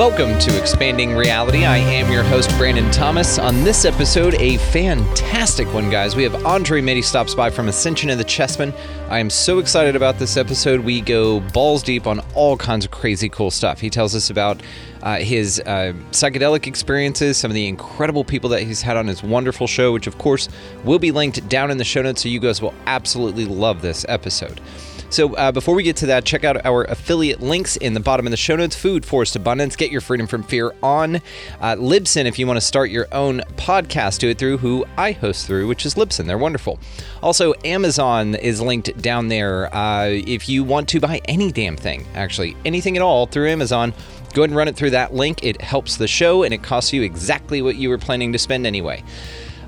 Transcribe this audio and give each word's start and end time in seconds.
Welcome 0.00 0.38
to 0.38 0.58
Expanding 0.58 1.14
Reality. 1.14 1.66
I 1.66 1.76
am 1.76 2.10
your 2.10 2.22
host, 2.22 2.48
Brandon 2.56 2.90
Thomas. 2.90 3.38
On 3.38 3.62
this 3.64 3.84
episode, 3.84 4.32
a 4.36 4.56
fantastic 4.56 5.70
one, 5.74 5.90
guys. 5.90 6.16
We 6.16 6.22
have 6.22 6.46
Andre 6.46 6.80
Mitty 6.80 7.02
stops 7.02 7.34
by 7.34 7.50
from 7.50 7.68
Ascension 7.68 8.08
of 8.08 8.16
the 8.16 8.24
Chessmen. 8.24 8.74
I 9.10 9.18
am 9.18 9.28
so 9.28 9.58
excited 9.58 9.96
about 9.96 10.18
this 10.18 10.38
episode. 10.38 10.80
We 10.80 11.02
go 11.02 11.40
balls 11.40 11.82
deep 11.82 12.06
on 12.06 12.20
all 12.34 12.56
kinds 12.56 12.86
of 12.86 12.90
crazy 12.90 13.28
cool 13.28 13.50
stuff. 13.50 13.78
He 13.78 13.90
tells 13.90 14.14
us 14.14 14.30
about 14.30 14.62
uh, 15.02 15.18
his 15.18 15.60
uh, 15.66 15.92
psychedelic 16.12 16.66
experiences, 16.66 17.36
some 17.36 17.50
of 17.50 17.54
the 17.54 17.68
incredible 17.68 18.24
people 18.24 18.48
that 18.48 18.62
he's 18.62 18.80
had 18.80 18.96
on 18.96 19.06
his 19.06 19.22
wonderful 19.22 19.66
show, 19.66 19.92
which, 19.92 20.06
of 20.06 20.16
course, 20.16 20.48
will 20.82 20.98
be 20.98 21.12
linked 21.12 21.46
down 21.50 21.70
in 21.70 21.76
the 21.76 21.84
show 21.84 22.00
notes, 22.00 22.22
so 22.22 22.30
you 22.30 22.40
guys 22.40 22.62
will 22.62 22.74
absolutely 22.86 23.44
love 23.44 23.82
this 23.82 24.06
episode. 24.08 24.62
So 25.10 25.34
uh, 25.34 25.50
before 25.50 25.74
we 25.74 25.82
get 25.82 25.96
to 25.96 26.06
that, 26.06 26.24
check 26.24 26.44
out 26.44 26.64
our 26.64 26.84
affiliate 26.84 27.40
links 27.40 27.76
in 27.76 27.94
the 27.94 28.00
bottom 28.00 28.28
of 28.28 28.30
the 28.30 28.36
show 28.36 28.54
notes. 28.54 28.76
Food, 28.76 29.04
Forest 29.04 29.34
Abundance, 29.34 29.74
Get 29.74 29.90
Your 29.90 30.00
Freedom 30.00 30.28
from 30.28 30.44
Fear 30.44 30.72
on 30.84 31.16
uh, 31.16 31.74
Libsyn 31.74 32.26
if 32.26 32.38
you 32.38 32.46
want 32.46 32.58
to 32.58 32.60
start 32.60 32.90
your 32.90 33.08
own 33.10 33.40
podcast. 33.56 34.20
Do 34.20 34.28
it 34.28 34.38
through 34.38 34.58
who 34.58 34.86
I 34.96 35.10
host 35.10 35.48
through, 35.48 35.66
which 35.66 35.84
is 35.84 35.96
Libsyn. 35.96 36.26
They're 36.26 36.38
wonderful. 36.38 36.78
Also, 37.24 37.54
Amazon 37.64 38.36
is 38.36 38.60
linked 38.60 38.96
down 39.02 39.26
there 39.26 39.74
uh, 39.74 40.06
if 40.06 40.48
you 40.48 40.62
want 40.62 40.88
to 40.90 41.00
buy 41.00 41.20
any 41.24 41.50
damn 41.50 41.76
thing, 41.76 42.06
actually, 42.14 42.56
anything 42.64 42.96
at 42.96 43.02
all 43.02 43.26
through 43.26 43.48
Amazon. 43.48 43.92
Go 44.32 44.42
ahead 44.42 44.50
and 44.50 44.56
run 44.56 44.68
it 44.68 44.76
through 44.76 44.90
that 44.90 45.12
link. 45.12 45.42
It 45.42 45.60
helps 45.60 45.96
the 45.96 46.06
show 46.06 46.44
and 46.44 46.54
it 46.54 46.62
costs 46.62 46.92
you 46.92 47.02
exactly 47.02 47.62
what 47.62 47.74
you 47.74 47.88
were 47.88 47.98
planning 47.98 48.32
to 48.32 48.38
spend 48.38 48.64
anyway. 48.64 49.02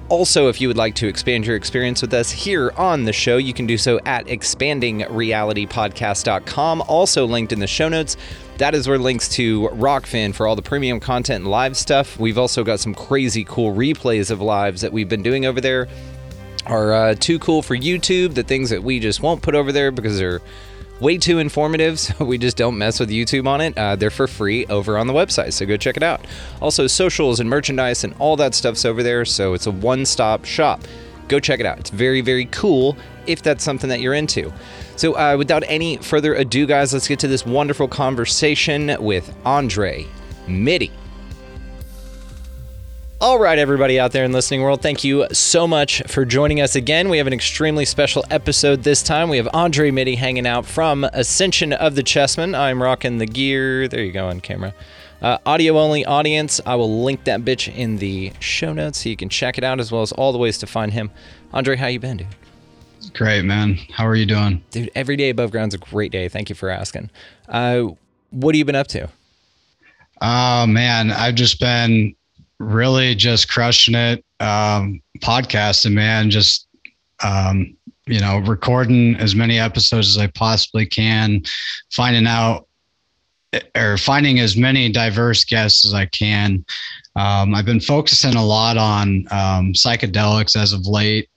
Also, 0.09 0.49
if 0.49 0.61
you 0.61 0.69
would 0.69 0.77
like 0.77 0.95
to 0.97 1.09
expand 1.09 1.47
your 1.47 1.57
experience 1.57 2.03
with 2.03 2.13
us 2.13 2.31
here 2.31 2.73
on 2.77 3.05
the 3.05 3.13
show, 3.13 3.39
you 3.39 3.55
can 3.55 3.67
do 3.67 3.79
so 3.79 3.99
at 4.05 4.27
expandingrealitypodcast.com, 4.27 6.83
also 6.83 7.25
linked 7.25 7.53
in 7.53 7.61
the 7.61 7.67
show 7.67 7.89
notes. 7.89 8.17
That 8.59 8.75
is 8.75 8.87
where 8.87 8.99
links 8.99 9.29
to 9.31 9.69
Rokfin 9.71 10.35
for 10.35 10.47
all 10.47 10.55
the 10.55 10.63
premium 10.63 11.01
content 11.01 11.43
and 11.43 11.51
live 11.51 11.77
stuff. 11.77 12.19
We've 12.19 12.39
also 12.39 12.63
got 12.63 12.79
some 12.79 12.95
crazy 12.95 13.45
cool 13.45 13.75
replays 13.75 14.31
of 14.31 14.41
lives 14.41 14.83
that 14.83 14.93
we've 14.93 15.09
been 15.09 15.23
doing 15.23 15.47
over 15.47 15.61
there. 15.61 15.89
Are 16.67 16.93
uh, 16.93 17.15
too 17.15 17.39
cool 17.39 17.63
for 17.63 17.77
YouTube, 17.77 18.35
the 18.35 18.43
things 18.43 18.71
that 18.71 18.83
we 18.83 19.01
just 19.01 19.21
won't 19.21 19.43
put 19.43 19.55
over 19.55 19.73
there 19.73 19.91
because 19.91 20.19
they're 20.19 20.41
way 21.03 21.19
too 21.19 21.39
informative, 21.39 21.99
so 22.01 22.25
we 22.25 22.39
just 22.39 22.57
don't 22.57 22.79
mess 22.79 23.01
with 23.01 23.11
YouTube 23.11 23.47
on 23.47 23.61
it. 23.61 23.77
Uh, 23.77 23.97
they're 23.97 24.11
for 24.11 24.27
free 24.27 24.65
over 24.67 24.97
on 24.97 25.07
the 25.07 25.13
website, 25.13 25.53
so 25.53 25.67
go 25.67 25.77
check 25.77 25.97
it 25.97 26.03
out. 26.03 26.25
Also, 26.61 26.87
socials 26.87 27.41
and 27.41 27.51
merchandise 27.51 28.05
and 28.05 28.15
all 28.19 28.37
that 28.37 28.55
stuff's 28.55 28.85
over 28.85 29.03
there, 29.03 29.25
so 29.25 29.53
it's 29.53 29.67
a 29.67 29.71
one 29.71 30.07
stop 30.07 30.45
shop. 30.45 30.81
Go 31.29 31.41
check 31.41 31.61
it 31.61 31.67
out. 31.67 31.79
It's 31.79 31.91
very, 31.91 32.21
very 32.21 32.47
cool 32.47 32.97
if 33.27 33.43
that's 33.43 33.65
something 33.65 33.91
that 33.91 34.01
you're 34.01 34.15
into. 34.15 34.53
So, 34.97 35.15
uh, 35.15 35.37
without 35.37 35.65
any 35.67 35.97
further 35.99 36.35
ado, 36.35 36.67
guys, 36.67 36.93
let's 36.93 37.09
get 37.09 37.19
to 37.21 37.29
this 37.29 37.45
wonderful 37.45 37.89
conversation 37.89 38.97
with 39.01 39.35
Andre 39.45 40.07
Mitty. 40.47 40.91
All 43.23 43.39
right, 43.39 43.57
everybody 43.57 44.01
out 44.01 44.11
there 44.11 44.25
in 44.25 44.33
listening 44.33 44.63
world, 44.63 44.83
thank 44.83 45.05
you 45.05 45.29
so 45.31 45.69
much 45.69 46.03
for 46.09 46.25
joining 46.25 46.61
us 46.61 46.75
again. 46.75 47.09
We 47.09 47.19
have 47.19 47.29
an 47.29 47.33
extremely 47.33 47.85
special 47.85 48.25
episode 48.33 48.83
this 48.83 49.01
time. 49.01 49.29
We 49.29 49.37
have 49.37 49.49
Andre 49.55 49.93
Mitty 49.93 50.17
hanging 50.17 50.45
out 50.45 50.67
from 50.67 51.05
Ascension 51.05 51.73
of 51.73 51.95
the 51.95 52.03
Chessmen. 52.03 52.59
I'm 52.59 52.83
rocking 52.83 53.19
the 53.19 53.27
gear. 53.27 53.87
There 53.87 54.03
you 54.03 54.11
go 54.11 54.27
on 54.27 54.41
camera. 54.41 54.75
Uh, 55.21 55.39
audio 55.47 55.79
only 55.79 56.05
audience. 56.05 56.61
I 56.67 56.75
will 56.75 57.05
link 57.05 57.23
that 57.23 57.43
bitch 57.43 57.73
in 57.73 57.99
the 57.99 58.33
show 58.41 58.73
notes 58.73 59.05
so 59.05 59.09
you 59.09 59.17
can 59.17 59.29
check 59.29 59.57
it 59.57 59.63
out 59.63 59.79
as 59.79 59.93
well 59.93 60.03
as 60.03 60.11
all 60.11 60.33
the 60.33 60.39
ways 60.39 60.59
to 60.59 60.67
find 60.67 60.93
him. 60.93 61.09
Andre, 61.53 61.77
how 61.77 61.87
you 61.87 62.01
been, 62.01 62.17
dude? 62.17 62.27
Great, 63.15 63.45
man. 63.45 63.79
How 63.93 64.05
are 64.05 64.17
you 64.17 64.27
doing? 64.27 64.65
Dude, 64.73 64.91
every 64.97 65.15
day 65.15 65.31
above 65.31 65.53
ground's 65.53 65.77
a 65.77 65.79
great 65.79 66.11
day. 66.11 66.29
Thank 66.29 66.49
you 66.49 66.57
for 66.57 66.71
asking. 66.71 67.09
Uh, 67.49 67.91
what 68.31 68.57
have 68.57 68.59
you 68.59 68.65
been 68.65 68.75
up 68.75 68.89
to? 68.89 69.09
Oh 70.21 70.67
man, 70.67 71.13
I've 71.13 71.37
just 71.37 71.61
been 71.61 72.17
really 72.63 73.15
just 73.15 73.49
crushing 73.49 73.95
it. 73.95 74.25
Um, 74.41 75.03
podcasting, 75.19 75.93
man, 75.93 76.31
just, 76.31 76.67
um, 77.23 77.77
you 78.07 78.21
know, 78.21 78.39
recording 78.39 79.17
as 79.17 79.35
many 79.35 79.59
episodes 79.59 80.09
as 80.09 80.19
I 80.19 80.29
possibly 80.29 80.87
can, 80.87 81.43
finding 81.91 82.27
out 82.27 82.67
or 83.77 83.99
finding 83.99 84.41
as 84.41 84.57
many 84.57 84.91
diverse 84.91 85.45
guests 85.45 85.85
as 85.85 85.93
I 85.93 86.07
can. 86.07 86.65
Um, 87.17 87.55
I've 87.55 87.67
been 87.67 87.81
focusing 87.81 88.35
a 88.35 88.45
lot 88.45 88.79
on 88.79 89.27
um, 89.31 89.73
psychedelics 89.75 90.57
as 90.57 90.73
of 90.73 90.87
late, 90.87 91.29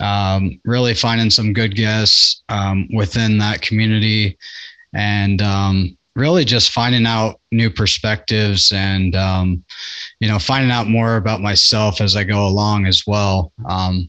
um, 0.00 0.60
really 0.64 0.94
finding 0.94 1.30
some 1.30 1.52
good 1.52 1.74
guests 1.74 2.42
um, 2.48 2.88
within 2.94 3.38
that 3.38 3.60
community 3.60 4.38
and 4.94 5.42
um, 5.42 5.98
really 6.14 6.44
just 6.44 6.70
finding 6.70 7.06
out 7.06 7.40
new 7.50 7.70
perspectives 7.70 8.70
and 8.72 9.16
um, 9.16 9.64
you 10.24 10.30
know 10.30 10.38
finding 10.38 10.70
out 10.70 10.86
more 10.88 11.16
about 11.16 11.40
myself 11.40 12.00
as 12.00 12.16
i 12.16 12.24
go 12.24 12.46
along 12.46 12.86
as 12.86 13.06
well. 13.06 13.52
Um, 13.68 14.08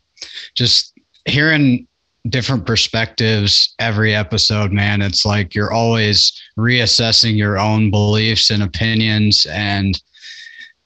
just 0.55 0.93
hearing 1.25 1.87
different 2.29 2.65
perspectives 2.65 3.75
every 3.77 4.15
episode 4.15 4.71
man 4.71 5.01
it's 5.01 5.25
like 5.25 5.53
you're 5.53 5.71
always 5.71 6.33
reassessing 6.57 7.37
your 7.37 7.59
own 7.59 7.91
beliefs 7.91 8.49
and 8.49 8.63
opinions 8.63 9.45
and 9.51 10.01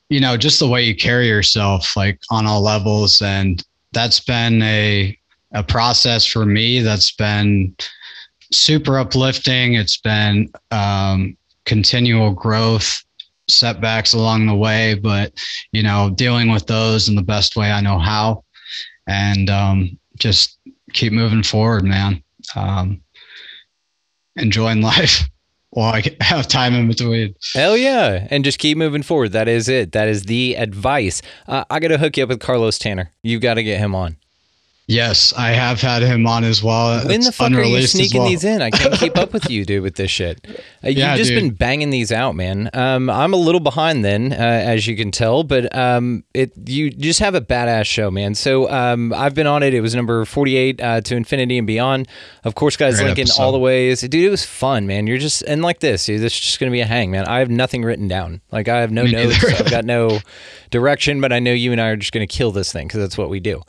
you 0.10 0.20
know 0.20 0.36
just 0.36 0.60
the 0.60 0.68
way 0.68 0.84
you 0.84 0.96
carry 0.96 1.28
yourself 1.28 1.96
like 1.96 2.20
on 2.30 2.46
all 2.46 2.62
levels. 2.62 3.22
And 3.22 3.64
that's 3.94 4.20
been 4.20 4.62
a 4.64 5.18
a 5.54 5.64
process 5.64 6.26
for 6.26 6.46
me 6.46 6.82
that's 6.82 7.12
been 7.12 7.76
super 8.52 9.00
uplifting. 9.00 9.74
It's 9.76 9.98
been 9.98 10.52
um, 10.72 11.38
continual 11.66 12.32
growth, 12.32 13.04
setbacks 13.50 14.14
along 14.14 14.46
the 14.46 14.56
way, 14.56 14.94
but 14.96 15.34
you 15.72 15.84
know, 15.84 16.10
dealing 16.10 16.52
with 16.52 16.68
those 16.68 17.08
in 17.10 17.16
the 17.16 17.22
best 17.22 17.56
way 17.56 17.72
I 17.72 17.82
know 17.82 18.00
how, 18.00 18.44
and 19.08 19.50
um, 19.50 20.00
just 20.18 20.58
keep 20.94 21.14
moving 21.14 21.44
forward, 21.44 21.84
man. 21.84 22.24
Um, 22.56 23.02
enjoying 24.36 24.82
life 24.94 25.30
while 25.72 25.94
I 25.94 26.04
have 26.22 26.48
time 26.48 26.74
in 26.74 26.88
between. 26.88 27.36
Hell 27.54 27.78
yeah. 27.78 28.28
And 28.30 28.44
just 28.44 28.60
keep 28.60 28.78
moving 28.78 29.04
forward. 29.04 29.32
That 29.34 29.48
is 29.48 29.70
it. 29.70 29.92
That 29.92 30.08
is 30.08 30.24
the 30.24 30.56
advice. 30.56 31.22
Uh, 31.48 31.64
I 31.70 31.80
got 31.80 31.90
to 31.90 31.98
hook 31.98 32.18
you 32.18 32.24
up 32.24 32.30
with 32.30 32.40
Carlos 32.40 32.80
Tanner. 32.80 33.12
You've 33.24 33.42
got 33.42 33.56
to 33.56 33.64
get 33.64 33.80
him 33.80 33.94
on. 33.94 34.18
Yes, 34.90 35.34
I 35.34 35.50
have 35.50 35.80
had 35.80 36.02
him 36.02 36.26
on 36.26 36.44
as 36.44 36.64
well. 36.64 37.06
When 37.06 37.22
the 37.22 37.32
fuck 37.32 37.52
are 37.52 37.64
you 37.64 37.84
sneaking 37.84 38.22
well. 38.22 38.30
these 38.30 38.44
in? 38.44 38.64
I 38.64 38.72
can't 38.72 38.96
keep 38.96 39.20
up 39.20 39.34
with 39.34 39.48
you, 39.48 39.64
dude, 39.64 39.84
with 39.84 39.98
this 39.98 40.10
shit. 40.10 40.44
Uh, 40.84 40.88
you've 40.88 40.98
yeah, 40.98 41.16
just 41.16 41.30
dude. 41.30 41.44
been 41.44 41.54
banging 41.54 41.92
these 41.92 42.12
out, 42.12 42.36
man. 42.36 42.72
Um, 42.74 43.08
I'm 43.08 43.32
a 43.32 43.38
little 43.38 43.60
behind 43.60 44.04
then, 44.04 44.34
uh, 44.34 44.36
as 44.36 44.88
you 44.88 44.98
can 44.98 45.12
tell, 45.12 45.44
but 45.44 45.76
um, 45.76 46.24
it 46.34 46.54
you 46.66 46.90
just 46.90 47.20
have 47.20 47.36
a 47.36 47.42
badass 47.42 47.86
show, 47.86 48.10
man. 48.10 48.34
So 48.34 48.68
um, 48.72 49.14
I've 49.14 49.36
been 49.36 49.46
on 49.46 49.62
it. 49.62 49.76
It 49.76 49.82
was 49.82 49.94
number 49.94 50.26
48 50.26 50.82
uh, 50.82 51.02
to 51.02 51.16
infinity 51.16 51.60
and 51.60 51.68
beyond. 51.68 52.08
Of 52.44 52.56
course, 52.56 52.76
guys, 52.76 52.96
Great 52.96 53.10
linking 53.10 53.26
episode. 53.26 53.44
all 53.44 53.52
the 53.52 53.60
ways. 53.60 54.02
Dude, 54.02 54.16
it 54.16 54.30
was 54.32 54.44
fun, 54.44 54.88
man. 54.88 55.06
You're 55.06 55.20
just 55.20 55.44
and 55.44 55.62
like 55.62 55.82
this, 55.82 56.04
dude. 56.08 56.20
This 56.20 56.34
is 56.34 56.40
just 56.40 56.60
gonna 56.60 56.72
be 56.72 56.82
a 56.82 56.88
hang, 56.88 57.12
man. 57.12 57.26
I 57.28 57.38
have 57.40 57.52
nothing 57.52 57.84
written 57.84 58.08
down. 58.08 58.42
Like 58.52 58.68
I 58.68 58.80
have 58.80 58.92
no 58.92 59.04
Me 59.04 59.12
notes. 59.12 59.46
I've 59.46 59.70
got 59.70 59.86
no 59.86 60.18
direction, 60.70 61.22
but 61.22 61.32
I 61.34 61.40
know 61.40 61.52
you 61.52 61.72
and 61.72 61.80
I 61.82 61.88
are 61.90 61.96
just 61.96 62.12
gonna 62.12 62.28
kill 62.28 62.52
this 62.52 62.72
thing 62.72 62.88
because 62.88 63.00
that's 63.02 63.18
what 63.18 63.30
we 63.30 63.40
do. 63.40 63.62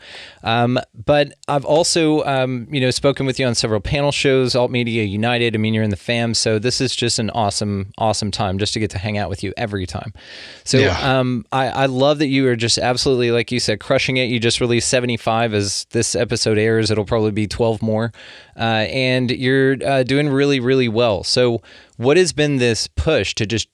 Um, 0.43 0.79
But 1.07 1.35
I've 1.49 1.65
also, 1.65 2.23
um, 2.25 2.67
you 2.71 2.81
know, 2.81 2.91
spoken 2.91 3.27
with 3.27 3.39
you 3.41 3.47
on 3.47 3.55
several 3.55 3.81
panel 3.81 4.13
shows, 4.13 4.55
Alt 4.55 4.71
Media 4.71 5.03
United. 5.05 5.55
I 5.55 5.59
mean, 5.59 5.75
you're 5.75 5.83
in 5.85 5.91
the 5.91 5.97
fam, 5.97 6.35
so 6.35 6.59
this 6.59 6.81
is 6.81 6.95
just 6.95 7.19
an 7.19 7.31
awesome, 7.31 7.93
awesome 7.99 8.31
time 8.31 8.59
just 8.59 8.73
to 8.75 8.81
get 8.81 8.91
to 8.91 8.99
hang 8.99 9.19
out 9.19 9.29
with 9.31 9.43
you 9.43 9.53
every 9.57 9.87
time. 9.87 10.13
So 10.65 10.79
Yeah. 10.79 11.19
um, 11.19 11.45
I, 11.53 11.69
I 11.69 11.87
love 11.87 12.19
that 12.19 12.29
you 12.29 12.47
are 12.49 12.57
just 12.57 12.79
absolutely, 12.79 13.31
like 13.31 13.51
you 13.51 13.61
said, 13.61 13.81
crushing 13.81 14.17
it. 14.19 14.25
You 14.25 14.39
just 14.39 14.61
released 14.61 14.89
75 14.89 15.55
as 15.55 15.87
this 15.91 16.15
episode 16.15 16.59
airs. 16.59 16.91
It'll 16.91 17.05
probably 17.05 17.33
be 17.33 17.47
12 17.47 17.83
more. 17.83 18.13
Uh, 18.57 18.87
and 18.91 19.31
you're 19.31 19.77
uh, 19.85 20.03
doing 20.03 20.29
really, 20.29 20.61
really 20.61 20.89
well. 20.89 21.25
So, 21.25 21.63
what 21.97 22.17
has 22.17 22.33
been 22.33 22.57
this 22.57 22.87
push 22.89 23.35
to 23.37 23.47
just, 23.47 23.69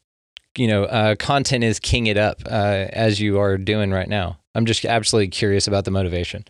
you 0.57 0.67
know, 0.67 0.85
uh, 0.85 1.15
content 1.17 1.65
is 1.65 1.79
king 1.79 2.07
it 2.07 2.17
up 2.17 2.43
uh, 2.47 2.87
as 2.93 3.21
you 3.21 3.39
are 3.39 3.59
doing 3.59 3.91
right 3.91 4.09
now? 4.09 4.39
I'm 4.55 4.67
just 4.67 4.85
absolutely 4.85 5.29
curious 5.29 5.67
about 5.67 5.85
the 5.85 5.91
motivation. 5.91 6.45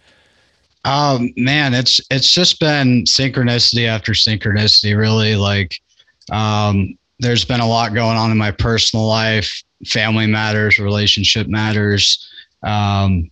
Oh 0.85 1.27
man, 1.37 1.75
it's 1.75 2.01
it's 2.11 2.33
just 2.33 2.61
been 2.61 3.05
synchronicity 3.05 3.87
after 3.89 4.13
synchronicity. 4.13 4.97
Really, 4.97 5.35
like, 5.35 5.81
um, 6.31 6.97
there's 7.19 7.45
been 7.45 7.61
a 7.61 7.67
lot 7.67 7.93
going 7.95 8.17
on 8.17 8.31
in 8.31 8.37
my 8.37 8.53
personal 8.53 9.07
life, 9.07 9.63
family 9.87 10.27
matters, 10.29 10.79
relationship 10.79 11.49
matters, 11.49 12.29
um, 12.63 13.29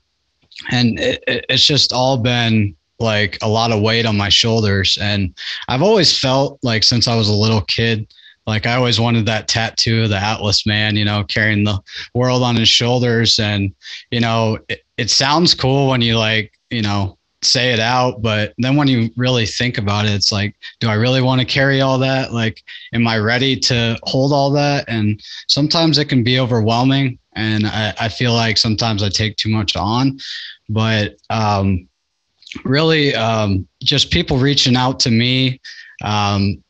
and 0.73 0.99
it, 0.99 1.23
it- 1.29 1.45
it's 1.49 1.65
just 1.65 1.93
all 1.93 2.17
been 2.17 2.75
like 2.99 3.39
a 3.43 3.49
lot 3.49 3.71
of 3.71 3.81
weight 3.83 4.07
on 4.07 4.17
my 4.17 4.29
shoulders. 4.29 4.99
And 5.01 5.35
I've 5.69 5.83
always 5.83 6.19
felt 6.19 6.59
like 6.63 6.83
since 6.85 7.07
I 7.07 7.15
was 7.17 7.29
a 7.29 7.33
little 7.35 7.61
kid, 7.63 8.13
like 8.47 8.67
I 8.67 8.75
always 8.75 9.01
wanted 9.01 9.27
that 9.27 9.49
tattoo 9.49 10.05
of 10.05 10.11
the 10.11 10.19
Atlas 10.19 10.67
man, 10.67 10.97
you 10.97 11.05
know, 11.05 11.25
carrying 11.25 11.65
the 11.65 11.81
world 12.15 12.43
on 12.43 12.57
his 12.57 12.69
shoulders. 12.69 13.39
And 13.39 13.75
you 14.11 14.21
know, 14.21 14.59
it, 14.69 14.83
it 14.97 15.11
sounds 15.11 15.55
cool 15.55 15.89
when 15.89 16.01
you 16.01 16.19
like, 16.19 16.53
you 16.71 16.83
know, 16.83 17.19
say 17.45 17.73
it 17.73 17.81
out, 17.81 18.23
but 18.23 18.55
then 18.59 18.77
when 18.77 18.89
you 18.89 19.11
really 19.17 19.47
think 19.47 19.79
about 19.79 20.07
it, 20.07 20.13
it's 20.13 20.33
like, 20.33 20.57
do 20.81 20.89
I 20.89 20.95
really 20.95 21.21
want 21.21 21.41
to 21.41 21.47
carry 21.47 21.81
all 21.81 21.99
that? 21.99 22.33
Like, 22.33 22.63
am 22.93 23.07
I 23.07 23.19
ready 23.19 23.57
to 23.61 23.99
hold 24.05 24.33
all 24.33 24.51
that? 24.53 24.85
And 24.89 25.23
sometimes 25.49 25.99
it 25.99 26.07
can 26.07 26.25
be 26.25 26.41
overwhelming. 26.41 27.19
And 27.35 27.67
I, 27.67 27.95
I 28.01 28.09
feel 28.09 28.33
like 28.33 28.57
sometimes 28.57 29.03
I 29.03 29.09
take 29.09 29.37
too 29.37 29.51
much 29.51 29.77
on, 29.77 30.19
but 30.69 31.17
um, 31.31 31.89
really 32.65 33.15
um, 33.15 33.67
just 33.83 34.11
people 34.11 34.39
reaching 34.39 34.77
out 34.77 35.01
to 35.01 35.11
me, 35.11 35.61
um, 36.03 36.63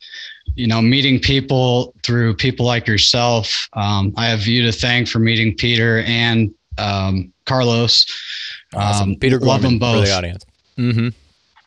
you 0.55 0.67
know, 0.67 0.81
meeting 0.81 1.19
people 1.19 1.93
through 2.03 2.35
people 2.35 2.65
like 2.65 2.87
yourself. 2.87 3.67
Um, 3.73 4.13
I 4.17 4.27
have 4.27 4.47
you 4.47 4.63
to 4.65 4.71
thank 4.71 5.07
for 5.07 5.19
meeting 5.19 5.55
Peter 5.55 5.99
and 6.05 6.53
um, 6.77 7.31
Carlos. 7.45 8.05
Awesome. 8.73 9.11
Um, 9.11 9.15
Peter 9.17 9.39
love 9.39 9.61
Gorman 9.61 9.79
them 9.79 9.95
for 10.01 10.05
the 10.05 10.13
audience. 10.13 10.45
Mm-hmm. 10.77 11.09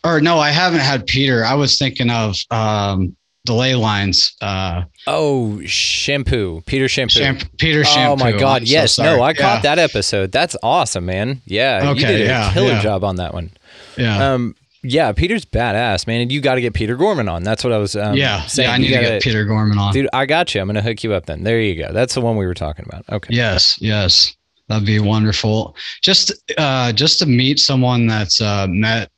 Or 0.05 0.21
no, 0.21 0.39
I 0.39 0.51
haven't 0.51 0.81
had 0.81 1.07
Peter. 1.07 1.45
I 1.45 1.55
was 1.55 1.79
thinking 1.79 2.11
of 2.11 2.37
um, 2.51 3.17
delay 3.45 3.75
lines. 3.75 4.37
Uh, 4.41 4.83
Oh, 5.07 5.59
Champoux. 5.65 6.65
Peter 6.67 6.85
Champoux. 6.87 7.21
Champoux, 7.21 7.49
Peter 7.59 7.83
Oh 7.87 8.17
my 8.17 8.33
God! 8.33 8.63
I'm 8.63 8.67
yes, 8.69 8.95
sorry. 8.95 9.17
no, 9.17 9.23
I 9.23 9.31
Yeah, 9.31 9.35
caught 9.35 9.63
that 9.63 9.79
episode. 9.79 10.33
That's 10.33 10.57
awesome, 10.63 11.07
man. 11.07 11.41
Yeah, 11.47 11.93
you 11.93 12.01
did 12.07 12.21
a 12.23 12.25
yeah, 12.25 12.53
killer 12.53 12.69
yeah. 12.69 12.83
job 12.83 13.05
on 13.05 13.17
that 13.17 13.33
one. 13.35 13.51
Yeah. 13.97 14.33
Um, 14.35 14.55
yeah, 14.83 15.13
Peter's 15.13 15.45
badass, 15.45 16.07
man, 16.07 16.21
and 16.21 16.31
you 16.33 16.41
got 16.41 16.55
to 16.55 16.61
get 16.61 16.75
Peter 16.75 16.97
Gorman 16.97 17.29
on. 17.29 17.43
That's 17.43 17.65
what 17.65 17.73
I 17.73 17.79
was. 17.79 17.97
Um, 17.97 18.15
yeah. 18.15 18.45
saying. 18.47 18.69
Yeah. 18.69 18.75
I 18.75 18.79
need 18.79 18.87
to 18.89 18.95
gotta- 18.95 19.07
get 19.07 19.23
Peter 19.23 19.45
Gorman 19.45 19.79
on. 19.79 19.93
Dude, 19.93 20.09
I 20.13 20.27
got 20.27 20.55
you. 20.55 20.61
I'm 20.61 20.67
gonna 20.69 20.83
hook 20.83 21.03
you 21.03 21.13
up 21.15 21.27
then. 21.27 21.43
There 21.45 21.61
you 21.61 21.75
go. 21.83 21.93
That's 21.93 22.15
the 22.15 22.21
one 22.21 22.37
we 22.37 22.47
were 22.47 22.55
talking 22.55 22.85
about. 22.89 23.05
Okay. 23.11 23.35
Yes, 23.35 23.77
yes, 23.81 24.37
that'd 24.69 24.87
be 24.87 25.01
wonderful. 25.01 25.75
Just, 26.03 26.33
uh, 26.59 26.93
just 26.93 27.19
to 27.21 27.27
meet 27.27 27.59
someone 27.59 28.07
that's 28.07 28.41
uh, 28.41 28.67
met 28.69 29.11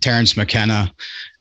Terence 0.00 0.36
McKenna 0.36 0.92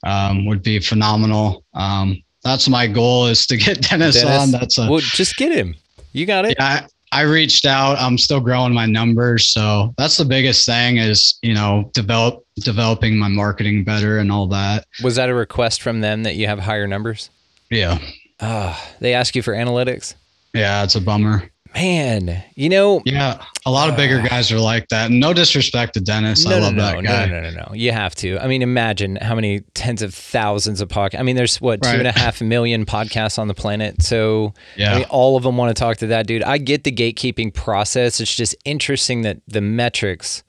um, 0.04 0.46
would 0.46 0.64
be 0.64 0.80
phenomenal. 0.80 1.64
Um, 1.74 2.22
that's 2.44 2.70
my 2.70 2.88
goal 2.88 3.26
is 3.26 3.46
to 3.48 3.58
get 3.58 3.82
Dennis, 3.90 4.16
Dennis, 4.22 4.44
on. 4.44 4.52
That's 4.52 4.78
a 4.78 4.90
well, 4.90 5.00
just 5.02 5.36
get 5.36 5.52
him. 5.52 5.76
You 6.14 6.26
got 6.26 6.46
it. 6.46 6.56
yeah. 6.60 6.86
I, 7.12 7.20
I 7.20 7.22
reached 7.24 7.66
out. 7.66 7.98
I'm 7.98 8.18
still 8.18 8.40
growing 8.40 8.74
my 8.74 8.86
numbers, 8.86 9.48
so 9.48 9.94
that's 9.98 10.18
the 10.18 10.26
biggest 10.26 10.66
thing 10.66 10.98
is 10.98 11.38
you 11.42 11.54
know 11.54 11.90
develop 11.94 12.45
developing 12.58 13.18
my 13.18 13.28
marketing 13.28 13.84
better 13.84 14.18
and 14.18 14.32
all 14.32 14.48
that. 14.48 14.86
Was 15.04 15.16
that 15.16 15.30
a 15.30 15.34
request 15.34 15.82
from 15.82 16.02
them 16.02 16.24
that 16.24 16.36
you 16.36 16.48
have 16.48 16.60
higher 16.60 16.88
numbers? 16.88 17.30
Yeah, 17.70 17.98
Ah, 18.40 18.82
they 19.00 19.14
ask 19.14 19.36
you 19.36 19.42
for 19.42 19.54
analytics. 19.54 20.14
yeah, 20.54 20.84
it's 20.84 20.96
a 20.96 21.02
bummer. 21.02 21.50
Man, 21.74 22.42
you 22.56 22.70
know, 22.70 23.02
Yeah, 23.06 23.44
a 23.66 23.72
lot 23.72 23.90
of 23.90 23.98
bigger 23.98 24.22
guys 24.22 24.50
are 24.50 24.60
like 24.60 24.88
that. 24.90 25.12
No 25.12 25.34
disrespect 25.34 25.94
to 25.96 26.00
Dennis, 26.00 26.46
I 26.46 26.52
no, 26.52 26.56
no, 26.60 26.64
love 26.68 26.74
no, 26.76 26.82
that 26.84 26.96
no, 26.96 27.02
guy. 27.02 27.26
no, 27.26 27.42
no, 27.42 27.50
no, 27.50 27.66
no. 27.68 27.74
You 27.74 27.92
have 27.92 28.16
to. 28.16 28.38
I 28.40 28.48
mean, 28.48 28.62
imagine 28.62 29.18
how 29.18 29.36
many 29.36 29.60
tens 29.74 30.02
of 30.02 30.14
thousands 30.14 30.80
of 30.80 30.88
podcasts. 30.88 31.20
I 31.20 31.24
mean, 31.24 31.36
there's 31.36 31.60
what 31.60 31.82
two 31.82 31.90
Right. 31.90 32.00
and 32.00 32.08
a 32.08 32.14
half 32.18 32.40
million 32.42 32.86
podcasts 32.86 33.38
on 33.38 33.50
the 33.50 33.54
planet. 33.54 34.02
So, 34.04 34.54
Yeah. 34.78 34.94
I 34.94 34.96
mean, 35.00 35.06
all 35.10 35.36
of 35.36 35.44
them 35.44 35.58
want 35.58 35.76
to 35.76 35.78
talk 35.80 35.98
to 35.98 36.08
that 36.08 36.28
dude. 36.28 36.44
I 36.44 36.60
get 36.60 36.86
the 36.86 36.94
gatekeeping 36.94 37.54
process. 37.54 38.22
It's 38.22 38.34
just 38.34 38.56
interesting 38.64 39.24
that 39.24 39.40
the 39.46 39.60
metrics. 39.62 40.44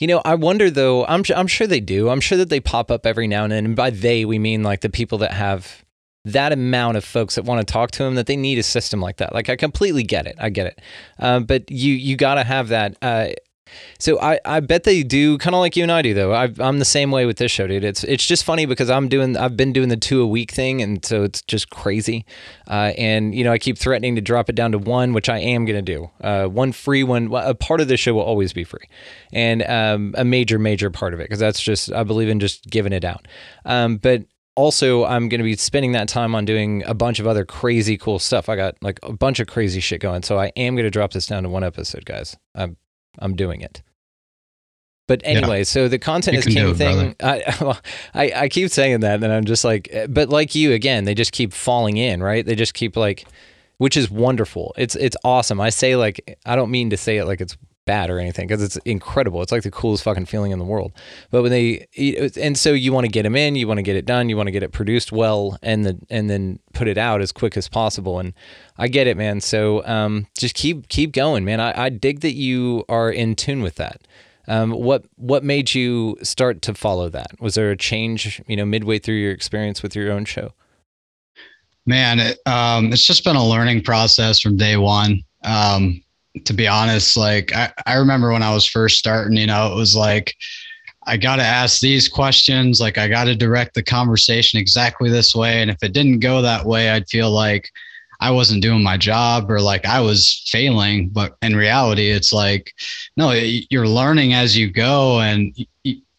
You 0.00 0.06
know, 0.06 0.22
I 0.24 0.34
wonder 0.34 0.70
though. 0.70 1.04
I'm 1.04 1.22
I'm 1.36 1.46
sure 1.46 1.66
they 1.66 1.80
do. 1.80 2.08
I'm 2.08 2.20
sure 2.20 2.38
that 2.38 2.48
they 2.48 2.58
pop 2.58 2.90
up 2.90 3.06
every 3.06 3.28
now 3.28 3.44
and 3.44 3.52
then. 3.52 3.66
And 3.66 3.76
by 3.76 3.90
they, 3.90 4.24
we 4.24 4.38
mean 4.38 4.62
like 4.62 4.80
the 4.80 4.88
people 4.88 5.18
that 5.18 5.32
have 5.32 5.84
that 6.24 6.52
amount 6.52 6.96
of 6.96 7.04
folks 7.04 7.34
that 7.34 7.44
want 7.44 7.66
to 7.66 7.70
talk 7.70 7.90
to 7.92 8.02
them 8.02 8.14
that 8.14 8.26
they 8.26 8.36
need 8.36 8.58
a 8.58 8.62
system 8.62 9.00
like 9.00 9.18
that. 9.18 9.34
Like 9.34 9.50
I 9.50 9.56
completely 9.56 10.02
get 10.02 10.26
it. 10.26 10.36
I 10.38 10.48
get 10.48 10.66
it. 10.66 10.80
Um, 11.18 11.44
but 11.44 11.70
you 11.70 11.92
you 11.92 12.16
got 12.16 12.34
to 12.34 12.44
have 12.44 12.68
that. 12.68 12.96
Uh, 13.02 13.28
so 13.98 14.20
I, 14.20 14.40
I 14.44 14.60
bet 14.60 14.84
they 14.84 15.02
do 15.02 15.38
kind 15.38 15.54
of 15.54 15.60
like 15.60 15.76
you 15.76 15.82
and 15.82 15.92
I 15.92 16.02
do 16.02 16.14
though. 16.14 16.32
I, 16.32 16.52
I'm 16.58 16.78
the 16.78 16.84
same 16.84 17.10
way 17.10 17.26
with 17.26 17.38
this 17.38 17.50
show, 17.50 17.66
dude. 17.66 17.84
It's 17.84 18.04
it's 18.04 18.26
just 18.26 18.44
funny 18.44 18.66
because 18.66 18.90
I'm 18.90 19.08
doing 19.08 19.36
I've 19.36 19.56
been 19.56 19.72
doing 19.72 19.88
the 19.88 19.96
two 19.96 20.22
a 20.22 20.26
week 20.26 20.50
thing, 20.50 20.82
and 20.82 21.04
so 21.04 21.22
it's 21.22 21.42
just 21.42 21.70
crazy. 21.70 22.24
Uh, 22.68 22.92
and 22.96 23.34
you 23.34 23.44
know 23.44 23.52
I 23.52 23.58
keep 23.58 23.78
threatening 23.78 24.14
to 24.16 24.20
drop 24.20 24.48
it 24.48 24.54
down 24.54 24.72
to 24.72 24.78
one, 24.78 25.12
which 25.12 25.28
I 25.28 25.38
am 25.38 25.64
gonna 25.64 25.82
do. 25.82 26.10
Uh, 26.20 26.46
one 26.46 26.72
free 26.72 27.02
one. 27.02 27.32
A 27.34 27.54
part 27.54 27.80
of 27.80 27.88
the 27.88 27.96
show 27.96 28.14
will 28.14 28.22
always 28.22 28.52
be 28.52 28.64
free, 28.64 28.88
and 29.32 29.62
um, 29.62 30.14
a 30.16 30.24
major 30.24 30.58
major 30.58 30.90
part 30.90 31.14
of 31.14 31.20
it 31.20 31.24
because 31.24 31.40
that's 31.40 31.60
just 31.60 31.92
I 31.92 32.04
believe 32.04 32.28
in 32.28 32.40
just 32.40 32.66
giving 32.66 32.92
it 32.92 33.04
out. 33.04 33.26
Um, 33.64 33.96
but 33.96 34.24
also 34.56 35.04
I'm 35.04 35.28
going 35.28 35.38
to 35.38 35.44
be 35.44 35.56
spending 35.56 35.92
that 35.92 36.08
time 36.08 36.34
on 36.34 36.44
doing 36.44 36.82
a 36.84 36.94
bunch 36.94 37.18
of 37.18 37.26
other 37.26 37.44
crazy 37.44 37.96
cool 37.96 38.18
stuff. 38.18 38.48
I 38.48 38.56
got 38.56 38.76
like 38.82 39.00
a 39.02 39.12
bunch 39.12 39.40
of 39.40 39.46
crazy 39.46 39.80
shit 39.80 40.00
going. 40.00 40.22
So 40.22 40.38
I 40.38 40.52
am 40.56 40.74
going 40.74 40.84
to 40.84 40.90
drop 40.90 41.12
this 41.12 41.26
down 41.26 41.44
to 41.44 41.48
one 41.48 41.64
episode, 41.64 42.04
guys. 42.04 42.36
I'm 42.54 42.76
I'm 43.18 43.34
doing 43.36 43.60
it. 43.60 43.82
But 45.08 45.22
anyway, 45.24 45.64
so 45.64 45.88
the 45.88 45.98
content 45.98 46.34
You 46.34 46.38
is 46.38 46.46
king 46.46 46.68
it, 46.68 46.76
thing. 46.76 47.16
I, 47.20 47.56
well, 47.60 47.80
I 48.14 48.32
I 48.36 48.48
keep 48.48 48.70
saying 48.70 49.00
that, 49.00 49.24
and 49.24 49.32
I'm 49.32 49.44
just 49.44 49.64
like, 49.64 49.88
eh, 49.90 50.06
but 50.08 50.28
like 50.28 50.54
you 50.54 50.72
again, 50.72 51.04
they 51.04 51.14
just 51.14 51.32
keep 51.32 51.52
falling 51.52 51.96
in, 51.96 52.22
right? 52.22 52.46
They 52.46 52.54
just 52.54 52.74
keep 52.74 52.96
like, 52.96 53.26
which 53.78 53.96
is 53.96 54.08
wonderful. 54.08 54.72
It's 54.78 54.94
it's 54.94 55.16
awesome. 55.24 55.60
I 55.60 55.70
say 55.70 55.96
like 55.96 56.38
I 56.46 56.54
don't 56.54 56.70
mean 56.70 56.90
to 56.90 56.96
say 56.96 57.16
it 57.16 57.24
like 57.24 57.40
it's 57.40 57.56
bad 57.86 58.10
or 58.10 58.18
anything 58.18 58.46
because 58.46 58.62
it's 58.62 58.76
incredible. 58.78 59.42
It's 59.42 59.52
like 59.52 59.62
the 59.62 59.70
coolest 59.70 60.04
fucking 60.04 60.26
feeling 60.26 60.52
in 60.52 60.58
the 60.58 60.64
world. 60.64 60.92
But 61.30 61.42
when 61.42 61.50
they 61.50 61.86
and 62.36 62.56
so 62.56 62.72
you 62.72 62.92
want 62.92 63.06
to 63.06 63.10
get 63.10 63.22
them 63.22 63.36
in, 63.36 63.56
you 63.56 63.66
want 63.66 63.78
to 63.78 63.82
get 63.82 63.96
it 63.96 64.06
done, 64.06 64.28
you 64.28 64.36
want 64.36 64.46
to 64.46 64.52
get 64.52 64.62
it 64.62 64.72
produced 64.72 65.12
well, 65.12 65.58
and 65.62 65.84
the 65.84 65.98
and 66.10 66.30
then 66.30 66.58
put 66.72 66.88
it 66.88 66.98
out 66.98 67.20
as 67.20 67.32
quick 67.32 67.56
as 67.56 67.68
possible. 67.68 68.18
And 68.18 68.32
I 68.78 68.88
get 68.88 69.06
it, 69.06 69.16
man. 69.16 69.40
So 69.40 69.84
um, 69.86 70.26
just 70.38 70.54
keep 70.54 70.88
keep 70.88 71.12
going, 71.12 71.44
man. 71.44 71.60
I, 71.60 71.84
I 71.84 71.88
dig 71.88 72.20
that 72.20 72.34
you 72.34 72.84
are 72.88 73.10
in 73.10 73.34
tune 73.34 73.62
with 73.62 73.76
that. 73.76 74.06
Um, 74.48 74.72
what 74.72 75.04
what 75.16 75.44
made 75.44 75.74
you 75.74 76.16
start 76.22 76.62
to 76.62 76.74
follow 76.74 77.08
that? 77.10 77.40
Was 77.40 77.54
there 77.54 77.70
a 77.70 77.76
change, 77.76 78.42
you 78.46 78.56
know, 78.56 78.64
midway 78.64 78.98
through 78.98 79.16
your 79.16 79.32
experience 79.32 79.82
with 79.82 79.94
your 79.94 80.10
own 80.10 80.24
show? 80.24 80.52
Man, 81.86 82.18
it, 82.20 82.38
um, 82.46 82.92
it's 82.92 83.06
just 83.06 83.24
been 83.24 83.36
a 83.36 83.46
learning 83.46 83.82
process 83.82 84.40
from 84.40 84.56
day 84.56 84.76
one. 84.76 85.22
Um, 85.44 86.02
to 86.44 86.52
be 86.52 86.68
honest, 86.68 87.16
like 87.16 87.54
I, 87.54 87.72
I 87.86 87.94
remember 87.94 88.32
when 88.32 88.42
I 88.42 88.54
was 88.54 88.66
first 88.66 88.98
starting, 88.98 89.36
you 89.36 89.46
know, 89.46 89.72
it 89.72 89.76
was 89.76 89.96
like 89.96 90.34
I 91.06 91.16
got 91.16 91.36
to 91.36 91.42
ask 91.42 91.80
these 91.80 92.08
questions, 92.08 92.80
like 92.80 92.98
I 92.98 93.08
got 93.08 93.24
to 93.24 93.34
direct 93.34 93.74
the 93.74 93.82
conversation 93.82 94.58
exactly 94.58 95.10
this 95.10 95.34
way, 95.34 95.62
and 95.62 95.70
if 95.70 95.82
it 95.82 95.92
didn't 95.92 96.20
go 96.20 96.42
that 96.42 96.66
way, 96.66 96.90
I'd 96.90 97.08
feel 97.08 97.30
like 97.30 97.68
I 98.20 98.30
wasn't 98.30 98.62
doing 98.62 98.82
my 98.82 98.98
job 98.98 99.50
or 99.50 99.60
like 99.60 99.86
I 99.86 100.00
was 100.00 100.42
failing. 100.46 101.08
But 101.08 101.36
in 101.42 101.56
reality, 101.56 102.10
it's 102.10 102.32
like 102.32 102.72
no, 103.16 103.32
you're 103.32 103.88
learning 103.88 104.34
as 104.34 104.56
you 104.56 104.70
go, 104.70 105.20
and 105.20 105.54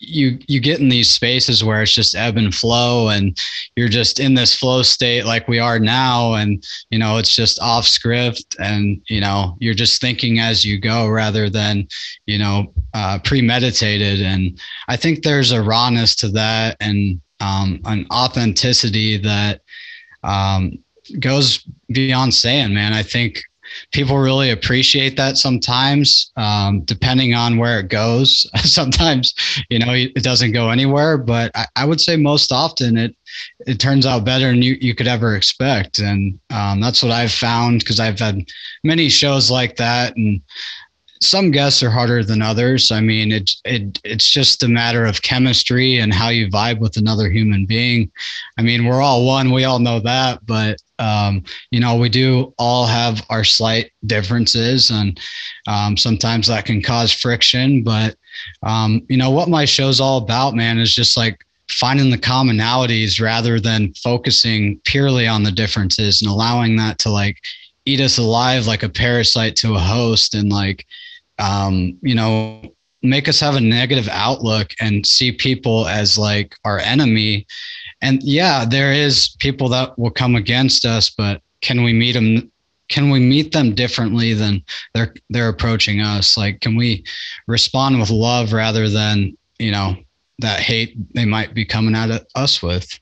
you 0.01 0.39
you 0.47 0.59
get 0.59 0.79
in 0.79 0.89
these 0.89 1.13
spaces 1.13 1.63
where 1.63 1.83
it's 1.83 1.93
just 1.93 2.15
ebb 2.15 2.35
and 2.35 2.55
flow 2.55 3.09
and 3.09 3.37
you're 3.75 3.87
just 3.87 4.19
in 4.19 4.33
this 4.33 4.53
flow 4.55 4.81
state 4.81 5.25
like 5.25 5.47
we 5.47 5.59
are 5.59 5.77
now 5.77 6.33
and 6.33 6.65
you 6.89 6.97
know 6.97 7.17
it's 7.17 7.35
just 7.35 7.61
off 7.61 7.87
script 7.87 8.55
and 8.59 8.99
you 9.07 9.21
know 9.21 9.55
you're 9.59 9.75
just 9.75 10.01
thinking 10.01 10.39
as 10.39 10.65
you 10.65 10.79
go 10.79 11.07
rather 11.07 11.49
than 11.49 11.87
you 12.25 12.37
know 12.37 12.73
uh, 12.93 13.19
premeditated. 13.19 14.21
And 14.21 14.59
i 14.87 14.97
think 14.97 15.23
there's 15.23 15.51
a 15.51 15.61
rawness 15.61 16.15
to 16.17 16.29
that 16.29 16.77
and 16.79 17.21
um, 17.39 17.79
an 17.85 18.05
authenticity 18.11 19.17
that 19.17 19.61
um, 20.23 20.77
goes 21.19 21.63
beyond 21.91 22.33
saying 22.33 22.73
man. 22.73 22.93
I 22.93 23.03
think 23.03 23.41
people 23.91 24.17
really 24.17 24.51
appreciate 24.51 25.17
that 25.17 25.37
sometimes, 25.37 26.31
um, 26.37 26.81
depending 26.81 27.33
on 27.33 27.57
where 27.57 27.79
it 27.79 27.89
goes. 27.89 28.45
sometimes, 28.63 29.33
you 29.69 29.79
know, 29.79 29.93
it 29.93 30.23
doesn't 30.23 30.51
go 30.51 30.69
anywhere, 30.69 31.17
but 31.17 31.51
I, 31.55 31.65
I, 31.75 31.85
would 31.85 32.01
say 32.01 32.15
most 32.15 32.51
often 32.51 32.97
it 32.97 33.15
it 33.67 33.79
turns 33.79 34.05
out 34.05 34.25
better 34.25 34.47
than 34.47 34.61
you, 34.61 34.77
you 34.81 34.95
could 34.95 35.07
ever 35.07 35.35
expect. 35.35 35.99
And 35.99 36.39
um, 36.49 36.81
that's 36.81 37.01
what 37.03 37.11
I've 37.11 37.31
found 37.31 37.79
because 37.79 37.99
I've 37.99 38.19
had 38.19 38.45
many 38.83 39.09
shows 39.09 39.49
like 39.49 39.75
that. 39.77 40.15
And 40.15 40.41
some 41.21 41.51
guests 41.51 41.83
are 41.83 41.91
harder 41.91 42.23
than 42.23 42.41
others. 42.41 42.91
I 42.91 42.99
mean, 42.99 43.31
it, 43.31 43.51
it 43.63 43.99
it's 44.03 44.29
just 44.29 44.63
a 44.63 44.67
matter 44.67 45.05
of 45.05 45.21
chemistry 45.21 45.99
and 45.99 46.13
how 46.13 46.29
you 46.29 46.47
vibe 46.47 46.79
with 46.79 46.97
another 46.97 47.29
human 47.29 47.65
being. 47.65 48.11
I 48.57 48.63
mean, 48.63 48.85
we're 48.85 49.01
all 49.01 49.25
one. 49.25 49.51
We 49.51 49.63
all 49.63 49.79
know 49.79 49.99
that, 49.99 50.45
but 50.45 50.81
um, 51.01 51.43
you 51.71 51.79
know, 51.79 51.95
we 51.95 52.09
do 52.09 52.53
all 52.57 52.85
have 52.85 53.25
our 53.29 53.43
slight 53.43 53.91
differences, 54.05 54.89
and 54.91 55.19
um, 55.67 55.97
sometimes 55.97 56.47
that 56.47 56.65
can 56.65 56.81
cause 56.81 57.11
friction. 57.11 57.83
But 57.83 58.15
um, 58.63 59.01
you 59.09 59.17
know, 59.17 59.31
what 59.31 59.49
my 59.49 59.65
show's 59.65 59.99
all 59.99 60.19
about, 60.19 60.55
man, 60.55 60.77
is 60.77 60.93
just 60.93 61.17
like 61.17 61.43
finding 61.69 62.11
the 62.11 62.17
commonalities 62.17 63.21
rather 63.21 63.59
than 63.59 63.93
focusing 63.95 64.79
purely 64.83 65.27
on 65.27 65.43
the 65.43 65.51
differences 65.51 66.21
and 66.21 66.29
allowing 66.29 66.75
that 66.75 66.99
to 66.99 67.09
like 67.09 67.37
eat 67.85 68.01
us 68.01 68.17
alive 68.17 68.67
like 68.67 68.83
a 68.83 68.89
parasite 68.89 69.55
to 69.55 69.73
a 69.73 69.79
host 69.79 70.35
and 70.35 70.51
like 70.51 70.85
um, 71.39 71.97
you 72.01 72.13
know, 72.13 72.61
make 73.01 73.27
us 73.27 73.39
have 73.39 73.55
a 73.55 73.61
negative 73.61 74.07
outlook 74.09 74.69
and 74.79 75.05
see 75.05 75.31
people 75.31 75.87
as 75.87 76.17
like 76.17 76.55
our 76.63 76.79
enemy. 76.79 77.47
And 78.01 78.21
yeah, 78.23 78.65
there 78.65 78.91
is 78.91 79.35
people 79.39 79.69
that 79.69 79.97
will 79.97 80.11
come 80.11 80.35
against 80.35 80.85
us, 80.85 81.09
but 81.09 81.41
can 81.61 81.83
we 81.83 81.93
meet 81.93 82.13
them? 82.13 82.51
Can 82.89 83.09
we 83.09 83.19
meet 83.19 83.53
them 83.53 83.73
differently 83.73 84.33
than 84.33 84.63
they're 84.93 85.13
they're 85.29 85.49
approaching 85.49 86.01
us? 86.01 86.35
Like, 86.35 86.59
can 86.61 86.75
we 86.75 87.03
respond 87.47 87.99
with 87.99 88.09
love 88.09 88.53
rather 88.53 88.89
than 88.89 89.37
you 89.59 89.71
know 89.71 89.95
that 90.39 90.59
hate 90.59 90.95
they 91.13 91.25
might 91.25 91.53
be 91.53 91.63
coming 91.63 91.95
at 91.95 92.25
us 92.35 92.61
with? 92.61 92.99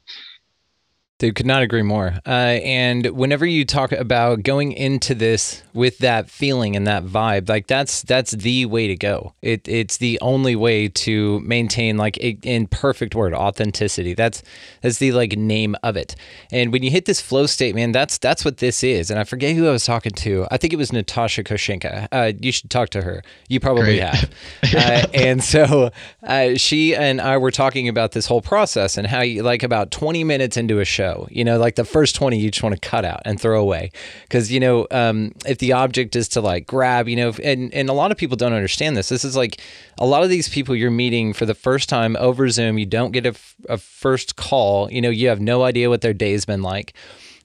Dude, 1.19 1.35
could 1.35 1.45
not 1.45 1.63
agree 1.63 1.81
more. 1.81 2.13
Uh, 2.25 2.29
and 2.63 3.07
whenever 3.07 3.45
you 3.45 3.65
talk 3.65 3.91
about 3.91 4.41
going 4.41 4.71
into 4.71 5.13
this 5.13 5.61
with 5.73 5.97
that 5.97 6.29
feeling 6.29 6.77
and 6.77 6.87
that 6.87 7.03
vibe, 7.03 7.49
like 7.49 7.67
that's 7.67 8.03
that's 8.03 8.31
the 8.31 8.65
way 8.67 8.87
to 8.87 8.95
go. 8.95 9.33
It 9.41 9.67
it's 9.67 9.97
the 9.97 10.17
only 10.21 10.55
way 10.55 10.87
to 10.87 11.41
maintain 11.41 11.97
like 11.97 12.17
a, 12.19 12.37
in 12.43 12.67
perfect 12.67 13.15
word 13.15 13.33
authenticity. 13.33 14.13
That's 14.13 14.41
that's 14.81 14.99
the 14.99 15.11
like 15.11 15.33
name 15.33 15.75
of 15.83 15.97
it. 15.97 16.15
And 16.53 16.71
when 16.71 16.83
you 16.83 16.89
hit 16.89 17.03
this 17.03 17.19
flow 17.19 17.47
state, 17.47 17.75
man, 17.75 17.91
that's 17.91 18.17
that's 18.17 18.45
what 18.45 18.59
this 18.59 18.81
is. 18.81 19.11
And 19.11 19.19
I 19.19 19.25
forget 19.25 19.57
who 19.57 19.67
I 19.67 19.71
was 19.71 19.83
talking 19.83 20.13
to. 20.13 20.47
I 20.51 20.55
think 20.55 20.71
it 20.71 20.77
was 20.77 20.93
Natasha 20.93 21.43
Koshenka. 21.43 22.07
Uh, 22.13 22.31
you 22.39 22.53
should 22.53 22.69
talk 22.69 22.91
to 22.91 23.01
her. 23.01 23.23
You 23.49 23.59
probably 23.59 23.97
Great. 23.97 24.03
have. 24.03 24.29
uh, 24.73 25.07
and 25.13 25.43
so 25.43 25.91
uh, 26.23 26.55
she 26.55 26.95
and 26.95 27.19
I 27.19 27.35
were 27.35 27.51
talking 27.51 27.89
about 27.89 28.13
this 28.13 28.25
whole 28.25 28.41
process 28.41 28.97
and 28.97 29.05
how 29.05 29.19
you 29.19 29.43
like 29.43 29.63
about 29.63 29.91
20 29.91 30.23
minutes 30.23 30.55
into 30.55 30.79
a 30.79 30.85
show 30.85 31.08
You 31.29 31.43
know, 31.43 31.57
like 31.57 31.75
the 31.75 31.85
first 31.85 32.15
20 32.15 32.37
you 32.39 32.51
just 32.51 32.63
want 32.63 32.79
to 32.79 32.89
cut 32.89 33.05
out 33.05 33.21
and 33.25 33.39
throw 33.39 33.59
away. 33.59 33.91
Because, 34.23 34.51
you 34.51 34.59
know, 34.59 34.87
um, 34.91 35.33
if 35.45 35.57
the 35.57 35.73
object 35.73 36.15
is 36.15 36.27
to 36.29 36.41
like 36.41 36.67
grab, 36.67 37.07
you 37.07 37.15
know, 37.15 37.33
and, 37.43 37.73
and 37.73 37.89
a 37.89 37.93
lot 37.93 38.11
of 38.11 38.17
people 38.17 38.37
don't 38.37 38.53
understand 38.53 38.97
this. 38.97 39.09
This 39.09 39.25
is 39.25 39.35
like 39.35 39.61
a 39.97 40.05
lot 40.05 40.23
of 40.23 40.29
these 40.29 40.49
people 40.49 40.75
you're 40.75 40.91
meeting 40.91 41.33
for 41.33 41.45
the 41.45 41.55
first 41.55 41.89
time 41.89 42.15
over 42.19 42.49
Zoom, 42.49 42.77
you 42.77 42.85
don't 42.85 43.11
get 43.11 43.25
a, 43.25 43.35
a 43.67 43.77
first 43.77 44.35
call, 44.35 44.91
you 44.91 45.01
know, 45.01 45.09
you 45.09 45.27
have 45.27 45.41
no 45.41 45.63
idea 45.63 45.89
what 45.89 46.01
their 46.01 46.13
day's 46.13 46.45
been 46.45 46.61
like. 46.61 46.93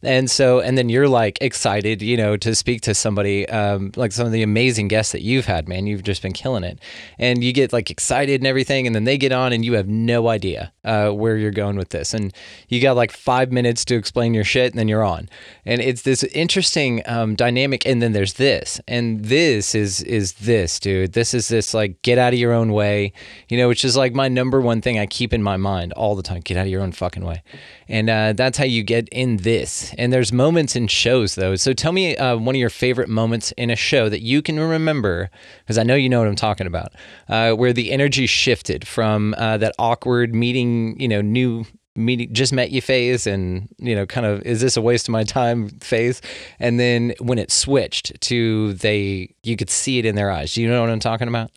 And 0.04 0.30
so, 0.30 0.60
and 0.60 0.76
then 0.76 0.88
you're 0.88 1.08
like 1.08 1.38
excited, 1.40 2.02
you 2.02 2.16
know, 2.16 2.36
to 2.36 2.54
speak 2.54 2.82
to 2.82 2.94
somebody, 2.94 3.48
um, 3.48 3.92
like 3.96 4.12
some 4.12 4.26
of 4.26 4.32
the 4.32 4.42
amazing 4.42 4.88
guests 4.88 5.12
that 5.12 5.22
you've 5.22 5.46
had, 5.46 5.68
man. 5.68 5.86
You've 5.86 6.02
just 6.02 6.22
been 6.22 6.32
killing 6.32 6.64
it. 6.64 6.78
And 7.18 7.42
you 7.42 7.52
get 7.52 7.72
like 7.72 7.90
excited 7.90 8.40
and 8.40 8.46
everything. 8.46 8.86
And 8.86 8.94
then 8.94 9.04
they 9.04 9.16
get 9.16 9.32
on 9.32 9.52
and 9.52 9.64
you 9.64 9.74
have 9.74 9.88
no 9.88 10.28
idea 10.28 10.72
uh, 10.84 11.10
where 11.10 11.36
you're 11.36 11.50
going 11.50 11.76
with 11.76 11.88
this. 11.88 12.12
And 12.12 12.34
you 12.68 12.80
got 12.80 12.96
like 12.96 13.12
five 13.12 13.50
minutes 13.50 13.84
to 13.86 13.94
explain 13.94 14.34
your 14.34 14.44
shit 14.44 14.72
and 14.72 14.78
then 14.78 14.88
you're 14.88 15.04
on. 15.04 15.28
And 15.64 15.80
it's 15.80 16.02
this 16.02 16.22
interesting 16.24 17.02
um, 17.06 17.34
dynamic. 17.34 17.86
And 17.86 18.02
then 18.02 18.12
there's 18.12 18.34
this. 18.34 18.80
And 18.86 19.24
this 19.24 19.74
is, 19.74 20.02
is 20.02 20.34
this, 20.34 20.78
dude. 20.78 21.12
This 21.12 21.34
is 21.34 21.48
this 21.48 21.72
like 21.74 22.02
get 22.02 22.18
out 22.18 22.32
of 22.32 22.38
your 22.38 22.52
own 22.52 22.72
way, 22.72 23.12
you 23.48 23.56
know, 23.56 23.68
which 23.68 23.84
is 23.84 23.96
like 23.96 24.14
my 24.14 24.28
number 24.28 24.60
one 24.60 24.80
thing 24.80 24.98
I 24.98 25.06
keep 25.06 25.32
in 25.32 25.42
my 25.42 25.56
mind 25.56 25.92
all 25.94 26.14
the 26.14 26.22
time. 26.22 26.40
Get 26.40 26.56
out 26.56 26.66
of 26.66 26.70
your 26.70 26.82
own 26.82 26.92
fucking 26.92 27.24
way. 27.24 27.42
And 27.88 28.10
uh, 28.10 28.32
that's 28.34 28.58
how 28.58 28.64
you 28.64 28.82
get 28.82 29.08
in 29.10 29.38
this 29.38 29.93
and 29.98 30.12
there's 30.12 30.32
moments 30.32 30.76
in 30.76 30.86
shows 30.88 31.34
though. 31.34 31.56
So 31.56 31.72
tell 31.72 31.92
me 31.92 32.16
uh, 32.16 32.36
one 32.36 32.54
of 32.54 32.60
your 32.60 32.70
favorite 32.70 33.08
moments 33.08 33.52
in 33.52 33.70
a 33.70 33.76
show 33.76 34.08
that 34.08 34.22
you 34.22 34.42
can 34.42 34.58
remember, 34.60 35.30
because 35.60 35.78
I 35.78 35.82
know 35.82 35.94
you 35.94 36.08
know 36.08 36.20
what 36.20 36.28
I'm 36.28 36.36
talking 36.36 36.66
about, 36.66 36.92
uh, 37.28 37.52
where 37.52 37.72
the 37.72 37.92
energy 37.92 38.26
shifted 38.26 38.86
from 38.86 39.34
uh, 39.38 39.58
that 39.58 39.74
awkward 39.78 40.34
meeting, 40.34 41.00
you 41.00 41.08
know, 41.08 41.20
new 41.20 41.64
meeting 41.96 42.32
just 42.32 42.52
met 42.52 42.70
you 42.72 42.82
phase 42.82 43.26
and 43.26 43.68
you 43.78 43.94
know 43.94 44.04
kind 44.04 44.26
of 44.26 44.42
is 44.42 44.60
this 44.60 44.76
a 44.76 44.82
waste 44.82 45.08
of 45.08 45.12
my 45.12 45.22
time? 45.24 45.68
phase 45.80 46.20
and 46.58 46.80
then 46.80 47.14
when 47.20 47.38
it 47.38 47.52
switched 47.52 48.20
to 48.20 48.72
they 48.74 49.32
you 49.44 49.56
could 49.56 49.70
see 49.70 49.98
it 49.98 50.04
in 50.04 50.16
their 50.16 50.30
eyes. 50.30 50.54
Do 50.54 50.62
you 50.62 50.68
know 50.68 50.80
what 50.80 50.90
i'm 50.90 51.00
talking 51.00 51.28
about? 51.28 51.50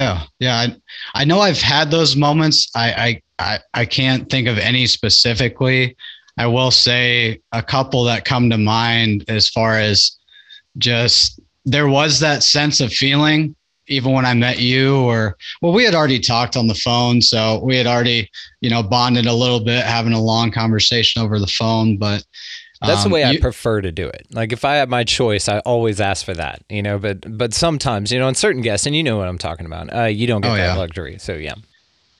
Yeah 0.00 0.24
yeah 0.40 0.56
i, 0.56 0.76
I 1.14 1.24
know 1.24 1.40
i've 1.40 1.60
had 1.60 1.90
those 1.90 2.16
moments. 2.16 2.70
I, 2.74 3.22
I 3.38 3.54
i 3.54 3.58
i 3.74 3.86
can't 3.86 4.28
think 4.30 4.48
of 4.48 4.58
any 4.58 4.86
specifically 4.86 5.96
I 6.38 6.46
will 6.46 6.70
say 6.70 7.40
a 7.52 7.62
couple 7.62 8.04
that 8.04 8.24
come 8.24 8.48
to 8.50 8.58
mind 8.58 9.24
as 9.28 9.48
far 9.48 9.74
as 9.74 10.16
just 10.78 11.40
there 11.64 11.88
was 11.88 12.20
that 12.20 12.42
sense 12.42 12.80
of 12.80 12.92
feeling 12.92 13.54
even 13.88 14.12
when 14.12 14.26
I 14.26 14.34
met 14.34 14.60
you 14.60 14.96
or 15.00 15.36
well 15.60 15.72
we 15.72 15.84
had 15.84 15.94
already 15.94 16.20
talked 16.20 16.56
on 16.56 16.66
the 16.66 16.74
phone 16.74 17.20
so 17.20 17.60
we 17.64 17.76
had 17.76 17.86
already 17.86 18.30
you 18.60 18.70
know 18.70 18.82
bonded 18.82 19.26
a 19.26 19.32
little 19.32 19.60
bit 19.60 19.84
having 19.84 20.12
a 20.12 20.20
long 20.20 20.50
conversation 20.50 21.20
over 21.22 21.38
the 21.38 21.46
phone 21.46 21.96
but 21.96 22.24
that's 22.80 23.04
um, 23.04 23.10
the 23.10 23.14
way 23.14 23.22
you, 23.22 23.38
I 23.38 23.40
prefer 23.40 23.80
to 23.80 23.90
do 23.90 24.06
it. 24.06 24.28
Like 24.30 24.52
if 24.52 24.64
I 24.64 24.76
had 24.76 24.88
my 24.88 25.02
choice, 25.02 25.48
I 25.48 25.58
always 25.60 26.00
ask 26.00 26.24
for 26.24 26.34
that, 26.34 26.62
you 26.68 26.80
know. 26.80 26.98
But 26.98 27.36
but 27.36 27.52
sometimes, 27.52 28.12
you 28.12 28.20
know, 28.20 28.28
on 28.28 28.36
certain 28.36 28.62
guests, 28.62 28.86
and 28.86 28.94
you 28.94 29.02
know 29.02 29.16
what 29.16 29.26
I'm 29.26 29.36
talking 29.36 29.66
about, 29.66 29.92
uh, 29.92 30.04
you 30.04 30.28
don't 30.28 30.42
get 30.42 30.52
oh, 30.52 30.54
that 30.54 30.64
yeah. 30.64 30.76
luxury. 30.76 31.18
So 31.18 31.34
yeah. 31.34 31.54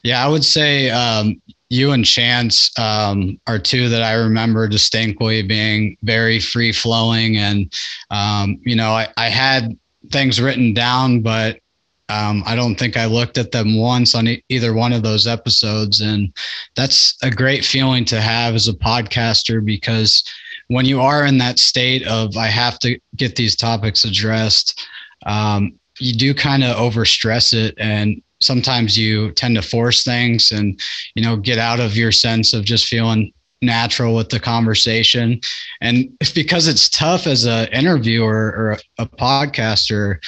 Yeah, 0.03 0.25
I 0.25 0.29
would 0.29 0.45
say 0.45 0.91
um, 0.91 1.41
you 1.71 1.93
and 1.93 2.05
Chance 2.05 2.71
um, 2.79 3.39
are 3.47 3.59
two 3.59 3.89
that 3.89 4.03
I 4.03 4.15
remember 4.15 4.69
distinctly 4.69 5.43
being 5.43 5.97
very 6.03 6.41
free 6.41 6.73
flowing. 6.73 7.37
And, 7.37 7.73
um, 8.11 8.59
you 8.63 8.75
know, 8.75 8.91
I, 8.91 9.09
I, 9.17 9.29
had 9.29 9.77
things 10.11 10.41
written 10.41 10.73
down, 10.73 11.21
but 11.21 11.61
um, 12.09 12.43
I 12.47 12.57
don't 12.57 12.77
think 12.77 12.97
I 12.97 13.05
looked 13.05 13.37
at 13.37 13.53
them 13.53 13.79
once 13.79 14.15
on 14.15 14.29
e- 14.29 14.43
either 14.49 14.73
one 14.73 14.95
of 14.95 15.03
those 15.03 15.27
episodes. 15.27 16.01
And 16.01 16.33
that's 16.75 17.17
a 17.23 17.31
great 17.31 17.67
feeling 17.67 18.07
to 18.07 18.21
have 18.21 18.55
as 18.55 18.69
a 18.69 18.73
podcaster 18.73 19.63
because 19.63 20.25
when 20.69 20.87
you 20.87 21.01
are 21.03 21.27
in 21.27 21.37
that 21.39 21.59
state 21.59 22.07
of, 22.07 22.35
I 22.37 22.47
have 22.47 22.79
to 22.81 22.99
get 23.17 23.37
these 23.37 23.57
topics 23.57 24.05
addressed, 24.05 24.87
um, 25.27 25.79
you 25.99 26.15
do 26.15 26.33
kind 26.33 26.65
of 26.65 26.77
overstress 26.77 27.53
it 27.53 27.75
and 27.77 28.23
sometimes 28.41 28.97
you 28.97 29.33
tend 29.33 29.57
to 29.57 29.63
force 29.63 30.05
things 30.05 30.53
and 30.53 30.81
you 31.15 31.23
know 31.23 31.37
get 31.37 31.59
out 31.59 31.81
of 31.81 31.97
your 31.97 32.13
sense 32.13 32.53
of 32.53 32.65
just 32.65 32.87
feeling 32.87 33.33
natural 33.63 34.15
with 34.15 34.29
the 34.29 34.41
conversation. 34.41 35.41
And 35.81 36.09
because 36.35 36.69
it's 36.69 36.89
tough 36.89 37.27
as 37.27 37.45
an 37.45 37.69
interviewer 37.69 38.55
or 38.57 38.71
a, 38.73 38.79
a 39.03 39.07
podcaster 39.07 40.19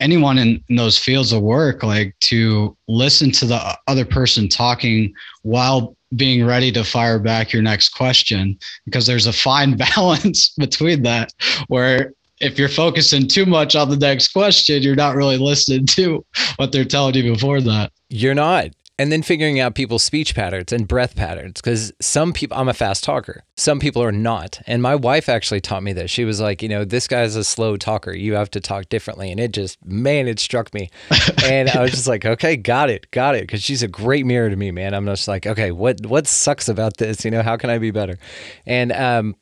anyone 0.00 0.38
in, 0.38 0.62
in, 0.68 0.76
those 0.76 0.96
fields 0.96 1.32
of 1.32 1.42
work 1.42 1.82
like 1.82 2.14
to 2.20 2.76
listen 2.86 3.32
to 3.32 3.44
the 3.44 3.78
other 3.88 4.04
person 4.04 4.48
talking 4.48 5.12
while 5.42 5.96
being 6.14 6.44
ready 6.44 6.72
to 6.72 6.84
fire 6.84 7.18
back 7.18 7.52
your 7.52 7.62
next 7.62 7.90
question 7.90 8.56
because 8.84 9.06
there's 9.06 9.26
a 9.26 9.32
fine 9.32 9.76
balance 9.96 10.50
between 10.50 11.02
that 11.02 11.32
where 11.66 12.12
if 12.40 12.58
you're 12.58 12.68
focusing 12.68 13.26
too 13.26 13.46
much 13.46 13.74
on 13.74 13.90
the 13.90 13.96
next 13.96 14.28
question, 14.28 14.82
you're 14.82 14.94
not 14.94 15.16
really 15.16 15.38
listening 15.38 15.86
to 15.86 16.24
what 16.56 16.72
they're 16.72 16.84
telling 16.84 17.14
you 17.14 17.32
before 17.32 17.60
that. 17.60 17.92
You're 18.08 18.34
not. 18.34 18.70
And 19.00 19.12
then 19.12 19.22
figuring 19.22 19.60
out 19.60 19.76
people's 19.76 20.02
speech 20.02 20.34
patterns 20.34 20.72
and 20.72 20.88
breath 20.88 21.14
patterns. 21.14 21.60
Because 21.60 21.92
some 22.00 22.32
people, 22.32 22.58
I'm 22.58 22.68
a 22.68 22.74
fast 22.74 23.04
talker. 23.04 23.44
Some 23.56 23.78
people 23.78 24.02
are 24.02 24.10
not. 24.10 24.60
And 24.66 24.82
my 24.82 24.96
wife 24.96 25.28
actually 25.28 25.60
taught 25.60 25.84
me 25.84 25.92
this. 25.92 26.10
She 26.10 26.24
was 26.24 26.40
like, 26.40 26.64
you 26.64 26.68
know, 26.68 26.84
this 26.84 27.06
guy's 27.06 27.36
a 27.36 27.44
slow 27.44 27.76
talker. 27.76 28.12
You 28.12 28.34
have 28.34 28.50
to 28.50 28.60
talk 28.60 28.88
differently. 28.88 29.30
And 29.30 29.38
it 29.38 29.52
just, 29.52 29.78
man, 29.84 30.26
it 30.26 30.40
struck 30.40 30.74
me. 30.74 30.90
and 31.44 31.70
I 31.70 31.82
was 31.82 31.92
just 31.92 32.08
like, 32.08 32.26
okay, 32.26 32.56
got 32.56 32.90
it, 32.90 33.08
got 33.12 33.36
it. 33.36 33.42
Because 33.42 33.62
she's 33.62 33.84
a 33.84 33.88
great 33.88 34.26
mirror 34.26 34.50
to 34.50 34.56
me, 34.56 34.72
man. 34.72 34.94
I'm 34.94 35.06
just 35.06 35.28
like, 35.28 35.46
okay, 35.46 35.70
what 35.70 36.04
what 36.04 36.26
sucks 36.26 36.68
about 36.68 36.96
this? 36.96 37.24
You 37.24 37.30
know, 37.30 37.42
how 37.42 37.56
can 37.56 37.70
I 37.70 37.78
be 37.78 37.92
better? 37.92 38.18
And 38.66 38.90
um, 38.90 39.36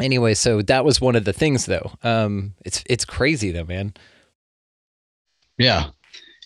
anyway, 0.00 0.34
so 0.34 0.62
that 0.62 0.84
was 0.84 1.00
one 1.00 1.16
of 1.16 1.24
the 1.24 1.32
things 1.32 1.66
though. 1.66 1.92
Um, 2.02 2.54
it's 2.64 2.82
it's 2.88 3.04
crazy 3.04 3.50
though, 3.50 3.64
man. 3.64 3.94
Yeah, 5.58 5.90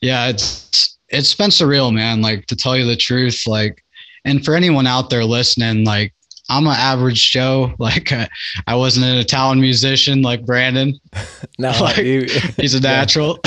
yeah, 0.02 0.28
it's 0.28 0.98
it's 1.08 1.34
been 1.34 1.50
surreal, 1.50 1.92
man. 1.94 2.20
Like 2.22 2.46
to 2.46 2.56
tell 2.56 2.76
you 2.76 2.84
the 2.84 2.96
truth, 2.96 3.42
like, 3.46 3.82
and 4.24 4.44
for 4.44 4.54
anyone 4.54 4.86
out 4.86 5.10
there 5.10 5.24
listening, 5.24 5.84
like, 5.84 6.12
I'm 6.48 6.66
an 6.66 6.74
average 6.76 7.30
Joe. 7.30 7.74
Like 7.78 8.12
uh, 8.12 8.26
I 8.66 8.74
wasn't 8.74 9.06
an 9.06 9.18
Italian 9.18 9.60
musician 9.60 10.22
like 10.22 10.44
Brandon. 10.44 10.98
No, 11.58 11.70
Like, 11.80 11.98
you- 11.98 12.26
He's 12.58 12.74
a 12.74 12.80
natural, 12.80 13.38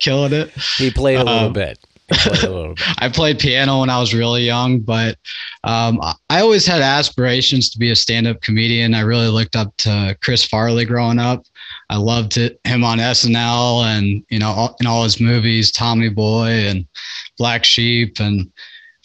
killing 0.00 0.32
it. 0.32 0.50
he 0.78 0.90
played 0.90 1.16
a 1.18 1.24
little 1.24 1.46
Um, 1.48 1.52
bit. 1.52 1.78
He 2.08 2.16
played 2.18 2.42
a 2.44 2.50
little 2.54 2.74
bit. 2.74 2.84
I 2.98 3.08
played 3.08 3.38
piano 3.38 3.80
when 3.80 3.90
I 3.90 3.98
was 3.98 4.14
really 4.14 4.44
young, 4.44 4.80
but 4.80 5.18
um, 5.64 5.98
I- 6.02 6.14
I 6.30 6.40
always 6.40 6.66
had 6.66 6.80
aspirations 6.82 7.70
to 7.70 7.78
be 7.78 7.90
a 7.90 7.96
stand-up 7.96 8.40
comedian. 8.42 8.94
I 8.94 9.00
really 9.00 9.28
looked 9.28 9.56
up 9.56 9.76
to 9.78 10.16
Chris 10.22 10.44
Farley 10.44 10.84
growing 10.84 11.18
up. 11.18 11.44
I 11.90 11.96
loved 11.96 12.36
it, 12.36 12.60
him 12.64 12.84
on 12.84 12.98
SNL 12.98 13.84
and 13.84 14.24
you 14.28 14.38
know 14.38 14.50
all, 14.50 14.76
in 14.80 14.86
all 14.86 15.04
his 15.04 15.20
movies, 15.20 15.70
Tommy 15.72 16.08
Boy 16.08 16.50
and 16.68 16.86
Black 17.38 17.64
Sheep, 17.64 18.20
and 18.20 18.50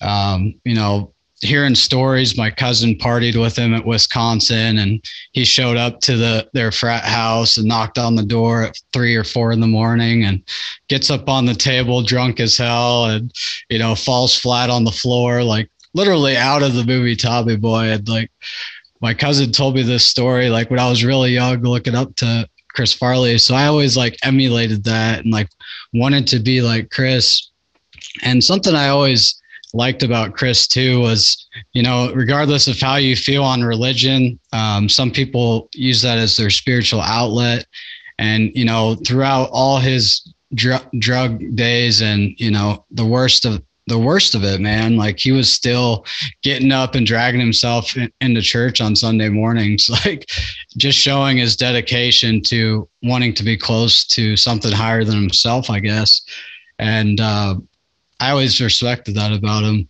um, 0.01 0.55
you 0.65 0.75
know 0.75 1.13
hearing 1.41 1.75
stories. 1.75 2.37
My 2.37 2.51
cousin 2.51 2.95
partied 2.95 3.39
with 3.39 3.57
him 3.57 3.73
at 3.73 3.85
Wisconsin, 3.85 4.77
and 4.77 5.03
he 5.33 5.43
showed 5.43 5.77
up 5.77 5.99
to 6.01 6.15
the 6.15 6.49
their 6.53 6.71
frat 6.71 7.03
house 7.03 7.57
and 7.57 7.67
knocked 7.67 7.97
on 7.97 8.15
the 8.15 8.23
door 8.23 8.63
at 8.63 8.79
three 8.93 9.15
or 9.15 9.23
four 9.23 9.51
in 9.51 9.59
the 9.59 9.67
morning, 9.67 10.23
and 10.23 10.41
gets 10.87 11.09
up 11.09 11.27
on 11.27 11.45
the 11.45 11.55
table 11.55 12.03
drunk 12.03 12.39
as 12.39 12.57
hell, 12.57 13.05
and 13.05 13.33
you 13.69 13.79
know 13.79 13.95
falls 13.95 14.37
flat 14.37 14.69
on 14.69 14.83
the 14.83 14.91
floor, 14.91 15.43
like 15.43 15.69
literally 15.93 16.37
out 16.37 16.63
of 16.63 16.73
the 16.73 16.85
movie 16.85 17.15
Tommy 17.15 17.57
Boy. 17.57 17.91
And 17.91 18.07
like 18.07 18.31
my 19.01 19.13
cousin 19.13 19.51
told 19.51 19.75
me 19.75 19.83
this 19.83 20.05
story, 20.05 20.49
like 20.49 20.69
when 20.69 20.79
I 20.79 20.89
was 20.89 21.03
really 21.03 21.31
young, 21.31 21.61
looking 21.61 21.95
up 21.95 22.15
to 22.17 22.47
Chris 22.73 22.93
Farley. 22.93 23.37
So 23.37 23.55
I 23.55 23.65
always 23.65 23.97
like 23.97 24.17
emulated 24.23 24.83
that 24.85 25.23
and 25.23 25.33
like 25.33 25.49
wanted 25.93 26.27
to 26.27 26.39
be 26.39 26.61
like 26.61 26.91
Chris. 26.91 27.49
And 28.23 28.43
something 28.43 28.75
I 28.75 28.89
always 28.89 29.40
liked 29.73 30.03
about 30.03 30.35
Chris 30.35 30.67
too 30.67 30.99
was, 30.99 31.47
you 31.73 31.83
know, 31.83 32.11
regardless 32.13 32.67
of 32.67 32.79
how 32.79 32.95
you 32.95 33.15
feel 33.15 33.43
on 33.43 33.63
religion, 33.63 34.39
um, 34.53 34.89
some 34.89 35.11
people 35.11 35.69
use 35.73 36.01
that 36.01 36.17
as 36.17 36.35
their 36.35 36.49
spiritual 36.49 37.01
outlet. 37.01 37.65
And, 38.19 38.51
you 38.53 38.65
know, 38.65 38.95
throughout 39.07 39.49
all 39.51 39.79
his 39.79 40.33
dr- 40.53 40.87
drug 40.99 41.55
days 41.55 42.01
and, 42.01 42.33
you 42.37 42.51
know, 42.51 42.85
the 42.91 43.05
worst 43.05 43.45
of 43.45 43.61
the 43.87 43.97
worst 43.97 44.35
of 44.35 44.43
it, 44.43 44.61
man, 44.61 44.95
like 44.95 45.19
he 45.19 45.31
was 45.31 45.51
still 45.51 46.05
getting 46.43 46.71
up 46.71 46.95
and 46.95 47.05
dragging 47.05 47.41
himself 47.41 47.97
in, 47.97 48.11
into 48.21 48.41
church 48.41 48.79
on 48.79 48.95
Sunday 48.95 49.27
mornings, 49.27 49.89
like 50.05 50.29
just 50.77 50.97
showing 50.97 51.37
his 51.37 51.55
dedication 51.55 52.41
to 52.43 52.87
wanting 53.03 53.33
to 53.33 53.43
be 53.43 53.57
close 53.57 54.05
to 54.05 54.37
something 54.37 54.71
higher 54.71 55.03
than 55.03 55.15
himself, 55.15 55.69
I 55.69 55.79
guess. 55.79 56.21
And, 56.79 57.19
uh, 57.19 57.55
I 58.21 58.29
always 58.31 58.61
respected 58.61 59.15
that 59.15 59.33
about 59.33 59.63
him. 59.63 59.87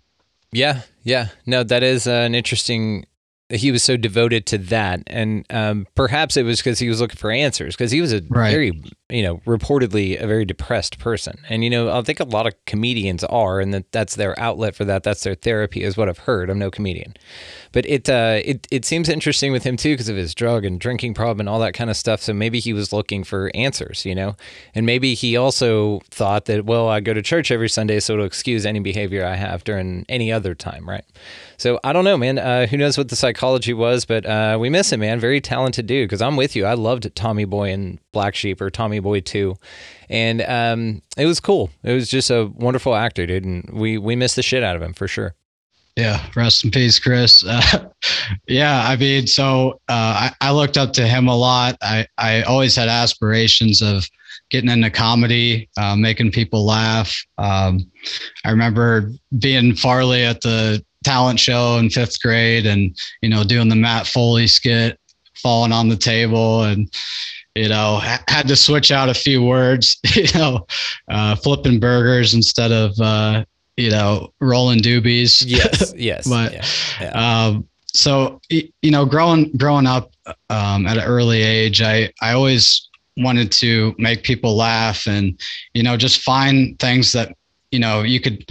Yeah, 0.51 0.81
yeah. 1.03 1.27
No, 1.45 1.63
that 1.63 1.83
is 1.83 2.07
uh, 2.07 2.11
an 2.11 2.33
interesting. 2.33 3.05
He 3.49 3.71
was 3.71 3.83
so 3.83 3.97
devoted 3.97 4.45
to 4.47 4.57
that, 4.57 5.03
and 5.07 5.45
um, 5.49 5.85
perhaps 5.95 6.37
it 6.37 6.43
was 6.43 6.59
because 6.59 6.79
he 6.79 6.87
was 6.87 7.01
looking 7.01 7.17
for 7.17 7.31
answers. 7.31 7.75
Because 7.75 7.91
he 7.91 7.99
was 7.99 8.13
a 8.13 8.21
Right. 8.29 8.51
very, 8.51 8.81
you 9.11 9.23
know, 9.23 9.37
reportedly 9.45 10.21
a 10.21 10.27
very 10.27 10.45
depressed 10.45 10.99
person, 10.99 11.37
and 11.49 11.63
you 11.63 11.69
know, 11.69 11.91
I 11.91 12.01
think 12.01 12.19
a 12.19 12.23
lot 12.23 12.47
of 12.47 12.53
comedians 12.65 13.23
are, 13.25 13.59
and 13.59 13.73
that 13.73 13.91
that's 13.91 14.15
their 14.15 14.39
outlet 14.39 14.75
for 14.75 14.85
that. 14.85 15.03
That's 15.03 15.23
their 15.23 15.35
therapy, 15.35 15.83
is 15.83 15.97
what 15.97 16.09
I've 16.09 16.19
heard. 16.19 16.49
I'm 16.49 16.59
no 16.59 16.71
comedian, 16.71 17.15
but 17.71 17.85
it 17.85 18.09
uh, 18.09 18.39
it 18.43 18.67
it 18.71 18.85
seems 18.85 19.09
interesting 19.09 19.51
with 19.51 19.63
him 19.63 19.77
too 19.77 19.93
because 19.93 20.09
of 20.09 20.15
his 20.15 20.33
drug 20.33 20.65
and 20.65 20.79
drinking 20.79 21.13
problem 21.13 21.41
and 21.41 21.49
all 21.49 21.59
that 21.59 21.73
kind 21.73 21.89
of 21.89 21.97
stuff. 21.97 22.21
So 22.21 22.33
maybe 22.33 22.59
he 22.59 22.73
was 22.73 22.93
looking 22.93 23.23
for 23.23 23.51
answers, 23.53 24.05
you 24.05 24.15
know, 24.15 24.35
and 24.73 24.85
maybe 24.85 25.13
he 25.13 25.37
also 25.37 26.01
thought 26.09 26.45
that 26.45 26.65
well, 26.65 26.87
I 26.87 26.99
go 26.99 27.13
to 27.13 27.21
church 27.21 27.51
every 27.51 27.69
Sunday, 27.69 27.99
so 27.99 28.13
it'll 28.13 28.25
excuse 28.25 28.65
any 28.65 28.79
behavior 28.79 29.25
I 29.25 29.35
have 29.35 29.63
during 29.63 30.05
any 30.09 30.31
other 30.31 30.55
time, 30.55 30.87
right? 30.87 31.05
So 31.57 31.79
I 31.83 31.93
don't 31.93 32.05
know, 32.05 32.17
man. 32.17 32.39
Uh, 32.39 32.65
who 32.67 32.77
knows 32.77 32.97
what 32.97 33.09
the 33.09 33.15
psychology 33.15 33.73
was, 33.73 34.05
but 34.05 34.25
uh, 34.25 34.57
we 34.59 34.69
miss 34.69 34.91
him, 34.91 35.01
man. 35.01 35.19
Very 35.19 35.41
talented 35.41 35.85
dude. 35.85 36.07
Because 36.07 36.21
I'm 36.21 36.35
with 36.35 36.55
you. 36.55 36.65
I 36.65 36.73
loved 36.73 37.13
Tommy 37.15 37.45
Boy 37.45 37.71
and 37.71 37.99
Black 38.11 38.35
Sheep 38.35 38.61
or 38.61 38.69
Tommy 38.69 38.99
Boy 39.01 39.21
Two, 39.21 39.55
and 40.09 40.41
um, 40.41 41.01
it 41.17 41.25
was 41.25 41.39
cool. 41.39 41.69
It 41.83 41.93
was 41.93 42.09
just 42.09 42.29
a 42.29 42.45
wonderful 42.45 42.95
actor, 42.95 43.25
dude, 43.25 43.45
and 43.45 43.69
we 43.71 43.97
we 43.97 44.15
missed 44.15 44.35
the 44.35 44.43
shit 44.43 44.63
out 44.63 44.75
of 44.75 44.81
him 44.81 44.93
for 44.93 45.07
sure. 45.07 45.35
Yeah, 45.97 46.25
rest 46.35 46.63
in 46.63 46.71
peace, 46.71 46.99
Chris. 46.99 47.43
Uh, 47.45 47.89
yeah, 48.47 48.83
I 48.87 48.95
mean, 48.95 49.27
so 49.27 49.81
uh, 49.89 50.31
I, 50.31 50.31
I 50.39 50.51
looked 50.51 50.77
up 50.77 50.93
to 50.93 51.05
him 51.05 51.27
a 51.27 51.35
lot. 51.35 51.77
I, 51.81 52.07
I 52.17 52.43
always 52.43 52.75
had 52.75 52.87
aspirations 52.87 53.81
of 53.81 54.09
getting 54.51 54.69
into 54.69 54.89
comedy, 54.89 55.69
uh, 55.77 55.95
making 55.95 56.31
people 56.31 56.65
laugh. 56.65 57.13
Um, 57.37 57.91
I 58.45 58.51
remember 58.51 59.11
being 59.39 59.75
Farley 59.75 60.23
at 60.23 60.41
the 60.41 60.83
talent 61.03 61.39
show 61.39 61.77
in 61.77 61.89
fifth 61.89 62.21
grade 62.21 62.65
and, 62.65 62.97
you 63.21 63.29
know, 63.29 63.43
doing 63.43 63.67
the 63.67 63.75
Matt 63.75 64.07
Foley 64.07 64.47
skit, 64.47 64.97
falling 65.35 65.71
on 65.73 65.89
the 65.89 65.97
table 65.97 66.63
and, 66.63 66.89
you 67.55 67.67
know, 67.67 67.97
ha- 67.97 68.23
had 68.27 68.47
to 68.47 68.55
switch 68.55 68.91
out 68.91 69.09
a 69.09 69.13
few 69.13 69.43
words, 69.43 69.97
you 70.15 70.27
know, 70.35 70.65
uh, 71.09 71.35
flipping 71.35 71.79
burgers 71.79 72.33
instead 72.33 72.71
of, 72.71 72.99
uh, 72.99 73.43
you 73.77 73.89
know, 73.89 74.33
rolling 74.39 74.79
doobies. 74.79 75.43
Yes, 75.45 75.93
yes. 75.97 76.27
But, 76.27 76.53
yeah, 76.53 76.65
yeah. 77.01 77.45
um, 77.47 77.67
so 77.93 78.39
you 78.49 78.91
know, 78.91 79.05
growing 79.05 79.51
growing 79.57 79.85
up 79.85 80.11
um, 80.49 80.87
at 80.87 80.97
an 80.97 81.03
early 81.03 81.41
age, 81.41 81.81
I 81.81 82.11
I 82.21 82.33
always 82.33 82.89
wanted 83.17 83.51
to 83.51 83.93
make 83.97 84.23
people 84.23 84.55
laugh 84.55 85.05
and 85.07 85.37
you 85.73 85.83
know 85.83 85.97
just 85.97 86.21
find 86.21 86.79
things 86.79 87.11
that 87.11 87.35
you 87.71 87.79
know 87.79 88.01
you 88.01 88.21
could 88.21 88.49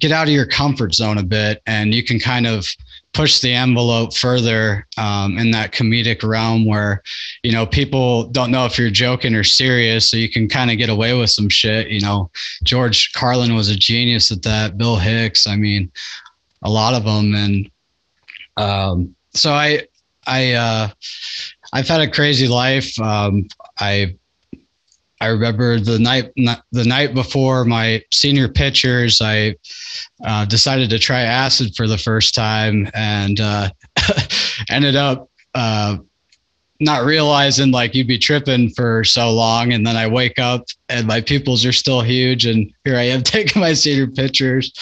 get 0.00 0.12
out 0.12 0.26
of 0.26 0.32
your 0.32 0.46
comfort 0.46 0.94
zone 0.94 1.18
a 1.18 1.22
bit 1.22 1.62
and 1.66 1.94
you 1.94 2.02
can 2.02 2.18
kind 2.18 2.46
of 2.46 2.66
push 3.12 3.40
the 3.40 3.52
envelope 3.52 4.16
further 4.16 4.86
um, 4.96 5.36
in 5.38 5.50
that 5.50 5.72
comedic 5.72 6.26
realm 6.26 6.64
where 6.64 7.02
you 7.42 7.52
know 7.52 7.66
people 7.66 8.24
don't 8.24 8.50
know 8.50 8.64
if 8.64 8.78
you're 8.78 8.90
joking 8.90 9.34
or 9.34 9.44
serious 9.44 10.10
so 10.10 10.16
you 10.16 10.30
can 10.30 10.48
kind 10.48 10.70
of 10.70 10.78
get 10.78 10.88
away 10.88 11.12
with 11.18 11.30
some 11.30 11.48
shit 11.48 11.88
you 11.88 12.00
know. 12.00 12.30
George 12.64 13.12
carlin 13.12 13.54
was 13.54 13.68
a 13.68 13.76
genius 13.76 14.32
at 14.32 14.42
that 14.42 14.78
bill 14.78 14.96
hicks 14.96 15.46
i 15.46 15.54
mean 15.54 15.90
a 16.62 16.70
lot 16.70 16.94
of 16.94 17.04
them 17.04 17.34
and 17.34 17.70
um, 18.56 19.14
so 19.32 19.52
i 19.52 19.82
i 20.26 20.52
uh, 20.52 20.88
i've 21.72 21.88
had 21.88 22.00
a 22.00 22.10
crazy 22.10 22.48
life 22.48 22.98
um, 23.00 23.46
i 23.78 24.14
I 25.20 25.26
remember 25.26 25.78
the 25.78 25.98
night 25.98 26.32
the 26.36 26.84
night 26.84 27.12
before 27.12 27.64
my 27.64 28.02
senior 28.10 28.48
pictures, 28.48 29.20
I 29.20 29.54
uh, 30.24 30.46
decided 30.46 30.88
to 30.90 30.98
try 30.98 31.22
acid 31.22 31.76
for 31.76 31.86
the 31.86 31.98
first 31.98 32.34
time 32.34 32.88
and 32.94 33.38
uh, 33.38 33.70
ended 34.70 34.96
up 34.96 35.28
uh, 35.54 35.98
not 36.80 37.04
realizing 37.04 37.70
like 37.70 37.94
you'd 37.94 38.06
be 38.06 38.18
tripping 38.18 38.70
for 38.70 39.04
so 39.04 39.30
long. 39.30 39.74
And 39.74 39.86
then 39.86 39.94
I 39.96 40.06
wake 40.06 40.38
up 40.38 40.64
and 40.88 41.06
my 41.06 41.20
pupils 41.20 41.66
are 41.66 41.72
still 41.72 42.00
huge, 42.00 42.46
and 42.46 42.72
here 42.84 42.96
I 42.96 43.02
am 43.02 43.22
taking 43.22 43.60
my 43.60 43.74
senior 43.74 44.06
pictures. 44.06 44.72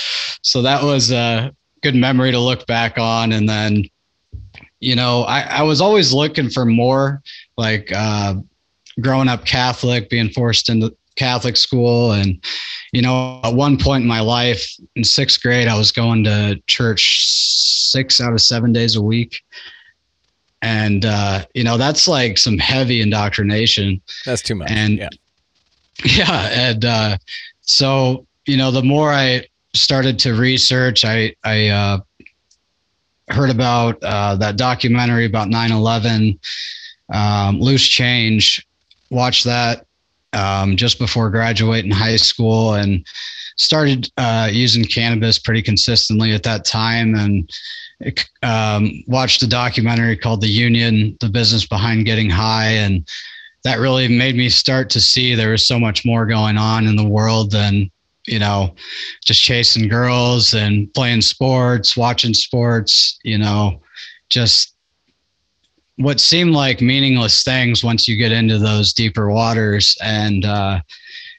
So 0.43 0.63
that 0.63 0.85
was 0.85 1.11
a 1.11 1.53
good 1.83 1.97
memory 1.97 2.31
to 2.31 2.39
look 2.39 2.65
back 2.69 2.97
on. 2.97 3.33
And 3.33 3.49
then, 3.49 3.91
you 4.79 4.95
know, 4.95 5.23
I, 5.23 5.41
I 5.41 5.63
was 5.63 5.81
always 5.81 6.13
looking 6.13 6.49
for 6.49 6.65
more 6.65 7.23
like. 7.57 7.93
Growing 9.01 9.29
up 9.29 9.45
Catholic, 9.45 10.11
being 10.11 10.31
forced 10.31 10.69
into 10.69 10.95
Catholic 11.17 11.57
school. 11.57 12.13
And, 12.13 12.43
you 12.93 13.03
know, 13.03 13.41
at 13.45 13.55
one 13.55 13.77
point 13.79 14.03
in 14.03 14.09
my 14.09 14.21
life 14.21 14.67
in 14.97 15.05
sixth 15.05 15.43
grade, 15.43 15.69
I 15.69 15.77
was 15.77 15.93
going 15.93 16.25
to 16.25 16.61
church 16.67 17.27
six 17.27 18.21
out 18.21 18.33
of 18.33 18.41
seven 18.41 18.73
days 18.73 18.97
a 18.97 19.03
week. 19.03 19.43
And, 20.63 21.05
uh, 21.05 21.45
you 21.55 21.65
know, 21.65 21.77
that's 21.77 22.09
like 22.09 22.39
some 22.39 22.59
heavy 22.59 23.01
indoctrination. 23.01 24.01
That's 24.25 24.43
too 24.43 24.57
much. 24.57 24.71
And 24.71 24.99
yeah, 24.99 25.09
yeah. 26.05 26.49
And 26.53 26.85
uh, 26.85 27.19
so, 27.61 28.27
you 28.47 28.57
know, 28.57 28.71
the 28.71 28.83
more 28.83 29.13
I 29.13 29.47
started 29.75 30.19
to 30.21 30.35
research, 30.35 31.05
I, 31.05 31.35
I, 31.45 31.69
uh, 31.69 31.99
heard 33.31 33.51
about 33.51 34.03
uh, 34.03 34.37
that 34.37 34.57
documentary 34.57 35.27
about 35.27 35.49
9 35.49 35.71
11, 35.71 36.39
um, 37.13 37.61
Loose 37.61 37.87
Change, 37.87 38.67
watched 39.11 39.45
that 39.45 39.87
um, 40.33 40.77
just 40.77 40.99
before 40.99 41.31
graduating 41.31 41.91
high 41.91 42.17
school 42.17 42.75
and 42.75 43.07
started 43.57 44.11
uh, 44.17 44.49
using 44.51 44.85
cannabis 44.85 45.39
pretty 45.39 45.63
consistently 45.63 46.33
at 46.33 46.43
that 46.45 46.65
time. 46.65 47.15
And 47.15 47.51
um, 48.43 49.03
watched 49.07 49.43
a 49.43 49.49
documentary 49.49 50.17
called 50.17 50.41
the 50.41 50.49
union 50.49 51.17
the 51.21 51.29
business 51.29 51.67
behind 51.67 52.07
getting 52.07 52.31
high. 52.31 52.71
And 52.71 53.09
that 53.65 53.81
really 53.81 54.07
made 54.09 54.37
me 54.37 54.49
start 54.49 54.89
to 54.91 55.01
see 55.01 55.35
there 55.35 55.51
was 55.51 55.67
so 55.67 55.81
much 55.81 56.05
more 56.05 56.27
going 56.27 56.57
on 56.57 56.87
in 56.87 56.97
the 56.97 57.09
world 57.09 57.51
than 57.51 57.91
you 58.27 58.39
know 58.39 58.75
just 59.25 59.43
chasing 59.43 59.89
girls 59.89 60.55
and 60.55 60.93
playing 60.93 61.23
sports 61.23 61.97
watching 61.97 62.35
sports 62.35 63.19
you 63.25 63.39
know 63.39 63.81
just 64.29 64.75
what 65.99 66.21
seemed 66.21 66.53
like 66.53 66.81
meaningless 66.81 67.43
things 67.43 67.83
once 67.83 68.07
you 68.07 68.17
get 68.17 68.33
into 68.33 68.59
those 68.59 68.93
deeper 68.93 69.31
waters. 69.31 69.97
And, 70.03 70.45
uh, 70.45 70.81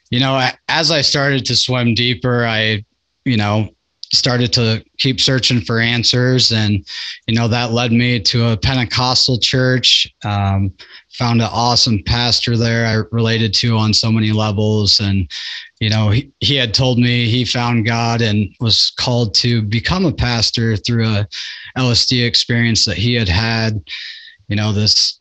you 0.09 0.19
know, 0.19 0.49
as 0.67 0.91
I 0.91 1.01
started 1.01 1.45
to 1.45 1.55
swim 1.55 1.93
deeper, 1.93 2.45
I, 2.45 2.85
you 3.25 3.37
know, 3.37 3.69
started 4.11 4.51
to 4.51 4.83
keep 4.97 5.21
searching 5.21 5.61
for 5.61 5.79
answers. 5.79 6.51
And 6.51 6.85
you 7.27 7.35
know 7.35 7.47
that 7.47 7.71
led 7.71 7.91
me 7.91 8.19
to 8.19 8.49
a 8.49 8.57
pentecostal 8.57 9.39
church 9.39 10.11
um, 10.25 10.73
found 11.11 11.41
an 11.41 11.49
awesome 11.51 12.01
pastor 12.05 12.57
there 12.57 12.85
i 12.85 13.03
related 13.11 13.53
to 13.53 13.77
on 13.77 13.93
so 13.93 14.11
many 14.11 14.31
levels. 14.31 14.99
And 14.99 15.29
you 15.79 15.89
know 15.89 16.09
he, 16.09 16.31
he 16.39 16.55
had 16.55 16.73
told 16.73 16.97
me 16.97 17.27
he 17.27 17.45
found 17.45 17.85
god 17.85 18.21
and 18.21 18.49
was 18.59 18.91
called 18.97 19.35
to 19.35 19.61
become 19.61 20.05
a 20.05 20.13
pastor 20.13 20.75
through 20.75 21.07
a 21.07 21.27
lsd 21.77 22.25
experience 22.25 22.85
that 22.85 22.97
he 22.97 23.13
had 23.13 23.29
had 23.29 23.81
you 24.49 24.55
know 24.55 24.73
this 24.73 25.19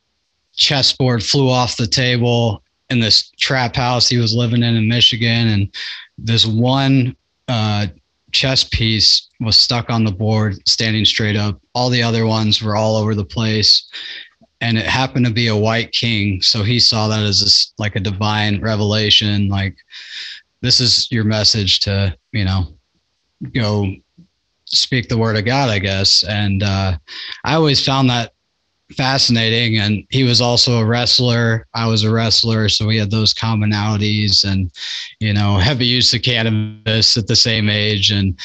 chessboard 0.55 1.23
flew 1.23 1.49
off 1.49 1.77
the 1.77 1.87
table 1.87 2.63
in 2.91 2.99
this 2.99 3.31
trap 3.39 3.77
house 3.77 4.09
he 4.09 4.19
was 4.19 4.35
living 4.35 4.63
in 4.63 4.75
in 4.75 4.89
michigan 4.89 5.49
and 5.49 5.75
this 6.19 6.45
one 6.45 7.17
uh, 7.47 7.87
chess 8.33 8.65
piece 8.65 9.29
was 9.41 9.57
stuck 9.57 9.91
on 9.91 10.05
the 10.05 10.13
board, 10.13 10.67
standing 10.69 11.05
straight 11.05 11.37
up. 11.37 11.61
All 11.75 11.91
the 11.91 12.03
other 12.03 12.27
ones 12.27 12.63
were 12.63 12.77
all 12.77 12.97
over 12.97 13.15
the 13.15 13.25
place. 13.25 13.87
And 14.61 14.77
it 14.77 14.87
happened 14.87 15.25
to 15.27 15.33
be 15.33 15.47
a 15.47 15.57
white 15.57 15.93
king. 15.93 16.43
So 16.43 16.65
he 16.65 16.81
saw 16.81 17.09
that 17.09 17.23
as 17.23 17.41
this, 17.41 17.73
like 17.79 17.95
a 17.95 18.01
divine 18.01 18.61
revelation. 18.61 19.49
Like, 19.49 19.77
this 20.61 20.81
is 20.81 21.11
your 21.13 21.25
message 21.25 21.81
to, 21.81 22.17
you 22.33 22.45
know, 22.45 22.75
go 23.55 23.95
speak 24.65 25.09
the 25.09 25.17
word 25.17 25.37
of 25.37 25.45
God, 25.45 25.71
I 25.71 25.79
guess. 25.79 26.25
And 26.25 26.65
uh, 26.65 26.99
I 27.45 27.55
always 27.55 27.85
found 27.85 28.11
that 28.11 28.33
fascinating. 28.97 29.79
And 29.79 30.05
he 30.11 30.25
was 30.25 30.41
also 30.41 30.79
a 30.79 30.85
wrestler. 30.85 31.67
I 31.75 31.87
was 31.87 32.05
a 32.05 32.11
wrestler. 32.11 32.69
So 32.69 32.87
we 32.87 32.97
had 32.97 33.11
those 33.11 33.35
commonalities 33.35 34.45
and 34.45 34.71
you 35.21 35.33
know 35.33 35.59
heavy 35.59 35.87
use 35.87 36.13
of 36.15 36.23
cannabis 36.23 37.17
at 37.17 37.27
the 37.27 37.37
same 37.37 37.69
age. 37.69 38.11
And 38.11 38.39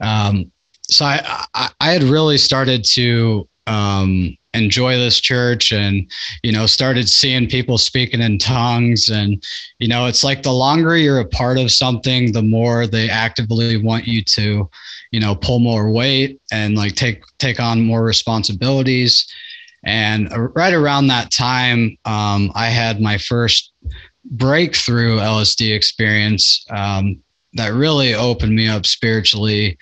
um, 0.00 0.50
so 0.82 1.04
I, 1.04 1.46
I, 1.54 1.70
I 1.80 1.90
had 1.90 2.02
really 2.02 2.38
started 2.38 2.84
to 2.92 3.48
um, 3.66 4.36
enjoy 4.54 4.96
this 4.96 5.20
church 5.20 5.70
and 5.70 6.10
you 6.42 6.50
know 6.50 6.66
started 6.66 7.08
seeing 7.08 7.48
people 7.48 7.78
speaking 7.78 8.20
in 8.20 8.38
tongues. 8.38 9.10
And 9.10 9.42
you 9.78 9.88
know 9.88 10.06
it's 10.06 10.24
like 10.24 10.42
the 10.42 10.52
longer 10.52 10.96
you're 10.96 11.20
a 11.20 11.26
part 11.28 11.58
of 11.58 11.70
something 11.70 12.32
the 12.32 12.42
more 12.42 12.86
they 12.86 13.08
actively 13.10 13.76
want 13.76 14.06
you 14.06 14.24
to 14.24 14.68
you 15.12 15.20
know 15.20 15.34
pull 15.34 15.58
more 15.58 15.90
weight 15.92 16.40
and 16.52 16.76
like 16.76 16.94
take 16.94 17.22
take 17.38 17.60
on 17.60 17.82
more 17.82 18.02
responsibilities 18.02 19.26
and 19.82 20.30
right 20.54 20.74
around 20.74 21.06
that 21.06 21.30
time, 21.30 21.96
um, 22.04 22.52
I 22.54 22.66
had 22.66 23.00
my 23.00 23.18
first 23.18 23.72
breakthrough 24.24 25.16
LSD 25.16 25.74
experience 25.74 26.64
um, 26.70 27.18
that 27.54 27.72
really 27.72 28.14
opened 28.14 28.54
me 28.54 28.68
up 28.68 28.86
spiritually, 28.86 29.78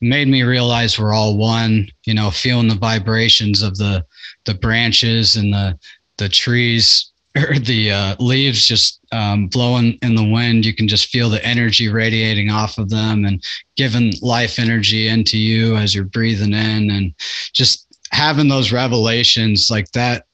made 0.00 0.28
me 0.28 0.42
realize 0.42 0.98
we're 0.98 1.14
all 1.14 1.36
one. 1.36 1.88
You 2.04 2.14
know, 2.14 2.30
feeling 2.30 2.68
the 2.68 2.74
vibrations 2.74 3.62
of 3.62 3.76
the 3.76 4.04
the 4.44 4.54
branches 4.54 5.36
and 5.36 5.52
the 5.52 5.78
the 6.16 6.28
trees 6.28 7.10
or 7.36 7.58
the 7.58 7.90
uh, 7.90 8.16
leaves 8.20 8.66
just 8.66 9.00
um, 9.10 9.48
blowing 9.48 9.98
in 10.02 10.14
the 10.14 10.24
wind. 10.24 10.64
You 10.64 10.74
can 10.74 10.86
just 10.86 11.08
feel 11.08 11.28
the 11.28 11.44
energy 11.44 11.88
radiating 11.88 12.50
off 12.50 12.78
of 12.78 12.90
them 12.90 13.24
and 13.24 13.42
giving 13.76 14.14
life 14.22 14.58
energy 14.58 15.08
into 15.08 15.36
you 15.36 15.76
as 15.76 15.94
you're 15.94 16.04
breathing 16.04 16.52
in, 16.52 16.90
and 16.90 17.14
just 17.52 17.83
having 18.14 18.48
those 18.48 18.72
revelations 18.72 19.68
like 19.70 19.90
that 19.92 20.26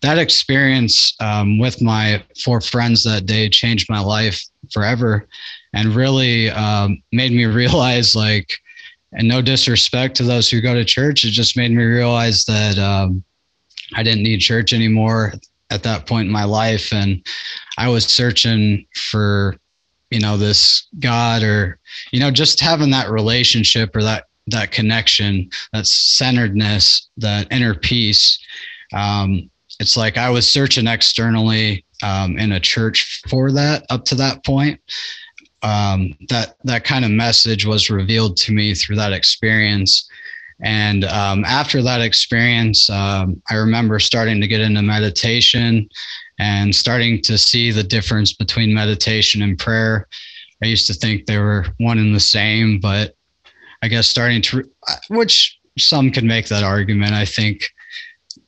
that 0.00 0.18
experience 0.18 1.14
um, 1.20 1.58
with 1.58 1.80
my 1.80 2.22
four 2.44 2.60
friends 2.60 3.04
that 3.04 3.26
day 3.26 3.48
changed 3.48 3.88
my 3.88 4.00
life 4.00 4.42
forever 4.72 5.26
and 5.72 5.94
really 5.94 6.50
um, 6.50 7.00
made 7.12 7.32
me 7.32 7.44
realize 7.62 8.16
like 8.16 8.52
and 9.12 9.26
no 9.26 9.40
disrespect 9.40 10.16
to 10.16 10.24
those 10.24 10.50
who 10.50 10.60
go 10.60 10.74
to 10.74 10.84
church 10.84 11.24
it 11.24 11.30
just 11.30 11.56
made 11.56 11.70
me 11.70 11.82
realize 11.82 12.44
that 12.44 12.76
um, 12.78 13.22
i 13.94 14.02
didn't 14.02 14.24
need 14.24 14.40
church 14.40 14.72
anymore 14.72 15.32
at 15.70 15.82
that 15.82 16.06
point 16.06 16.26
in 16.26 16.32
my 16.32 16.44
life. 16.44 16.92
And 16.92 17.24
i 17.78 17.88
was 17.88 18.04
searching 18.04 18.84
for 19.10 19.56
you 20.10 20.20
know 20.20 20.36
this 20.36 20.88
god 20.98 21.42
or 21.42 21.78
you 22.12 22.20
know 22.20 22.30
just 22.30 22.60
having 22.60 22.90
that 22.90 23.10
relationship 23.10 23.94
or 23.94 24.02
that 24.02 24.24
that 24.50 24.72
connection, 24.72 25.50
that 25.72 25.86
centeredness, 25.86 27.08
that 27.16 27.50
inner 27.50 27.74
peace. 27.74 28.38
Um, 28.92 29.50
it's 29.80 29.96
like 29.96 30.16
I 30.16 30.30
was 30.30 30.48
searching 30.48 30.86
externally 30.86 31.84
um, 32.02 32.38
in 32.38 32.52
a 32.52 32.60
church 32.60 33.22
for 33.28 33.52
that 33.52 33.84
up 33.90 34.04
to 34.06 34.14
that 34.16 34.44
point. 34.44 34.80
Um, 35.62 36.14
that 36.28 36.54
that 36.64 36.84
kind 36.84 37.04
of 37.04 37.10
message 37.10 37.66
was 37.66 37.90
revealed 37.90 38.36
to 38.38 38.52
me 38.52 38.74
through 38.74 38.96
that 38.96 39.12
experience. 39.12 40.08
And 40.60 41.04
um, 41.04 41.44
after 41.44 41.82
that 41.82 42.00
experience, 42.00 42.88
um, 42.90 43.40
I 43.50 43.54
remember 43.54 43.98
starting 43.98 44.40
to 44.40 44.48
get 44.48 44.60
into 44.60 44.82
meditation 44.82 45.88
and 46.38 46.74
starting 46.74 47.22
to 47.22 47.38
see 47.38 47.70
the 47.70 47.82
difference 47.82 48.32
between 48.32 48.74
meditation 48.74 49.42
and 49.42 49.58
prayer. 49.58 50.08
I 50.62 50.66
used 50.66 50.86
to 50.88 50.94
think 50.94 51.26
they 51.26 51.38
were 51.38 51.66
one 51.78 51.98
and 51.98 52.14
the 52.14 52.20
same, 52.20 52.80
but 52.80 53.16
I 53.82 53.88
guess 53.88 54.08
starting 54.08 54.42
to, 54.42 54.64
which 55.08 55.58
some 55.78 56.10
could 56.10 56.24
make 56.24 56.48
that 56.48 56.64
argument. 56.64 57.12
I 57.12 57.24
think 57.24 57.68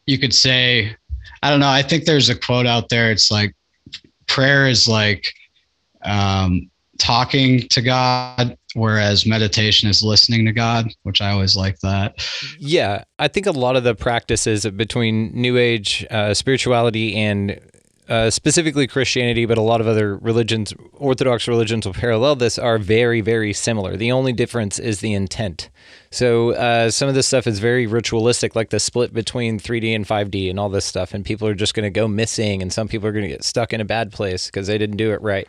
you 0.06 0.18
could 0.18 0.34
say, 0.34 0.96
I 1.42 1.50
don't 1.50 1.60
know. 1.60 1.68
I 1.68 1.82
think 1.82 2.04
there's 2.04 2.28
a 2.28 2.38
quote 2.38 2.66
out 2.66 2.88
there. 2.88 3.10
It's 3.10 3.30
like 3.30 3.54
prayer 4.26 4.68
is 4.68 4.88
like 4.88 5.32
um, 6.02 6.70
talking 6.98 7.60
to 7.68 7.80
God, 7.80 8.56
whereas 8.74 9.26
meditation 9.26 9.88
is 9.88 10.02
listening 10.02 10.44
to 10.46 10.52
God, 10.52 10.88
which 11.02 11.20
I 11.20 11.30
always 11.30 11.56
like 11.56 11.78
that. 11.80 12.26
Yeah, 12.58 13.04
I 13.18 13.28
think 13.28 13.46
a 13.46 13.52
lot 13.52 13.76
of 13.76 13.84
the 13.84 13.94
practices 13.94 14.66
between 14.66 15.32
New 15.32 15.56
Age 15.56 16.06
uh, 16.10 16.34
spirituality 16.34 17.16
and 17.16 17.60
uh, 18.10 18.28
specifically 18.28 18.86
Christianity, 18.86 19.46
but 19.46 19.56
a 19.56 19.62
lot 19.62 19.80
of 19.80 19.86
other 19.86 20.16
religions, 20.16 20.74
Orthodox 20.94 21.46
religions 21.46 21.86
will 21.86 21.94
parallel 21.94 22.36
this, 22.36 22.58
are 22.58 22.76
very, 22.76 23.20
very 23.20 23.52
similar. 23.52 23.96
The 23.96 24.12
only 24.12 24.32
difference 24.32 24.78
is 24.78 25.00
the 25.00 25.14
intent. 25.14 25.70
So 26.12 26.54
uh, 26.54 26.90
some 26.90 27.08
of 27.08 27.14
this 27.14 27.28
stuff 27.28 27.46
is 27.46 27.60
very 27.60 27.86
ritualistic, 27.86 28.56
like 28.56 28.70
the 28.70 28.80
split 28.80 29.14
between 29.14 29.60
3D 29.60 29.94
and 29.94 30.04
5D 30.04 30.50
and 30.50 30.58
all 30.58 30.68
this 30.68 30.84
stuff. 30.84 31.14
And 31.14 31.24
people 31.24 31.46
are 31.46 31.54
just 31.54 31.72
going 31.72 31.84
to 31.84 31.90
go 31.90 32.08
missing, 32.08 32.62
and 32.62 32.72
some 32.72 32.88
people 32.88 33.06
are 33.06 33.12
going 33.12 33.22
to 33.22 33.28
get 33.28 33.44
stuck 33.44 33.72
in 33.72 33.80
a 33.80 33.84
bad 33.84 34.10
place 34.10 34.46
because 34.46 34.66
they 34.66 34.76
didn't 34.76 34.96
do 34.96 35.12
it 35.12 35.22
right. 35.22 35.48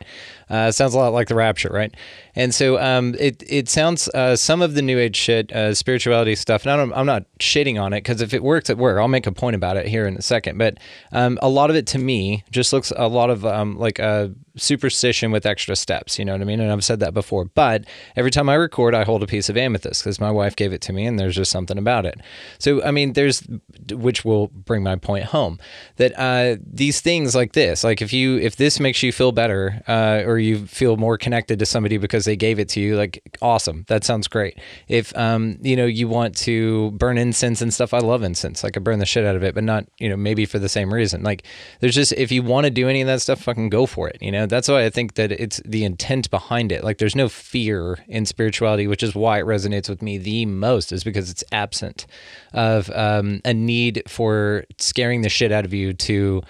Uh, 0.52 0.72
sounds 0.72 0.94
a 0.94 1.00
lot 1.00 1.14
like 1.14 1.30
the 1.30 1.34
rapture, 1.34 1.70
right? 1.70 1.96
And 2.36 2.54
so 2.54 2.80
um, 2.80 3.16
it 3.18 3.42
it 3.48 3.70
sounds 3.70 4.08
uh, 4.10 4.36
some 4.36 4.62
of 4.62 4.76
the 4.76 4.84
new 4.84 5.00
age 5.00 5.16
shit, 5.16 5.52
uh, 5.52 5.74
spirituality 5.74 6.36
stuff. 6.36 6.64
And 6.64 6.80
I'm, 6.80 6.94
I'm 6.94 7.08
not 7.08 7.26
shitting 7.40 7.82
on 7.82 7.92
it 7.94 8.02
because 8.02 8.22
if 8.22 8.32
it 8.32 8.44
works, 8.44 8.70
it 8.70 8.78
works. 8.78 9.00
I'll 9.00 9.08
make 9.08 9.26
a 9.26 9.32
point 9.32 9.56
about 9.56 9.78
it 9.78 9.88
here 9.88 10.06
in 10.06 10.16
a 10.16 10.22
second. 10.22 10.60
But 10.60 10.78
um, 11.12 11.40
a 11.42 11.50
lot 11.50 11.72
of 11.72 11.76
it 11.76 11.88
to 11.88 11.98
me 11.98 12.44
just 12.52 12.72
looks 12.72 12.94
a 12.96 13.08
lot 13.08 13.32
of 13.32 13.48
um, 13.48 13.80
like 13.80 13.98
a 13.98 14.32
superstition 14.56 15.32
with 15.32 15.46
extra 15.46 15.76
steps. 15.76 16.20
You 16.20 16.26
know 16.26 16.34
what 16.34 16.42
I 16.42 16.46
mean? 16.46 16.60
And 16.60 16.72
I've 16.72 16.84
said 16.84 17.00
that 17.00 17.14
before. 17.14 17.46
But 17.46 17.86
every 18.16 18.32
time 18.32 18.50
I 18.50 18.56
record, 18.56 18.94
I 18.94 19.04
hold 19.04 19.24
a 19.24 19.28
piece 19.28 19.50
of 19.50 19.58
amethyst 19.58 20.04
because 20.04 20.20
my 20.20 20.32
wife 20.32 20.56
gave 20.56 20.74
it 20.74 20.82
to 20.82 20.94
me, 20.94 21.06
and 21.06 21.20
there's 21.20 21.36
just 21.36 21.52
something 21.52 21.78
about 21.78 22.06
it. 22.06 22.20
So 22.60 22.84
I 22.84 22.92
mean, 22.92 23.14
there's 23.14 23.44
which 23.92 24.26
will 24.26 24.48
bring 24.48 24.84
my 24.84 24.96
point 24.96 25.26
home 25.26 25.60
that 25.98 26.18
uh, 26.18 26.58
these 26.66 27.02
things 27.02 27.36
like 27.36 27.54
this, 27.54 27.84
like 27.84 28.02
if 28.02 28.14
you 28.14 28.38
if 28.38 28.56
this 28.56 28.80
makes 28.80 29.02
you 29.04 29.12
feel 29.12 29.32
better 29.32 29.82
uh, 29.88 30.24
or 30.26 30.40
you 30.40 30.66
feel 30.68 30.98
more 30.98 31.18
connected 31.18 31.60
to 31.60 31.66
somebody 31.66 31.98
because 31.98 32.26
they 32.26 32.36
gave 32.36 32.60
it 32.60 32.70
to 32.70 32.80
you, 32.80 32.96
like 32.98 33.22
awesome, 33.42 33.86
that 33.88 34.04
sounds 34.04 34.28
great. 34.28 34.58
If 34.88 35.16
um, 35.18 35.58
you 35.62 35.76
know 35.76 35.86
you 35.86 36.08
want 36.08 36.36
to 36.38 36.92
burn 36.92 37.18
incense 37.18 37.62
and 37.62 37.74
stuff, 37.74 37.94
I 37.94 38.00
love 38.00 38.24
incense. 38.24 38.64
Like 38.64 38.78
I 38.78 38.80
burn 38.80 39.00
the 39.00 39.06
shit 39.06 39.26
out 39.26 39.36
of 39.36 39.44
it, 39.44 39.56
but 39.56 39.64
not 39.64 39.86
you 40.00 40.10
know 40.10 40.18
maybe 40.18 40.46
for 40.46 40.60
the 40.60 40.70
same 40.70 40.94
reason. 40.94 41.24
Like 41.24 41.44
there's 41.80 41.96
just 41.96 42.12
if 42.14 42.32
you 42.32 42.44
want 42.44 42.66
to 42.66 42.72
do 42.72 42.90
any 42.90 43.02
of 43.02 43.08
that 43.08 43.22
stuff, 43.22 43.42
fucking 43.42 43.70
go 43.70 43.86
for 43.86 44.08
it. 44.08 44.18
You 44.22 44.32
know 44.32 44.41
that's 44.46 44.68
why 44.68 44.86
I 44.86 44.90
think 44.90 45.16
that 45.16 45.32
it's 45.32 45.62
the 45.66 45.84
intent 45.84 46.30
behind 46.30 46.72
it. 46.72 46.84
Like 46.84 46.98
there's 46.98 47.16
no 47.16 47.30
fear 47.30 48.00
in 48.08 48.26
spirituality, 48.26 48.88
which 48.88 49.04
is 49.04 49.16
why 49.16 49.40
it 49.40 49.46
resonates 49.46 49.90
with 49.90 50.02
me 50.02 50.18
the 50.18 50.46
most, 50.46 50.92
is 50.92 51.04
because 51.04 51.30
it's 51.30 51.44
absent 51.52 52.06
of 52.54 52.90
um, 52.92 53.42
a 53.46 53.54
need 53.54 54.04
for 54.08 54.66
scaring 54.78 55.22
the 55.22 55.30
shit 55.30 55.52
out 55.52 55.66
of 55.66 55.74
you 55.74 55.94
to, 55.94 56.42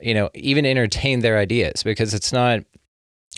you 0.00 0.14
know, 0.14 0.30
even 0.34 0.64
entertain 0.64 1.20
their 1.20 1.38
ideas 1.38 1.82
because 1.82 2.14
it's 2.14 2.32
not 2.32 2.60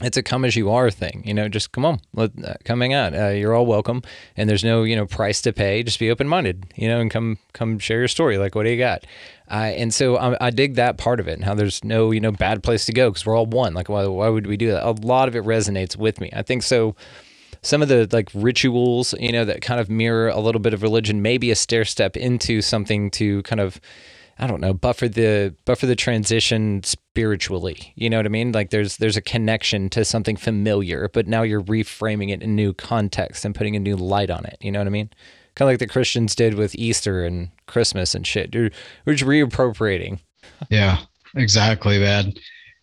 it's 0.00 0.16
a 0.16 0.22
come 0.22 0.44
as 0.44 0.56
you 0.56 0.70
are 0.70 0.90
thing 0.90 1.22
you 1.26 1.34
know 1.34 1.48
just 1.48 1.70
come 1.72 1.84
on 1.84 2.00
let, 2.14 2.30
uh, 2.44 2.54
coming 2.64 2.92
out. 2.92 3.14
Uh, 3.14 3.28
you're 3.28 3.54
all 3.54 3.66
welcome. 3.66 4.02
And 4.36 4.48
there's 4.48 4.64
no 4.64 4.82
you 4.84 4.96
know 4.96 5.06
price 5.06 5.40
to 5.42 5.52
pay. 5.52 5.82
Just 5.82 5.98
be 5.98 6.10
open-minded 6.10 6.72
you 6.76 6.88
know 6.88 7.00
and 7.00 7.10
come 7.10 7.38
come 7.52 7.78
share 7.78 7.98
your 7.98 8.08
story. 8.08 8.38
Like 8.38 8.54
what 8.54 8.64
do 8.64 8.70
you 8.70 8.78
got? 8.78 9.04
Uh, 9.50 9.72
and 9.76 9.92
so 9.92 10.16
I, 10.16 10.46
I, 10.46 10.50
dig 10.50 10.76
that 10.76 10.96
part 10.96 11.20
of 11.20 11.28
it 11.28 11.34
and 11.34 11.44
how 11.44 11.54
there's 11.54 11.84
no 11.84 12.10
you 12.10 12.20
know 12.20 12.32
bad 12.32 12.62
place 12.62 12.86
to 12.86 12.92
go 12.92 13.10
because 13.10 13.26
we're 13.26 13.36
all 13.36 13.46
one. 13.46 13.74
Like 13.74 13.88
why, 13.88 14.06
why 14.06 14.28
would 14.28 14.46
we 14.46 14.56
do 14.56 14.70
that? 14.70 14.86
A 14.86 14.92
lot 14.92 15.28
of 15.28 15.36
it 15.36 15.44
resonates 15.44 15.96
with 15.96 16.20
me. 16.20 16.30
I 16.32 16.42
think 16.42 16.62
so 16.62 16.96
some 17.60 17.80
of 17.82 17.88
the 17.88 18.08
like 18.12 18.30
rituals 18.34 19.14
you 19.20 19.30
know 19.30 19.44
that 19.44 19.62
kind 19.62 19.80
of 19.80 19.88
mirror 19.88 20.28
a 20.28 20.40
little 20.40 20.60
bit 20.60 20.74
of 20.74 20.82
religion 20.82 21.22
maybe 21.22 21.50
a 21.50 21.54
stair 21.54 21.84
step 21.84 22.16
into 22.16 22.60
something 22.60 23.08
to 23.08 23.40
kind 23.44 23.60
of 23.60 23.80
I 24.38 24.46
don't 24.46 24.60
know, 24.60 24.74
buffer 24.74 25.08
the 25.08 25.54
buffer 25.64 25.86
the 25.86 25.96
transition 25.96 26.82
spiritually. 26.82 27.92
You 27.96 28.10
know 28.10 28.18
what 28.18 28.26
I 28.26 28.30
mean? 28.30 28.52
Like 28.52 28.70
there's 28.70 28.96
there's 28.96 29.16
a 29.16 29.22
connection 29.22 29.88
to 29.90 30.04
something 30.04 30.36
familiar, 30.36 31.08
but 31.12 31.26
now 31.26 31.42
you're 31.42 31.62
reframing 31.62 32.30
it 32.30 32.42
in 32.42 32.56
new 32.56 32.72
context 32.72 33.44
and 33.44 33.54
putting 33.54 33.76
a 33.76 33.80
new 33.80 33.96
light 33.96 34.30
on 34.30 34.44
it. 34.44 34.58
You 34.60 34.72
know 34.72 34.80
what 34.80 34.86
I 34.86 34.90
mean? 34.90 35.10
Kind 35.54 35.68
of 35.68 35.72
like 35.72 35.78
the 35.80 35.86
Christians 35.86 36.34
did 36.34 36.54
with 36.54 36.74
Easter 36.76 37.24
and 37.24 37.50
Christmas 37.66 38.14
and 38.14 38.26
shit. 38.26 38.50
Dude, 38.50 38.74
we're 39.04 39.14
just 39.14 39.28
reappropriating. 39.28 40.18
Yeah, 40.70 40.98
exactly, 41.36 41.98
man. 41.98 42.32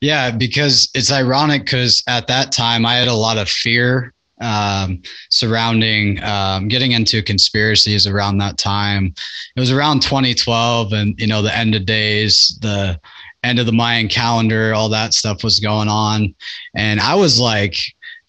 Yeah, 0.02 0.32
because 0.32 0.90
it's 0.94 1.12
ironic 1.12 1.66
because 1.66 2.04
at 2.08 2.28
that 2.28 2.52
time 2.52 2.86
I 2.86 2.96
had 2.96 3.08
a 3.08 3.14
lot 3.14 3.38
of 3.38 3.50
fear 3.50 4.14
um, 4.40 5.02
surrounding 5.30 6.22
um, 6.24 6.68
getting 6.68 6.92
into 6.92 7.22
conspiracies 7.22 8.08
around 8.08 8.38
that 8.38 8.58
time. 8.58 9.14
It 9.56 9.60
was 9.60 9.72
around 9.72 10.02
2012, 10.02 10.94
and 10.94 11.20
you 11.20 11.28
know 11.28 11.42
the 11.42 11.56
end 11.56 11.76
of 11.76 11.86
days, 11.86 12.58
the 12.62 13.00
end 13.44 13.60
of 13.60 13.66
the 13.66 13.72
Mayan 13.72 14.08
calendar, 14.08 14.74
all 14.74 14.90
that 14.90 15.14
stuff 15.14 15.44
was 15.44 15.60
going 15.60 15.88
on, 15.88 16.34
and 16.76 17.00
I 17.00 17.16
was 17.16 17.40
like, 17.40 17.78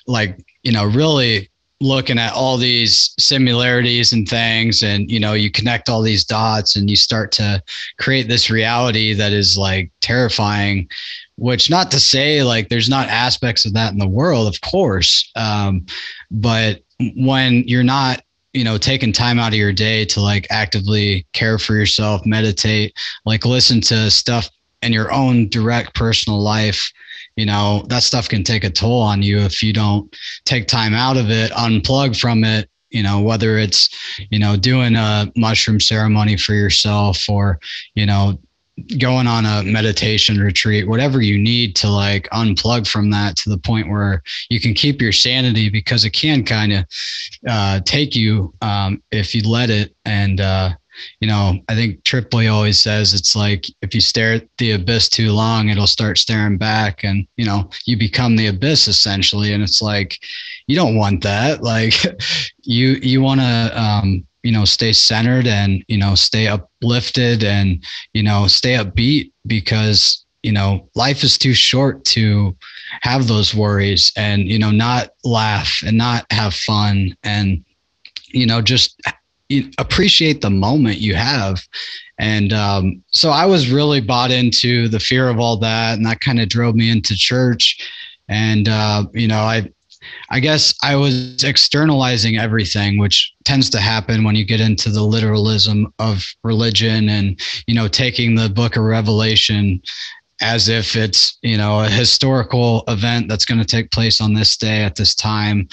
like 0.07 0.39
you 0.63 0.73
know, 0.73 0.85
really 0.85 1.51
looking 1.81 2.19
at 2.19 2.35
all 2.35 2.59
these 2.59 3.15
similarities 3.19 4.13
and 4.13 4.29
things 4.29 4.83
and 4.83 5.11
you 5.11 5.19
know 5.19 5.33
you 5.33 5.51
connect 5.51 5.89
all 5.89 6.03
these 6.03 6.27
dots 6.27 6.77
and 6.77 6.91
you 6.91 6.97
start 6.97 7.33
to 7.33 7.63
create 7.99 8.29
this 8.29 8.51
reality 8.51 9.15
that 9.15 9.33
is 9.33 9.57
like 9.57 9.91
terrifying 10.03 10.87
which 11.41 11.71
not 11.71 11.91
to 11.91 11.99
say 11.99 12.43
like 12.43 12.69
there's 12.69 12.91
not 12.91 13.09
aspects 13.09 13.65
of 13.65 13.73
that 13.73 13.93
in 13.93 13.99
the 13.99 14.07
world 14.07 14.47
of 14.47 14.61
course 14.61 15.33
um, 15.37 15.85
but 16.31 16.83
when 17.17 17.65
you're 17.67 17.83
not 17.83 18.23
you 18.53 18.63
know 18.63 18.77
taking 18.77 19.11
time 19.11 19.39
out 19.39 19.53
of 19.53 19.59
your 19.59 19.73
day 19.73 20.05
to 20.05 20.21
like 20.21 20.47
actively 20.51 21.27
care 21.33 21.59
for 21.59 21.75
yourself 21.75 22.25
meditate 22.27 22.95
like 23.25 23.47
listen 23.47 23.81
to 23.81 24.11
stuff 24.11 24.51
in 24.83 24.93
your 24.93 25.11
own 25.13 25.49
direct 25.49 25.95
personal 25.95 26.39
life 26.39 26.93
you 27.37 27.47
know 27.47 27.85
that 27.89 28.03
stuff 28.03 28.29
can 28.29 28.45
take 28.45 28.65
a 28.65 28.71
toll 28.71 29.01
on 29.01 29.23
you 29.23 29.39
if 29.39 29.63
you 29.63 29.73
don't 29.73 30.15
take 30.45 30.69
time 30.69 30.93
out 30.93 31.17
of 31.17 31.31
it 31.31 31.51
unplug 31.53 32.19
from 32.19 32.45
it 32.45 32.69
you 32.91 33.03
know 33.03 33.19
whether 33.19 33.57
it's 33.57 33.89
you 34.31 34.39
know 34.39 34.57
doing 34.57 34.95
a 34.95 35.33
mushroom 35.37 35.81
ceremony 35.81 36.37
for 36.37 36.53
yourself 36.53 37.27
or 37.31 37.59
you 37.95 38.05
know 38.05 38.39
going 38.99 39.27
on 39.27 39.47
a 39.47 39.63
meditation 39.63 40.39
retreat, 40.39 40.89
whatever 40.89 41.21
you 41.21 41.39
need 41.39 41.77
to 41.77 41.89
like 41.89 42.29
unplug 42.31 42.87
from 42.87 43.11
that 43.11 43.37
to 43.37 43.51
the 43.51 43.59
point 43.59 43.89
where 43.89 44.23
you 44.49 44.61
can 44.61 44.75
keep 44.75 45.01
your 45.01 45.13
sanity 45.13 45.69
because 45.69 46.05
it 46.05 46.11
can 46.11 46.45
kind 46.45 46.73
of 46.73 46.85
uh, 47.49 47.81
take 47.85 48.15
you 48.15 48.53
um, 48.63 49.03
if 49.11 49.35
you 49.35 49.49
let 49.49 49.71
it. 49.71 49.95
And, 50.05 50.41
uh, 50.41 50.71
you 51.21 51.29
know, 51.29 51.59
I 51.69 51.75
think 51.75 52.05
Tripoli 52.05 52.49
always 52.49 52.79
says 52.79 53.15
it's 53.15 53.35
like 53.35 53.67
if 53.81 53.95
you 53.95 54.01
stare 54.01 54.35
at 54.35 54.49
the 54.59 54.73
abyss 54.73 55.09
too 55.09 55.33
long, 55.33 55.69
it'll 55.69 55.87
start 55.87 56.19
staring 56.19 56.59
back 56.59 57.05
and, 57.05 57.27
you 57.37 57.45
know, 57.45 57.71
you 57.87 57.97
become 57.97 58.37
the 58.37 58.49
abyss 58.49 58.89
essentially. 58.89 59.53
And 59.53 59.63
it's 59.63 59.81
like, 59.81 60.19
you 60.67 60.77
don't 60.77 60.97
want 60.97 61.23
that. 61.23 61.63
Like 61.63 61.95
you, 62.63 62.99
you 63.03 63.23
want 63.23 63.41
to, 63.41 63.81
um, 63.81 64.27
you 64.43 64.53
know 64.53 64.65
stay 64.65 64.93
centered 64.93 65.47
and 65.47 65.85
you 65.89 65.99
know 65.99 66.15
stay 66.15 66.47
uplifted 66.47 67.45
and 67.45 67.83
you 68.15 68.23
know 68.23 68.47
stay 68.47 68.75
upbeat 68.75 69.31
because 69.47 70.25
you 70.43 70.53
know 70.53 70.89
life 70.95 71.23
is 71.23 71.37
too 71.37 71.55
short 71.55 72.05
to 72.05 72.57
have 73.03 73.27
those 73.27 73.55
worries 73.55 74.13
and 74.17 74.49
you 74.49 74.59
know 74.59 74.71
not 74.71 75.11
laugh 75.25 75.83
and 75.85 75.97
not 75.97 76.25
have 76.31 76.55
fun 76.55 77.15
and 77.23 77.65
you 78.29 78.47
know 78.47 78.61
just 78.61 79.01
appreciate 79.79 80.41
the 80.41 80.51
moment 80.51 80.99
you 80.99 81.15
have. 81.15 81.63
And 82.19 82.53
um, 82.53 83.03
so 83.11 83.31
i 83.31 83.47
was 83.47 83.71
really 83.71 84.01
bought 84.01 84.31
into 84.31 84.89
the 84.89 85.01
fear 85.01 85.29
of 85.29 85.41
all 85.41 85.57
that 85.57 85.97
and 85.97 86.07
that 86.07 86.21
kind 86.21 86.41
of 86.41 86.49
drove 86.49 86.75
me 86.75 86.91
into 86.91 87.17
church. 87.17 87.89
And 88.29 88.69
uh, 88.69 89.05
you 89.13 89.29
know 89.29 89.41
i 89.41 89.69
I 90.31 90.41
guess 90.41 90.75
I 90.83 90.97
was 90.97 91.45
externalizing 91.45 92.39
everything, 92.39 92.99
which 92.99 93.33
tends 93.45 93.69
to 93.71 93.81
happen 93.81 94.25
when 94.25 94.35
you 94.35 94.45
get 94.45 94.61
into 94.61 94.91
the 94.91 95.03
literalism 95.03 95.93
of 95.99 96.25
religion 96.43 97.09
and, 97.09 97.41
you 97.67 97.75
know, 97.75 97.89
taking 97.89 98.35
the 98.35 98.49
book 98.49 98.77
of 98.77 98.85
Revelation 98.85 99.83
as 100.41 100.69
if 100.69 100.97
it's, 100.97 101.39
you 101.43 101.57
know, 101.57 101.81
a 101.81 101.89
historical 101.89 102.83
event 102.89 103.29
that's 103.29 103.45
going 103.45 103.61
to 103.61 103.65
take 103.65 103.91
place 103.91 104.21
on 104.21 104.35
this 104.35 104.57
day 104.57 104.83
at 104.83 104.97
this 104.97 105.15
time. 105.15 105.69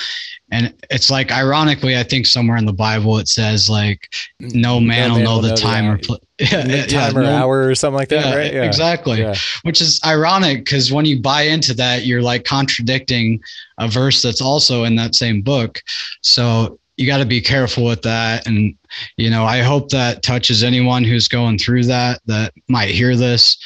And 0.51 0.73
it's 0.89 1.09
like, 1.09 1.31
ironically, 1.31 1.97
I 1.97 2.03
think 2.03 2.25
somewhere 2.25 2.57
in 2.57 2.65
the 2.65 2.73
Bible 2.73 3.17
it 3.17 3.27
says, 3.27 3.69
like, 3.69 4.09
no 4.39 4.79
man, 4.79 5.09
no 5.09 5.15
will, 5.15 5.23
know 5.23 5.35
will 5.35 5.41
know 5.41 5.49
the 5.49 5.55
time 5.55 5.87
or 5.87 5.97
place. 5.97 6.19
Yeah, 6.39 6.67
the 6.67 6.85
time 6.85 7.15
yeah, 7.15 7.19
or 7.19 7.23
no, 7.23 7.35
hour 7.35 7.67
or 7.67 7.73
something 7.73 7.97
like 7.97 8.09
that, 8.09 8.25
yeah, 8.25 8.35
right? 8.35 8.53
Yeah, 8.53 8.63
exactly. 8.63 9.25
Which 9.63 9.81
is 9.81 9.99
ironic 10.05 10.65
because 10.65 10.91
when 10.91 11.05
you 11.05 11.19
buy 11.19 11.43
into 11.43 11.73
that, 11.73 12.05
you're 12.05 12.21
like 12.21 12.43
contradicting 12.43 13.41
a 13.79 13.87
verse 13.87 14.21
that's 14.21 14.39
also 14.39 14.83
in 14.83 14.95
that 14.97 15.15
same 15.15 15.41
book. 15.41 15.81
So 16.21 16.79
you 16.97 17.07
got 17.07 17.19
to 17.19 17.25
be 17.25 17.41
careful 17.41 17.85
with 17.85 18.01
that. 18.01 18.47
And, 18.47 18.75
you 19.17 19.29
know, 19.29 19.45
I 19.45 19.61
hope 19.61 19.89
that 19.89 20.23
touches 20.23 20.63
anyone 20.63 21.03
who's 21.03 21.27
going 21.27 21.59
through 21.59 21.85
that, 21.85 22.21
that 22.25 22.53
might 22.67 22.89
hear 22.89 23.15
this, 23.15 23.57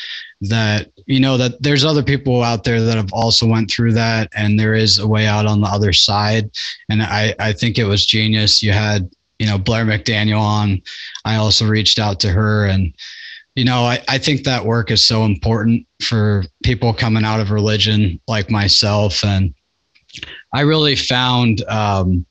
that, 0.42 0.92
you 1.06 1.20
know, 1.20 1.38
that 1.38 1.62
there's 1.64 1.86
other 1.86 2.04
people 2.04 2.44
out 2.44 2.64
there 2.64 2.82
that 2.82 2.98
have 2.98 3.14
also 3.14 3.48
went 3.48 3.72
through 3.72 3.94
that 3.94 4.30
and 4.36 4.60
there 4.60 4.74
is 4.74 5.00
a 5.00 5.08
way 5.08 5.28
out 5.28 5.46
on 5.46 5.62
the 5.62 5.68
other 5.68 5.94
side. 5.94 6.52
And 6.90 7.02
I, 7.02 7.34
I 7.40 7.54
think 7.54 7.78
it 7.78 7.86
was 7.86 8.06
genius. 8.06 8.62
You 8.62 8.74
had 8.74 9.10
you 9.42 9.48
know 9.48 9.58
Blair 9.58 9.86
McDaniel 9.86 10.40
on. 10.40 10.84
I 11.26 11.38
also 11.38 11.68
reached 11.68 11.98
out 11.98 12.20
to 12.20 12.30
her 12.30 12.68
and 12.68 12.94
you 13.56 13.66
know 13.66 13.84
I, 13.84 14.00
I 14.08 14.20
think 14.20 14.44
that 14.44 14.64
work 14.64 14.92
is 14.92 15.04
so 15.06 15.26
important 15.26 15.88
for 16.00 16.44
people 16.64 16.94
coming 16.94 17.26
out 17.26 17.40
of 17.40 17.50
religion 17.50 18.22
like 18.28 18.52
myself 18.52 19.26
and 19.26 19.52
I 20.54 20.62
really 20.62 20.96
found 20.96 21.64
um, 21.64 22.24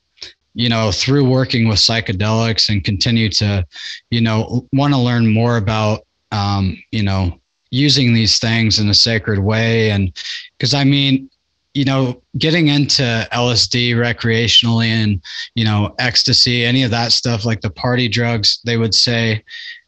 you 0.53 0.69
know 0.69 0.91
through 0.91 1.27
working 1.27 1.67
with 1.67 1.79
psychedelics 1.79 2.69
and 2.69 2.83
continue 2.83 3.29
to 3.29 3.65
you 4.09 4.21
know 4.21 4.67
want 4.73 4.93
to 4.93 4.99
learn 4.99 5.27
more 5.27 5.57
about 5.57 6.05
um, 6.31 6.81
you 6.91 7.03
know 7.03 7.39
using 7.69 8.13
these 8.13 8.37
things 8.39 8.79
in 8.79 8.89
a 8.89 8.93
sacred 8.93 9.39
way 9.39 9.91
and 9.91 10.11
because 10.57 10.73
I 10.73 10.83
mean 10.83 11.29
you 11.73 11.85
know, 11.85 12.21
getting 12.37 12.67
into 12.67 13.27
LSD 13.31 13.93
recreationally 13.95 14.87
and, 14.87 15.21
you 15.55 15.63
know, 15.63 15.95
ecstasy, 15.99 16.65
any 16.65 16.83
of 16.83 16.91
that 16.91 17.11
stuff, 17.13 17.45
like 17.45 17.61
the 17.61 17.69
party 17.69 18.09
drugs, 18.09 18.59
they 18.65 18.77
would 18.77 18.93
say, 18.93 19.43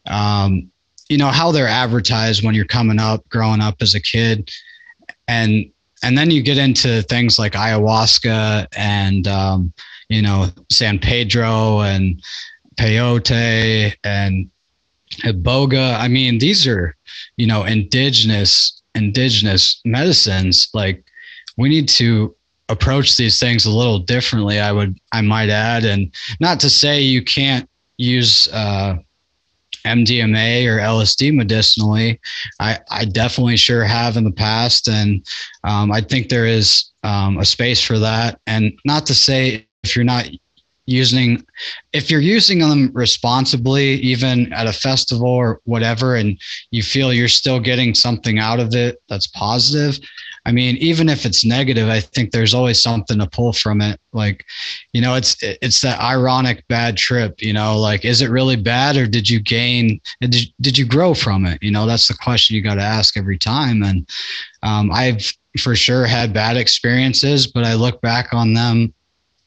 um, 0.07 0.69
you 1.09 1.17
know, 1.17 1.27
how 1.27 1.51
they're 1.51 1.67
advertised 1.67 2.43
when 2.43 2.55
you're 2.55 2.65
coming 2.65 2.99
up, 2.99 3.27
growing 3.27 3.59
up 3.59 3.75
as 3.81 3.95
a 3.95 4.01
kid. 4.01 4.49
And, 5.27 5.69
and 6.03 6.17
then 6.17 6.29
you 6.29 6.41
get 6.41 6.57
into 6.57 7.01
things 7.03 7.39
like 7.39 7.53
ayahuasca 7.53 8.67
and, 8.77 9.27
um, 9.27 9.73
you 10.09 10.21
know, 10.21 10.49
San 10.69 10.99
Pedro 10.99 11.81
and 11.81 12.21
peyote 12.75 13.95
and 14.03 14.49
iboga. 15.23 15.97
I 15.99 16.07
mean, 16.07 16.37
these 16.37 16.67
are, 16.67 16.95
you 17.37 17.47
know, 17.47 17.63
indigenous, 17.63 18.81
indigenous 18.95 19.81
medicines 19.85 20.69
like, 20.73 21.03
we 21.57 21.69
need 21.69 21.87
to 21.87 22.35
approach 22.69 23.17
these 23.17 23.39
things 23.39 23.65
a 23.65 23.69
little 23.69 23.99
differently 23.99 24.59
i 24.59 24.71
would 24.71 24.97
i 25.11 25.21
might 25.21 25.49
add 25.49 25.83
and 25.83 26.11
not 26.39 26.59
to 26.59 26.69
say 26.69 27.01
you 27.01 27.21
can't 27.21 27.69
use 27.97 28.47
uh, 28.53 28.95
mdma 29.85 30.65
or 30.65 30.79
lsd 30.79 31.33
medicinally 31.33 32.19
i 32.59 32.79
i 32.89 33.05
definitely 33.05 33.57
sure 33.57 33.83
have 33.83 34.17
in 34.17 34.23
the 34.23 34.31
past. 34.31 34.87
And 34.87 35.25
um, 35.63 35.91
i 35.91 36.01
think 36.01 36.29
there 36.29 36.47
is 36.47 36.93
um, 37.03 37.37
a 37.37 37.45
space 37.45 37.81
for 37.81 37.99
that. 37.99 38.39
And 38.47 38.73
not 38.85 39.05
to 39.07 39.15
say 39.15 39.67
if 39.83 39.95
you're 39.95 40.05
not 40.05 40.27
using 40.85 41.41
if 41.93 42.11
you're 42.11 42.19
using 42.19 42.59
them 42.59 42.91
responsibly 42.93 43.93
even 44.01 44.51
at 44.51 44.67
a 44.67 44.73
festival 44.73 45.29
or 45.29 45.61
whatever 45.63 46.15
and 46.15 46.37
you 46.71 46.83
feel 46.83 47.13
you're 47.13 47.29
still 47.29 47.57
getting 47.57 47.95
something 47.95 48.37
out 48.37 48.59
of 48.59 48.75
it 48.75 48.97
that's 49.07 49.27
positive 49.27 49.97
I 50.45 50.51
mean, 50.51 50.75
even 50.77 51.07
if 51.07 51.25
it's 51.25 51.45
negative, 51.45 51.87
I 51.87 52.01
think 52.01 52.31
there's 52.31 52.53
always 52.53 52.81
something 52.81 53.17
to 53.19 53.27
pull 53.27 53.53
from 53.53 53.81
it. 53.81 53.99
Like, 54.11 54.45
you 54.91 55.01
know, 55.01 55.15
it's 55.15 55.37
it's 55.41 55.81
that 55.81 55.99
ironic 56.01 56.67
bad 56.67 56.97
trip. 56.97 57.41
You 57.41 57.53
know, 57.53 57.79
like 57.79 58.03
is 58.03 58.21
it 58.21 58.29
really 58.29 58.57
bad 58.57 58.97
or 58.97 59.07
did 59.07 59.29
you 59.29 59.39
gain? 59.39 60.01
Did 60.21 60.35
you, 60.35 60.47
did 60.59 60.77
you 60.77 60.85
grow 60.85 61.13
from 61.13 61.45
it? 61.45 61.61
You 61.61 61.71
know, 61.71 61.85
that's 61.85 62.07
the 62.07 62.13
question 62.15 62.55
you 62.55 62.61
got 62.61 62.75
to 62.75 62.81
ask 62.81 63.15
every 63.15 63.37
time. 63.37 63.83
And 63.83 64.09
um, 64.63 64.91
I've 64.91 65.31
for 65.59 65.75
sure 65.75 66.05
had 66.05 66.33
bad 66.33 66.57
experiences, 66.57 67.47
but 67.47 67.63
I 67.63 67.75
look 67.75 68.01
back 68.01 68.33
on 68.33 68.53
them 68.53 68.93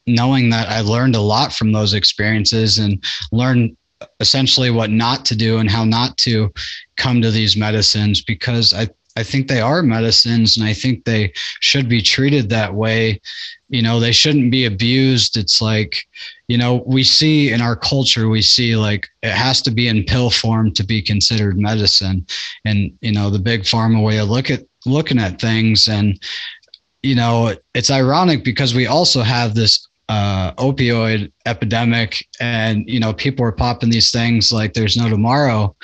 knowing 0.07 0.49
that 0.49 0.69
I 0.69 0.79
learned 0.81 1.15
a 1.15 1.21
lot 1.21 1.53
from 1.53 1.73
those 1.73 1.93
experiences 1.93 2.79
and 2.79 3.03
learned 3.31 3.75
essentially 4.19 4.71
what 4.71 4.89
not 4.89 5.25
to 5.25 5.35
do 5.35 5.57
and 5.57 5.69
how 5.69 5.83
not 5.83 6.17
to 6.17 6.51
come 6.95 7.21
to 7.21 7.29
these 7.29 7.57
medicines 7.57 8.21
because 8.21 8.73
I 8.73 8.87
I 9.17 9.23
think 9.23 9.47
they 9.47 9.61
are 9.61 9.81
medicines 9.81 10.57
and 10.57 10.65
I 10.65 10.73
think 10.73 11.03
they 11.03 11.33
should 11.59 11.89
be 11.89 12.03
treated 12.03 12.49
that 12.49 12.75
way. 12.75 13.19
You 13.67 13.81
know, 13.81 13.99
they 13.99 14.11
shouldn't 14.11 14.51
be 14.51 14.65
abused. 14.65 15.37
It's 15.37 15.59
like, 15.59 16.07
you 16.47 16.55
know, 16.55 16.83
we 16.85 17.03
see 17.03 17.51
in 17.51 17.59
our 17.59 17.75
culture, 17.75 18.29
we 18.29 18.43
see 18.43 18.75
like 18.75 19.09
it 19.23 19.31
has 19.31 19.63
to 19.63 19.71
be 19.71 19.87
in 19.87 20.03
pill 20.03 20.29
form 20.29 20.71
to 20.73 20.83
be 20.83 21.01
considered 21.01 21.57
medicine. 21.57 22.27
And, 22.63 22.95
you 23.01 23.11
know, 23.11 23.31
the 23.31 23.39
big 23.39 23.63
pharma 23.63 24.03
way 24.03 24.19
of 24.19 24.29
look 24.29 24.51
at 24.51 24.63
looking 24.85 25.17
at 25.17 25.41
things. 25.41 25.87
And, 25.87 26.21
you 27.01 27.15
know, 27.15 27.55
it's 27.73 27.89
ironic 27.89 28.43
because 28.43 28.75
we 28.75 28.85
also 28.85 29.23
have 29.23 29.55
this 29.55 29.87
uh, 30.09 30.53
opioid 30.53 31.31
epidemic 31.45 32.25
and 32.39 32.87
you 32.87 32.97
know 32.97 33.13
people 33.13 33.43
are 33.43 33.51
popping 33.51 33.89
these 33.89 34.09
things 34.09 34.53
like 34.53 34.73
there's 34.73 34.95
no 34.95 35.09
tomorrow 35.09 35.75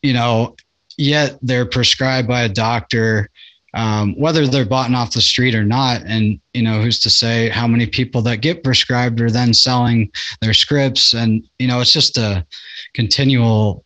you 0.00 0.14
know 0.14 0.56
yet 0.96 1.38
they're 1.42 1.66
prescribed 1.66 2.28
by 2.28 2.42
a 2.42 2.48
doctor 2.48 3.30
um, 3.74 4.18
whether 4.18 4.46
they're 4.46 4.64
bought 4.64 4.92
off 4.94 5.12
the 5.12 5.20
street 5.20 5.54
or 5.54 5.64
not 5.64 6.02
and 6.06 6.40
you 6.54 6.62
know 6.62 6.80
who's 6.80 6.98
to 7.00 7.10
say 7.10 7.48
how 7.48 7.66
many 7.66 7.86
people 7.86 8.22
that 8.22 8.40
get 8.40 8.64
prescribed 8.64 9.20
are 9.20 9.30
then 9.30 9.52
selling 9.52 10.10
their 10.40 10.54
scripts 10.54 11.12
and 11.12 11.46
you 11.58 11.66
know 11.66 11.80
it's 11.80 11.92
just 11.92 12.16
a 12.16 12.46
continual 12.94 13.84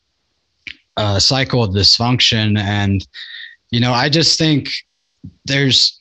uh, 0.96 1.18
cycle 1.18 1.64
of 1.64 1.70
dysfunction 1.70 2.58
and 2.58 3.06
you 3.70 3.80
know 3.80 3.92
i 3.92 4.08
just 4.08 4.38
think 4.38 4.68
there's 5.44 6.00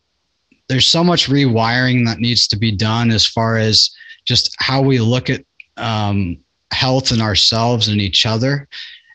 there's 0.70 0.88
so 0.88 1.04
much 1.04 1.28
rewiring 1.28 2.06
that 2.06 2.20
needs 2.20 2.48
to 2.48 2.58
be 2.58 2.72
done 2.72 3.10
as 3.10 3.26
far 3.26 3.58
as 3.58 3.90
just 4.26 4.56
how 4.60 4.82
we 4.82 5.00
look 5.00 5.30
at 5.30 5.44
um, 5.78 6.38
health 6.72 7.12
and 7.12 7.22
ourselves 7.22 7.88
and 7.88 8.00
each 8.00 8.26
other. 8.26 8.68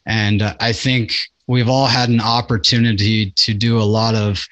And 0.07 0.43
uh, 0.43 0.55
I 0.61 0.73
think 0.73 1.15
we've 1.47 1.69
all 1.69 1.87
had 1.87 2.09
an 2.09 2.21
opportunity 2.21 3.31
to 3.33 3.55
do 3.55 3.79
a 3.79 3.83
lot 3.83 4.15
of 4.15 4.47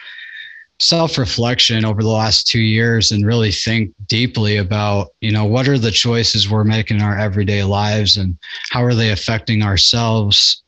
self 0.80 1.16
reflection 1.16 1.84
over 1.84 2.02
the 2.02 2.08
last 2.08 2.46
two 2.46 2.60
years 2.60 3.12
and 3.12 3.24
really 3.26 3.52
think 3.52 3.92
deeply 4.06 4.56
about, 4.56 5.08
you 5.20 5.30
know, 5.30 5.44
what 5.44 5.68
are 5.68 5.78
the 5.78 5.90
choices 5.90 6.50
we're 6.50 6.64
making 6.64 6.98
in 6.98 7.02
our 7.02 7.16
everyday 7.16 7.62
lives 7.62 8.16
and 8.16 8.36
how 8.70 8.82
are 8.82 8.94
they 8.94 9.10
affecting 9.10 9.62
ourselves, 9.62 10.62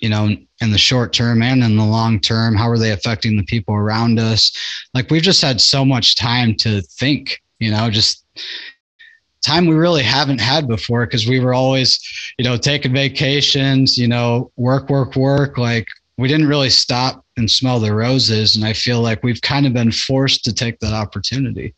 you 0.00 0.08
know, 0.08 0.36
in 0.60 0.70
the 0.70 0.78
short 0.78 1.12
term 1.12 1.42
and 1.42 1.64
in 1.64 1.76
the 1.76 1.84
long 1.84 2.20
term? 2.20 2.54
How 2.54 2.68
are 2.68 2.78
they 2.78 2.92
affecting 2.92 3.36
the 3.36 3.44
people 3.44 3.74
around 3.74 4.20
us? 4.20 4.52
Like 4.94 5.10
we've 5.10 5.22
just 5.22 5.42
had 5.42 5.60
so 5.60 5.84
much 5.84 6.16
time 6.16 6.54
to 6.56 6.80
think 6.82 7.42
you 7.58 7.70
know 7.70 7.90
just 7.90 8.24
time 9.46 9.66
we 9.66 9.74
really 9.74 10.02
haven't 10.02 10.40
had 10.40 10.66
before 10.66 11.06
because 11.06 11.26
we 11.26 11.38
were 11.38 11.54
always 11.54 12.00
you 12.38 12.44
know 12.44 12.56
taking 12.56 12.92
vacations 12.92 13.96
you 13.96 14.08
know 14.08 14.50
work 14.56 14.88
work 14.90 15.14
work 15.16 15.56
like 15.56 15.86
we 16.18 16.28
didn't 16.28 16.48
really 16.48 16.70
stop 16.70 17.24
and 17.36 17.50
smell 17.50 17.78
the 17.78 17.94
roses 17.94 18.56
and 18.56 18.64
i 18.64 18.72
feel 18.72 19.00
like 19.00 19.22
we've 19.22 19.42
kind 19.42 19.66
of 19.66 19.72
been 19.72 19.92
forced 19.92 20.44
to 20.44 20.52
take 20.52 20.78
that 20.80 20.92
opportunity 20.92 21.74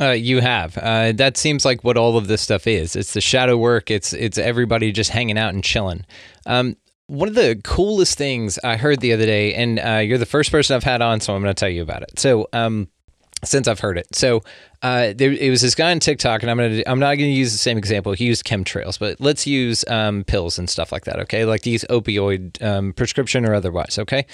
uh, 0.00 0.12
you 0.12 0.40
have. 0.40 0.78
Uh, 0.78 1.12
that 1.12 1.36
seems 1.36 1.66
like 1.66 1.84
what 1.84 1.98
all 1.98 2.16
of 2.16 2.26
this 2.26 2.40
stuff 2.40 2.66
is. 2.66 2.96
It's 2.96 3.12
the 3.12 3.20
shadow 3.20 3.58
work. 3.58 3.90
It's 3.90 4.14
it's 4.14 4.38
everybody 4.38 4.92
just 4.92 5.10
hanging 5.10 5.36
out 5.36 5.52
and 5.52 5.62
chilling. 5.62 6.06
Um, 6.46 6.76
one 7.06 7.28
of 7.28 7.34
the 7.34 7.60
coolest 7.64 8.16
things 8.16 8.58
I 8.64 8.76
heard 8.76 9.00
the 9.00 9.12
other 9.12 9.26
day, 9.26 9.52
and 9.52 9.78
uh, 9.78 9.96
you're 9.96 10.16
the 10.16 10.24
first 10.24 10.50
person 10.50 10.74
I've 10.76 10.84
had 10.84 11.02
on, 11.02 11.20
so 11.20 11.34
I'm 11.34 11.42
going 11.42 11.54
to 11.54 11.58
tell 11.58 11.68
you 11.68 11.82
about 11.82 12.02
it. 12.02 12.18
So, 12.18 12.48
um, 12.52 12.88
since 13.44 13.68
I've 13.68 13.80
heard 13.80 13.98
it, 13.98 14.14
so 14.14 14.42
uh, 14.82 15.12
there 15.14 15.32
it 15.32 15.50
was 15.50 15.62
this 15.62 15.74
guy 15.74 15.90
on 15.90 16.00
TikTok, 16.00 16.42
and 16.42 16.50
I'm 16.50 16.56
gonna 16.56 16.82
I'm 16.86 16.98
not 16.98 17.14
gonna 17.14 17.28
use 17.28 17.52
the 17.52 17.58
same 17.58 17.78
example. 17.78 18.12
He 18.12 18.26
used 18.26 18.44
chemtrails, 18.44 18.98
but 18.98 19.20
let's 19.20 19.46
use 19.46 19.84
um, 19.88 20.24
pills 20.24 20.58
and 20.58 20.68
stuff 20.68 20.92
like 20.92 21.04
that. 21.04 21.18
Okay, 21.20 21.44
like 21.44 21.62
these 21.62 21.84
opioid 21.84 22.62
um, 22.62 22.92
prescription 22.92 23.46
or 23.46 23.54
otherwise. 23.54 23.98
Okay. 23.98 24.26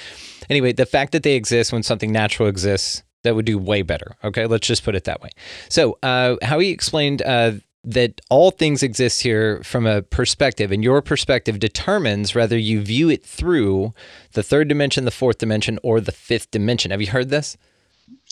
Anyway, 0.49 0.73
the 0.73 0.87
fact 0.87 1.13
that 1.13 1.23
they 1.23 1.35
exist 1.35 1.73
when 1.73 1.83
something 1.83 2.13
natural 2.13 2.49
exists 2.49 3.03
that 3.27 3.35
would 3.35 3.45
do 3.45 3.59
way 3.59 3.83
better. 3.83 4.17
Okay, 4.23 4.47
let's 4.47 4.67
just 4.67 4.85
put 4.85 4.95
it 4.95 5.05
that 5.05 5.21
way. 5.21 5.31
So, 5.69 5.99
uh, 6.03 6.37
how 6.43 6.61
he 6.61 6.71
explained 6.71 7.23
uh, 7.23 7.53
that 7.83 8.21
all 8.31 8.51
things 8.51 8.83
exist 8.83 9.23
here 9.23 9.63
from 9.63 9.87
a 9.87 10.03
perspective, 10.03 10.71
and 10.71 10.83
your 10.85 11.03
perspective 11.03 11.59
determines 11.59 12.35
whether 12.35 12.57
you 12.57 12.83
view 12.83 13.09
it 13.11 13.25
through 13.25 13.95
the 14.33 14.43
third 14.43 14.69
dimension, 14.69 15.05
the 15.05 15.11
fourth 15.11 15.39
dimension, 15.39 15.79
or 15.83 16.01
the 16.01 16.13
fifth 16.13 16.51
dimension. 16.51 16.93
Have 16.93 17.01
you 17.01 17.09
heard 17.09 17.31
this? 17.31 17.57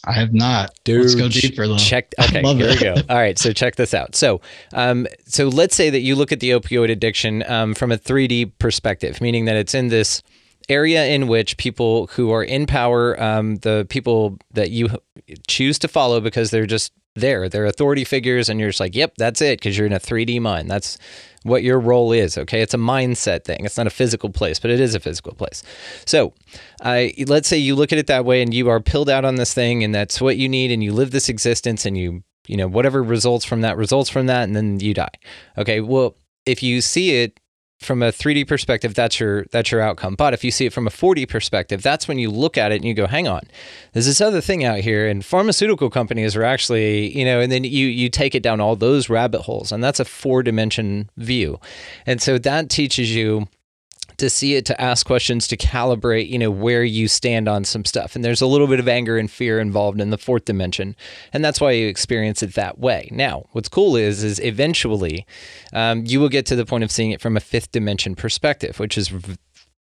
I 0.06 0.12
have 0.12 0.32
not. 0.32 0.72
Dude, 0.84 1.02
let's 1.02 1.14
go 1.14 1.28
deeper 1.28 1.66
though. 1.66 1.76
Check. 1.78 2.12
Okay, 2.24 2.42
here 2.54 2.68
it. 2.68 2.74
we 2.74 2.80
go. 2.80 2.94
All 3.08 3.16
right, 3.16 3.38
so 3.38 3.52
check 3.52 3.76
this 3.76 3.92
out. 3.94 4.14
So, 4.14 4.40
um, 4.72 5.06
so 5.26 5.48
let's 5.48 5.74
say 5.74 5.90
that 5.90 6.00
you 6.00 6.16
look 6.16 6.32
at 6.32 6.40
the 6.40 6.50
opioid 6.50 6.90
addiction 6.90 7.42
um, 7.50 7.74
from 7.74 7.92
a 7.92 7.98
3D 7.98 8.52
perspective, 8.58 9.20
meaning 9.20 9.44
that 9.44 9.56
it's 9.56 9.74
in 9.74 9.88
this 9.88 10.22
area 10.68 11.06
in 11.06 11.26
which 11.26 11.56
people 11.56 12.06
who 12.08 12.30
are 12.30 12.42
in 12.42 12.66
power, 12.66 13.20
um, 13.22 13.56
the 13.56 13.86
people 13.90 14.38
that 14.52 14.70
you 14.70 14.88
choose 15.46 15.78
to 15.80 15.88
follow 15.88 16.20
because 16.20 16.50
they're 16.50 16.66
just 16.66 16.92
there, 17.14 17.48
they're 17.48 17.66
authority 17.66 18.04
figures, 18.04 18.48
and 18.48 18.58
you're 18.58 18.70
just 18.70 18.80
like, 18.80 18.94
yep, 18.94 19.14
that's 19.16 19.40
it, 19.40 19.58
because 19.58 19.76
you're 19.76 19.86
in 19.86 19.92
a 19.92 20.00
3D 20.00 20.40
mind. 20.40 20.70
That's 20.70 20.98
what 21.44 21.62
your 21.62 21.78
role 21.78 22.10
is. 22.10 22.36
Okay, 22.36 22.60
it's 22.60 22.74
a 22.74 22.78
mindset 22.78 23.44
thing. 23.44 23.64
It's 23.64 23.76
not 23.76 23.86
a 23.86 23.90
physical 23.90 24.30
place, 24.30 24.58
but 24.58 24.70
it 24.70 24.80
is 24.80 24.94
a 24.94 25.00
physical 25.00 25.34
place. 25.34 25.62
So, 26.06 26.32
uh, 26.82 27.06
let's 27.26 27.48
say 27.48 27.56
you 27.56 27.76
look 27.76 27.92
at 27.92 27.98
it 27.98 28.08
that 28.08 28.24
way, 28.24 28.42
and 28.42 28.52
you 28.52 28.68
are 28.68 28.80
pilled 28.80 29.08
out 29.08 29.24
on 29.24 29.36
this 29.36 29.54
thing, 29.54 29.84
and 29.84 29.94
that's 29.94 30.20
what 30.20 30.36
you 30.36 30.48
need, 30.48 30.72
and 30.72 30.82
you 30.82 30.92
live 30.92 31.12
this 31.12 31.28
existence, 31.28 31.86
and 31.86 31.96
you, 31.96 32.24
you 32.48 32.56
know, 32.56 32.66
whatever 32.66 33.02
results 33.02 33.44
from 33.44 33.60
that 33.60 33.76
results 33.76 34.10
from 34.10 34.26
that, 34.26 34.44
and 34.44 34.56
then 34.56 34.80
you 34.80 34.94
die. 34.94 35.12
Okay, 35.56 35.80
well, 35.80 36.16
if 36.46 36.62
you 36.62 36.80
see 36.80 37.22
it 37.22 37.38
from 37.84 38.02
a 38.02 38.10
3D 38.10 38.46
perspective, 38.46 38.94
that's 38.94 39.20
your 39.20 39.44
that's 39.46 39.70
your 39.70 39.80
outcome. 39.80 40.14
But 40.14 40.34
if 40.34 40.44
you 40.44 40.50
see 40.50 40.66
it 40.66 40.72
from 40.72 40.86
a 40.86 40.90
4D 40.90 41.28
perspective, 41.28 41.82
that's 41.82 42.08
when 42.08 42.18
you 42.18 42.30
look 42.30 42.58
at 42.58 42.72
it 42.72 42.76
and 42.76 42.84
you 42.84 42.94
go, 42.94 43.06
"Hang 43.06 43.28
on, 43.28 43.42
there's 43.92 44.06
this 44.06 44.20
other 44.20 44.40
thing 44.40 44.64
out 44.64 44.78
here." 44.78 45.08
And 45.08 45.24
pharmaceutical 45.24 45.90
companies 45.90 46.36
are 46.36 46.44
actually, 46.44 47.16
you 47.16 47.24
know, 47.24 47.40
and 47.40 47.52
then 47.52 47.64
you 47.64 47.86
you 47.86 48.08
take 48.08 48.34
it 48.34 48.42
down 48.42 48.60
all 48.60 48.76
those 48.76 49.08
rabbit 49.08 49.42
holes, 49.42 49.72
and 49.72 49.82
that's 49.82 50.00
a 50.00 50.04
four 50.04 50.42
dimension 50.42 51.10
view, 51.16 51.60
and 52.06 52.20
so 52.20 52.38
that 52.38 52.70
teaches 52.70 53.14
you 53.14 53.46
to 54.24 54.30
see 54.30 54.56
it, 54.56 54.64
to 54.66 54.80
ask 54.80 55.06
questions, 55.06 55.46
to 55.48 55.56
calibrate, 55.56 56.28
you 56.28 56.38
know, 56.38 56.50
where 56.50 56.82
you 56.82 57.06
stand 57.06 57.48
on 57.48 57.64
some 57.64 57.84
stuff. 57.84 58.16
And 58.16 58.24
there's 58.24 58.40
a 58.40 58.46
little 58.46 58.66
bit 58.66 58.80
of 58.80 58.88
anger 58.88 59.16
and 59.16 59.30
fear 59.30 59.60
involved 59.60 60.00
in 60.00 60.10
the 60.10 60.18
fourth 60.18 60.44
dimension, 60.44 60.96
and 61.32 61.44
that's 61.44 61.60
why 61.60 61.72
you 61.72 61.86
experience 61.86 62.42
it 62.42 62.54
that 62.54 62.78
way. 62.78 63.08
Now, 63.12 63.44
what's 63.52 63.68
cool 63.68 63.96
is, 63.96 64.24
is 64.24 64.40
eventually, 64.40 65.26
um, 65.72 66.04
you 66.06 66.20
will 66.20 66.28
get 66.28 66.46
to 66.46 66.56
the 66.56 66.66
point 66.66 66.84
of 66.84 66.90
seeing 66.90 67.12
it 67.12 67.20
from 67.20 67.36
a 67.36 67.40
fifth 67.40 67.70
dimension 67.70 68.14
perspective, 68.14 68.78
which 68.80 68.98
is 68.98 69.12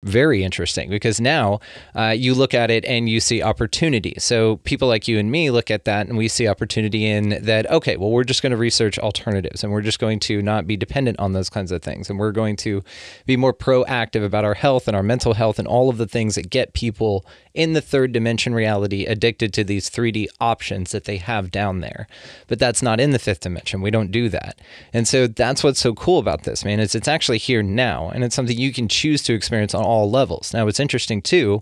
very 0.04 0.44
interesting 0.44 0.90
because 0.90 1.22
now 1.22 1.60
uh, 1.96 2.08
you 2.08 2.34
look 2.34 2.56
at 2.56 2.72
it 2.72 2.84
and 2.86 3.08
you 3.08 3.20
see 3.20 3.44
opportunity. 3.44 4.16
So 4.18 4.58
people 4.58 4.88
like 4.88 5.08
you 5.08 5.20
and 5.20 5.32
me 5.32 5.52
look 5.52 5.70
at 5.70 5.86
that 5.86 6.08
and 6.08 6.18
we 6.18 6.28
see 6.28 6.48
opportunity 6.48 7.06
in 7.06 7.44
that, 7.44 7.70
okay, 7.70 7.98
well, 7.98 8.10
we're 8.10 8.24
just 8.24 8.42
going 8.42 8.52
to 8.52 8.58
research 8.58 8.98
alternatives 8.98 9.64
and 9.64 9.72
we're 9.72 9.82
just 9.82 10.00
going 10.00 10.20
to 10.22 10.42
not 10.42 10.66
be 10.66 10.76
dependent 10.76 11.20
on 11.20 11.34
those 11.34 11.50
kinds 11.50 11.72
of 11.72 11.84
things. 11.84 12.10
And 12.10 12.18
we're 12.18 12.32
going 12.32 12.56
to 12.58 12.82
be 13.28 13.38
more 13.38 13.54
proactive 13.54 14.26
about 14.26 14.44
our 14.44 14.56
health 14.56 14.88
and 14.88 14.98
our 14.98 15.04
mental 15.04 15.36
health 15.36 15.60
and 15.60 15.68
all 15.68 15.90
of 15.90 15.98
the 15.98 16.08
things 16.08 16.34
that 16.34 16.50
get 16.50 16.74
people 16.74 17.24
in 17.54 17.74
the 17.74 17.82
third 17.82 18.12
dimension 18.12 18.56
reality 18.56 19.06
addicted 19.06 19.54
to 19.54 19.64
these 19.64 19.90
3D 19.90 20.28
options 20.40 20.92
that 20.92 21.04
they 21.04 21.18
have 21.18 21.52
down 21.52 21.82
there. 21.82 22.08
But 22.48 22.58
that's 22.58 22.82
not 22.82 23.00
in 23.00 23.12
the 23.12 23.20
fifth 23.20 23.42
dimension. 23.42 23.82
We 23.82 23.92
don't 23.92 24.12
do 24.12 24.30
that. 24.30 24.60
And 24.94 25.08
so 25.08 25.28
that's 25.28 25.64
what's 25.64 25.80
so 25.80 25.94
cool 25.94 26.18
about 26.18 26.44
this, 26.44 26.66
man, 26.66 26.80
is 26.80 26.96
it's 26.96 27.08
actually 27.08 27.38
here 27.38 27.62
now 27.62 28.10
and 28.10 28.24
it's 28.24 28.36
something 28.36 28.58
you 28.58 28.74
can 28.74 28.88
choose 28.88 29.22
to 29.24 29.34
experience 29.34 29.76
on 29.76 29.91
all 29.92 30.10
levels. 30.10 30.54
Now, 30.54 30.66
what's 30.66 30.80
interesting 30.80 31.22
too 31.22 31.62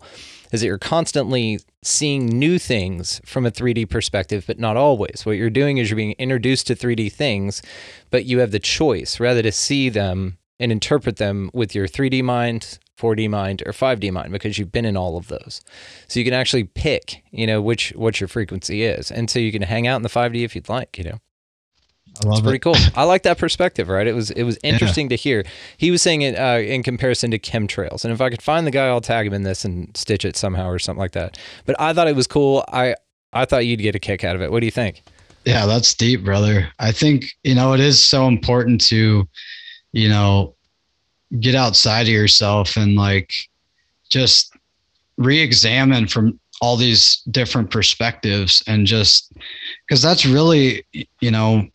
is 0.52 0.62
that 0.62 0.68
you're 0.68 0.78
constantly 0.78 1.60
seeing 1.84 2.28
new 2.28 2.60
things 2.60 3.22
from 3.26 3.46
a 3.46 3.52
3D 3.52 3.90
perspective, 3.90 4.46
but 4.48 4.60
not 4.60 4.78
always. 4.78 5.24
What 5.26 5.38
you're 5.38 5.50
doing 5.50 5.78
is 5.78 5.90
you're 5.90 5.98
being 5.98 6.16
introduced 6.18 6.68
to 6.68 6.76
3D 6.76 7.12
things, 7.12 7.62
but 8.10 8.26
you 8.26 8.40
have 8.40 8.52
the 8.52 8.60
choice 8.60 9.20
rather 9.20 9.42
to 9.42 9.52
see 9.52 9.90
them 9.90 10.38
and 10.60 10.72
interpret 10.72 11.18
them 11.18 11.50
with 11.54 11.74
your 11.74 11.88
3D 11.88 12.24
mind 12.24 12.80
4D 13.00 13.30
mind 13.30 13.64
or 13.66 13.72
5D 13.72 14.12
mind 14.12 14.32
because 14.32 14.58
you've 14.58 14.72
been 14.72 14.86
in 14.86 14.98
all 14.98 15.16
of 15.18 15.30
those. 15.30 15.62
So 16.08 16.20
you 16.20 16.26
can 16.26 16.34
actually 16.34 16.66
pick, 16.66 17.24
you 17.32 17.48
know, 17.48 17.62
which 17.62 17.92
what 17.96 18.20
your 18.20 18.28
frequency 18.28 18.84
is. 18.84 19.10
And 19.10 19.30
so 19.30 19.40
you 19.40 19.52
can 19.52 19.62
hang 19.62 19.88
out 19.88 19.96
in 19.96 20.02
the 20.02 20.10
5D 20.10 20.44
if 20.44 20.54
you'd 20.56 20.70
like, 20.70 20.98
you 20.98 21.06
know. 21.06 21.20
It's 22.26 22.42
pretty 22.42 22.58
it. 22.58 22.62
cool. 22.62 22.76
I 22.96 23.04
like 23.04 23.24
that 23.24 23.38
perspective, 23.38 23.90
right? 23.90 24.08
It 24.08 24.14
was 24.14 24.32
it 24.32 24.44
was 24.44 24.58
interesting 24.64 25.06
yeah. 25.06 25.16
to 25.18 25.22
hear. 25.22 25.46
He 25.78 25.92
was 25.92 26.02
saying 26.02 26.22
it 26.22 26.36
uh, 26.36 26.60
in 26.60 26.84
comparison 26.84 27.32
to 27.32 27.40
chemtrails, 27.40 28.04
and 28.04 28.14
if 28.14 28.22
I 28.22 28.30
could 28.30 28.42
find 28.42 28.68
the 28.68 28.72
guy, 28.72 28.88
I'll 28.88 29.02
tag 29.02 29.28
him 29.28 29.34
in 29.34 29.44
this 29.44 29.64
and 29.64 29.96
stitch 29.96 30.26
it 30.26 30.36
somehow 30.36 30.68
or 30.70 30.80
something 30.80 31.00
like 31.00 31.14
that. 31.14 31.38
But 31.66 31.80
I 31.80 31.94
thought 31.94 32.08
it 32.08 32.16
was 32.16 32.28
cool. 32.28 32.66
I 32.72 32.96
I 33.34 33.46
thought 33.46 33.66
you'd 33.66 33.80
get 33.80 33.96
a 33.96 34.00
kick 34.00 34.24
out 34.24 34.36
of 34.36 34.42
it. 34.42 34.52
What 34.52 34.60
do 34.60 34.66
you 34.66 34.72
think? 34.72 35.04
Yeah, 35.46 35.66
that's 35.66 35.94
deep, 35.94 36.24
brother. 36.24 36.70
I 36.80 36.92
think 36.92 37.26
you 37.44 37.56
know 37.56 37.74
it 37.74 37.80
is 37.80 38.06
so 38.06 38.28
important 38.28 38.82
to, 38.88 39.28
you 39.94 40.10
know, 40.10 40.56
get 41.40 41.56
outside 41.56 42.04
of 42.04 42.14
yourself 42.14 42.76
and 42.76 42.96
like 42.96 43.32
just 44.10 44.54
re-examine 45.18 46.08
from 46.08 46.40
all 46.62 46.76
these 46.76 47.22
different 47.32 47.70
perspectives 47.72 48.64
and 48.68 48.86
just 48.86 49.32
because 49.88 50.02
that's 50.02 50.26
really 50.26 50.86
you 51.22 51.32
know 51.32 51.66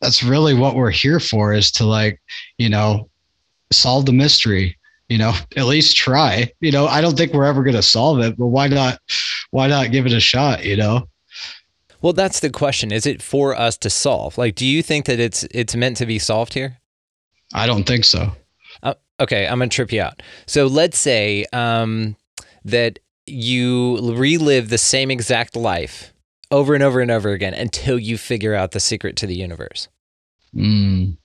that's 0.00 0.22
really 0.22 0.54
what 0.54 0.74
we're 0.74 0.90
here 0.90 1.20
for 1.20 1.52
is 1.52 1.70
to 1.72 1.84
like 1.84 2.20
you 2.58 2.68
know 2.68 3.08
solve 3.70 4.06
the 4.06 4.12
mystery 4.12 4.78
you 5.08 5.18
know, 5.18 5.34
at 5.56 5.64
least 5.64 5.96
try. 5.96 6.50
You 6.60 6.70
know, 6.70 6.86
I 6.86 7.00
don't 7.00 7.16
think 7.16 7.32
we're 7.32 7.44
ever 7.44 7.62
going 7.62 7.76
to 7.76 7.82
solve 7.82 8.20
it, 8.20 8.36
but 8.36 8.46
why 8.46 8.68
not? 8.68 9.00
Why 9.50 9.66
not 9.66 9.90
give 9.90 10.06
it 10.06 10.12
a 10.12 10.20
shot? 10.20 10.64
You 10.64 10.76
know. 10.76 11.08
Well, 12.00 12.12
that's 12.12 12.40
the 12.40 12.50
question. 12.50 12.92
Is 12.92 13.06
it 13.06 13.22
for 13.22 13.56
us 13.56 13.76
to 13.78 13.90
solve? 13.90 14.38
Like, 14.38 14.54
do 14.54 14.64
you 14.64 14.82
think 14.82 15.06
that 15.06 15.18
it's 15.18 15.44
it's 15.50 15.74
meant 15.74 15.96
to 15.96 16.06
be 16.06 16.18
solved 16.18 16.54
here? 16.54 16.78
I 17.54 17.66
don't 17.66 17.84
think 17.84 18.04
so. 18.04 18.30
Uh, 18.82 18.94
okay, 19.18 19.46
I'm 19.46 19.58
gonna 19.58 19.68
trip 19.68 19.92
you 19.92 20.02
out. 20.02 20.22
So 20.46 20.66
let's 20.66 20.98
say 20.98 21.46
um, 21.52 22.16
that 22.64 22.98
you 23.26 23.98
relive 24.14 24.68
the 24.68 24.78
same 24.78 25.10
exact 25.10 25.56
life 25.56 26.12
over 26.50 26.74
and 26.74 26.82
over 26.82 27.00
and 27.00 27.10
over 27.10 27.30
again 27.30 27.54
until 27.54 27.98
you 27.98 28.18
figure 28.18 28.54
out 28.54 28.72
the 28.72 28.80
secret 28.80 29.16
to 29.16 29.26
the 29.26 29.34
universe. 29.36 29.88
Mm, 30.54 31.16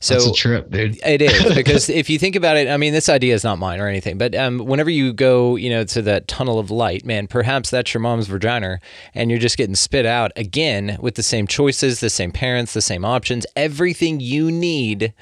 So 0.00 0.14
that's 0.14 0.26
a 0.26 0.32
trip, 0.32 0.70
dude. 0.70 0.98
It 1.04 1.22
is 1.22 1.54
because 1.54 1.88
if 1.88 2.10
you 2.10 2.18
think 2.18 2.36
about 2.36 2.56
it, 2.56 2.68
I 2.68 2.76
mean, 2.76 2.92
this 2.92 3.08
idea 3.08 3.34
is 3.34 3.42
not 3.42 3.58
mine 3.58 3.80
or 3.80 3.88
anything, 3.88 4.18
but 4.18 4.34
um, 4.34 4.58
whenever 4.58 4.90
you 4.90 5.12
go, 5.12 5.56
you 5.56 5.70
know, 5.70 5.84
to 5.84 6.02
that 6.02 6.28
tunnel 6.28 6.58
of 6.58 6.70
light, 6.70 7.04
man, 7.04 7.26
perhaps 7.26 7.70
that's 7.70 7.92
your 7.94 8.00
mom's 8.00 8.26
vagina, 8.26 8.80
and 9.14 9.30
you're 9.30 9.40
just 9.40 9.56
getting 9.56 9.74
spit 9.74 10.04
out 10.06 10.30
again 10.36 10.98
with 11.00 11.14
the 11.14 11.22
same 11.22 11.46
choices, 11.46 12.00
the 12.00 12.10
same 12.10 12.30
parents, 12.30 12.74
the 12.74 12.82
same 12.82 13.04
options, 13.04 13.46
everything 13.56 14.20
you 14.20 14.50
need 14.50 15.14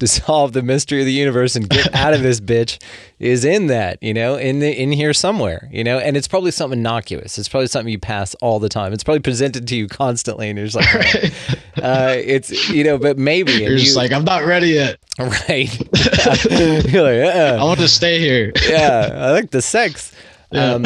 to 0.00 0.08
solve 0.08 0.52
the 0.52 0.62
mystery 0.62 1.00
of 1.00 1.06
the 1.06 1.12
universe 1.12 1.54
and 1.56 1.68
get 1.68 1.94
out 1.94 2.12
of 2.12 2.22
this 2.22 2.40
bitch 2.52 2.82
is 3.18 3.44
in 3.44 3.68
that, 3.68 4.02
you 4.02 4.12
know, 4.12 4.34
in 4.36 4.58
the 4.58 4.70
in 4.82 4.90
here 4.92 5.12
somewhere, 5.14 5.68
you 5.70 5.84
know, 5.84 5.98
and 5.98 6.16
it's 6.16 6.26
probably 6.28 6.50
something 6.50 6.78
innocuous. 6.80 7.38
It's 7.38 7.48
probably 7.48 7.68
something 7.68 7.92
you 7.92 7.98
pass 7.98 8.34
all 8.36 8.58
the 8.58 8.68
time. 8.68 8.92
It's 8.92 9.04
probably 9.04 9.20
presented 9.20 9.68
to 9.68 9.76
you 9.76 9.86
constantly, 9.88 10.48
and 10.48 10.58
you're 10.58 10.66
just 10.68 10.76
like, 10.76 11.32
uh, 11.82 12.14
it's 12.16 12.68
you 12.70 12.82
know, 12.82 12.98
but 12.98 13.16
maybe 13.18 13.52
You're 13.52 13.76
just 13.76 13.92
you- 13.92 13.96
like, 13.96 14.10
I'm 14.12 14.24
not 14.24 14.44
ready 14.44 14.68
yet. 14.68 14.98
Right. 15.20 15.70
You're 16.90 17.02
like, 17.02 17.20
I 17.20 17.56
uh-uh. 17.58 17.64
want 17.64 17.80
to 17.80 17.88
stay 17.88 18.18
here. 18.20 18.52
yeah, 18.68 19.10
I 19.12 19.30
like 19.32 19.50
the 19.50 19.60
sex. 19.60 20.12
Yeah. 20.50 20.72
Um, 20.74 20.84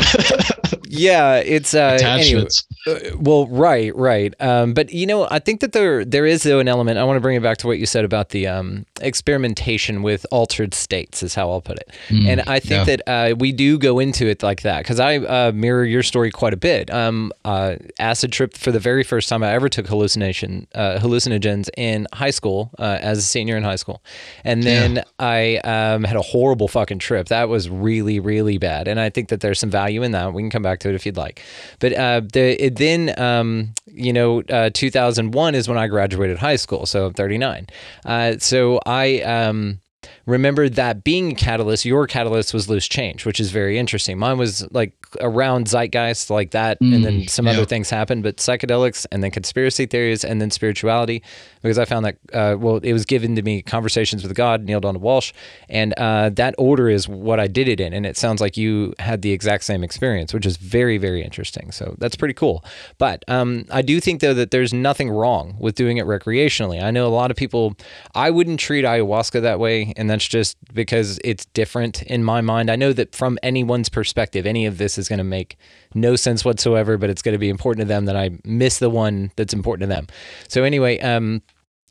yeah, 0.89 1.37
it's 1.37 1.75
uh, 1.75 1.79
anyway. 1.79 1.97
Attachments. 1.97 2.67
Uh, 2.87 2.99
well, 3.19 3.47
right, 3.47 3.95
right. 3.97 4.35
Um, 4.41 4.75
but 4.75 4.93
you 4.93 5.07
know, 5.07 5.27
I 5.31 5.39
think 5.39 5.61
that 5.61 5.73
there 5.73 6.05
there 6.05 6.27
is 6.27 6.43
though 6.43 6.59
an 6.59 6.69
element. 6.69 6.99
I 6.99 7.05
want 7.05 7.17
to 7.17 7.21
bring 7.21 7.37
it 7.37 7.43
back 7.43 7.59
to 7.59 7.67
what 7.67 7.79
you 7.79 7.87
said 7.87 8.05
about 8.05 8.31
the 8.31 8.47
um, 8.47 8.85
experimentation 9.01 10.03
with 10.03 10.27
altered 10.31 10.75
states, 10.75 11.23
is 11.23 11.35
how 11.35 11.51
I'll 11.51 11.61
put 11.61 11.79
it. 11.79 11.91
and 12.29 12.41
I 12.43 12.61
think 12.61 12.87
yeah. 12.87 12.97
that 12.97 13.03
uh, 13.09 13.35
we 13.37 13.53
do 13.53 13.79
go 13.79 13.99
into 13.99 14.27
it 14.27 14.43
like 14.43 14.63
that 14.63 14.83
because 14.83 15.01
I 15.01 15.17
uh, 15.19 15.53
mirror 15.53 15.85
your 15.85 16.03
story 16.03 16.31
quite 16.31 16.53
a 16.53 16.59
bit. 16.59 16.93
Um, 16.93 17.33
uh, 17.45 17.77
acid 17.99 18.33
trip 18.33 18.57
for 18.57 18.71
the 18.71 18.81
very 18.81 19.03
first 19.03 19.29
time 19.29 19.43
I 19.43 19.53
ever 19.53 19.69
took 19.69 19.87
hallucination 19.87 20.67
uh, 20.75 20.99
hallucinogens 20.99 21.69
in 21.77 22.07
high 22.13 22.31
school 22.31 22.71
uh, 22.79 22.99
as 23.01 23.19
a 23.19 23.23
senior 23.23 23.57
in 23.57 23.63
high 23.63 23.77
school, 23.77 24.03
and 24.45 24.63
then 24.63 25.03
I 25.19 25.57
um, 25.59 26.05
had 26.05 26.17
a 26.17 26.23
horrible 26.23 26.69
fucking 26.69 26.99
trip. 26.99 27.29
That 27.29 27.49
was 27.49 27.71
really 27.71 28.21
really 28.21 28.59
bad, 28.59 28.89
and 28.89 29.01
I 29.01 29.11
think 29.11 29.29
that 29.31 29.41
there's 29.41 29.59
some 29.59 29.71
value 29.71 30.03
in 30.03 30.13
that. 30.13 30.33
We 30.33 30.43
can 30.43 30.51
come 30.51 30.63
back 30.63 30.74
to 30.81 30.89
it 30.89 30.95
if 30.95 31.07
you'd 31.07 31.17
like. 31.17 31.43
But 31.79 31.93
uh, 31.95 32.23
the 32.33 32.65
it 32.65 32.77
then 32.77 33.19
um, 33.19 33.75
you 33.87 34.13
know 34.13 34.43
uh, 34.43 34.71
2001 34.73 35.55
is 35.55 35.69
when 35.69 35.79
I 35.79 35.87
graduated 35.87 36.39
high 36.39 36.57
school, 36.57 36.87
so 36.87 37.07
I'm 37.07 37.15
39. 37.15 37.67
Uh, 38.05 38.39
so 38.39 38.81
I 38.87 39.21
um, 39.21 39.81
remember 40.27 40.69
that 40.69 41.05
being 41.05 41.33
a 41.33 41.35
catalyst. 41.35 41.85
Your 41.85 42.07
catalyst 42.07 42.55
was 42.55 42.69
loose 42.69 42.89
change, 42.89 43.27
which 43.27 43.41
is 43.41 43.51
very 43.51 43.79
interesting. 43.79 44.19
Mine 44.19 44.39
was 44.39 44.67
like 44.73 44.93
around 45.21 45.67
zeitgeist 45.69 46.31
like 46.31 46.53
that, 46.53 46.81
and 46.81 47.05
then 47.05 47.29
some 47.29 47.47
other 47.47 47.65
things 47.65 47.91
happened. 47.91 48.23
But 48.23 48.39
psychedelics, 48.39 49.07
and 49.13 49.23
then 49.23 49.31
conspiracy 49.31 49.87
theories, 49.87 50.25
and 50.25 50.41
then 50.41 50.51
spirituality, 50.51 51.23
because 51.63 51.79
I 51.79 51.85
found 51.85 52.07
that 52.07 52.17
uh, 52.33 52.57
well, 52.59 52.77
it 52.79 52.93
was 52.93 53.05
given 53.05 53.37
to 53.37 53.43
me 53.43 53.63
conversations 53.63 54.23
with 54.23 54.35
God, 54.35 54.65
Neale 54.65 54.81
Donald 54.81 55.05
Walsch, 55.05 55.33
and 55.69 55.93
uh, 55.95 56.31
that 56.31 56.55
order 56.59 56.89
is 56.89 57.09
what 57.09 57.39
I 57.39 57.47
did 57.47 57.69
it 57.69 57.81
in. 57.81 57.93
And 57.93 58.07
it 58.07 58.17
sounds 58.17 58.41
like 58.41 58.57
you 58.57 58.95
had 58.99 59.23
the 59.23 59.33
exact 59.33 59.65
same 59.65 59.85
experience, 59.85 60.33
which 60.33 60.47
is 60.47 60.57
very 60.57 60.99
very 60.99 61.23
interesting. 61.23 61.71
So 61.71 61.95
that's 61.99 62.17
pretty 62.17 62.35
cool. 62.35 62.65
But 62.99 63.25
um, 63.29 63.67
I 63.71 63.83
do 63.83 64.01
think 64.01 64.21
though 64.21 64.35
that 64.35 64.51
there's 64.51 64.73
nothing 64.73 65.11
wrong 65.11 65.57
with 65.59 65.75
doing 65.75 65.99
it 65.99 66.07
recreationally. 66.07 66.83
I 66.83 66.91
know 66.91 67.07
a 67.07 67.09
lot 67.09 67.31
of 67.31 67.37
people. 67.37 67.77
I 68.15 68.31
wouldn't 68.31 68.61
treat 68.61 68.85
ayahuasca 68.85 69.43
that 69.43 69.59
way, 69.59 69.93
and 69.97 70.09
that's 70.15 70.29
just 70.29 70.57
because 70.73 71.19
it's 71.25 71.45
different 71.47 72.03
in 72.03 72.23
my 72.23 72.41
mind. 72.41 72.71
I 72.71 72.77
know 72.77 72.93
that 72.93 73.15
from 73.15 73.37
anyone's 73.43 73.89
perspective, 73.89 74.47
any 74.47 74.65
of 74.65 74.79
this 74.79 74.97
is 74.97 75.09
going 75.09 75.19
to 75.19 75.25
make 75.25 75.57
no 75.95 76.15
sense 76.15 76.45
whatsoever, 76.45 76.97
but 76.97 77.11
it's 77.11 77.21
going 77.21 77.35
to 77.35 77.39
be 77.39 77.49
important 77.49 77.83
to 77.83 77.89
them 77.89 78.05
that 78.05 78.17
I 78.17 78.31
miss 78.45 78.79
the 78.79 78.91
one 78.91 79.33
that's 79.37 79.53
important 79.53 79.91
to 79.91 79.95
them. 79.95 80.07
So 80.49 80.63
anyway, 80.63 81.01
um, 81.01 81.43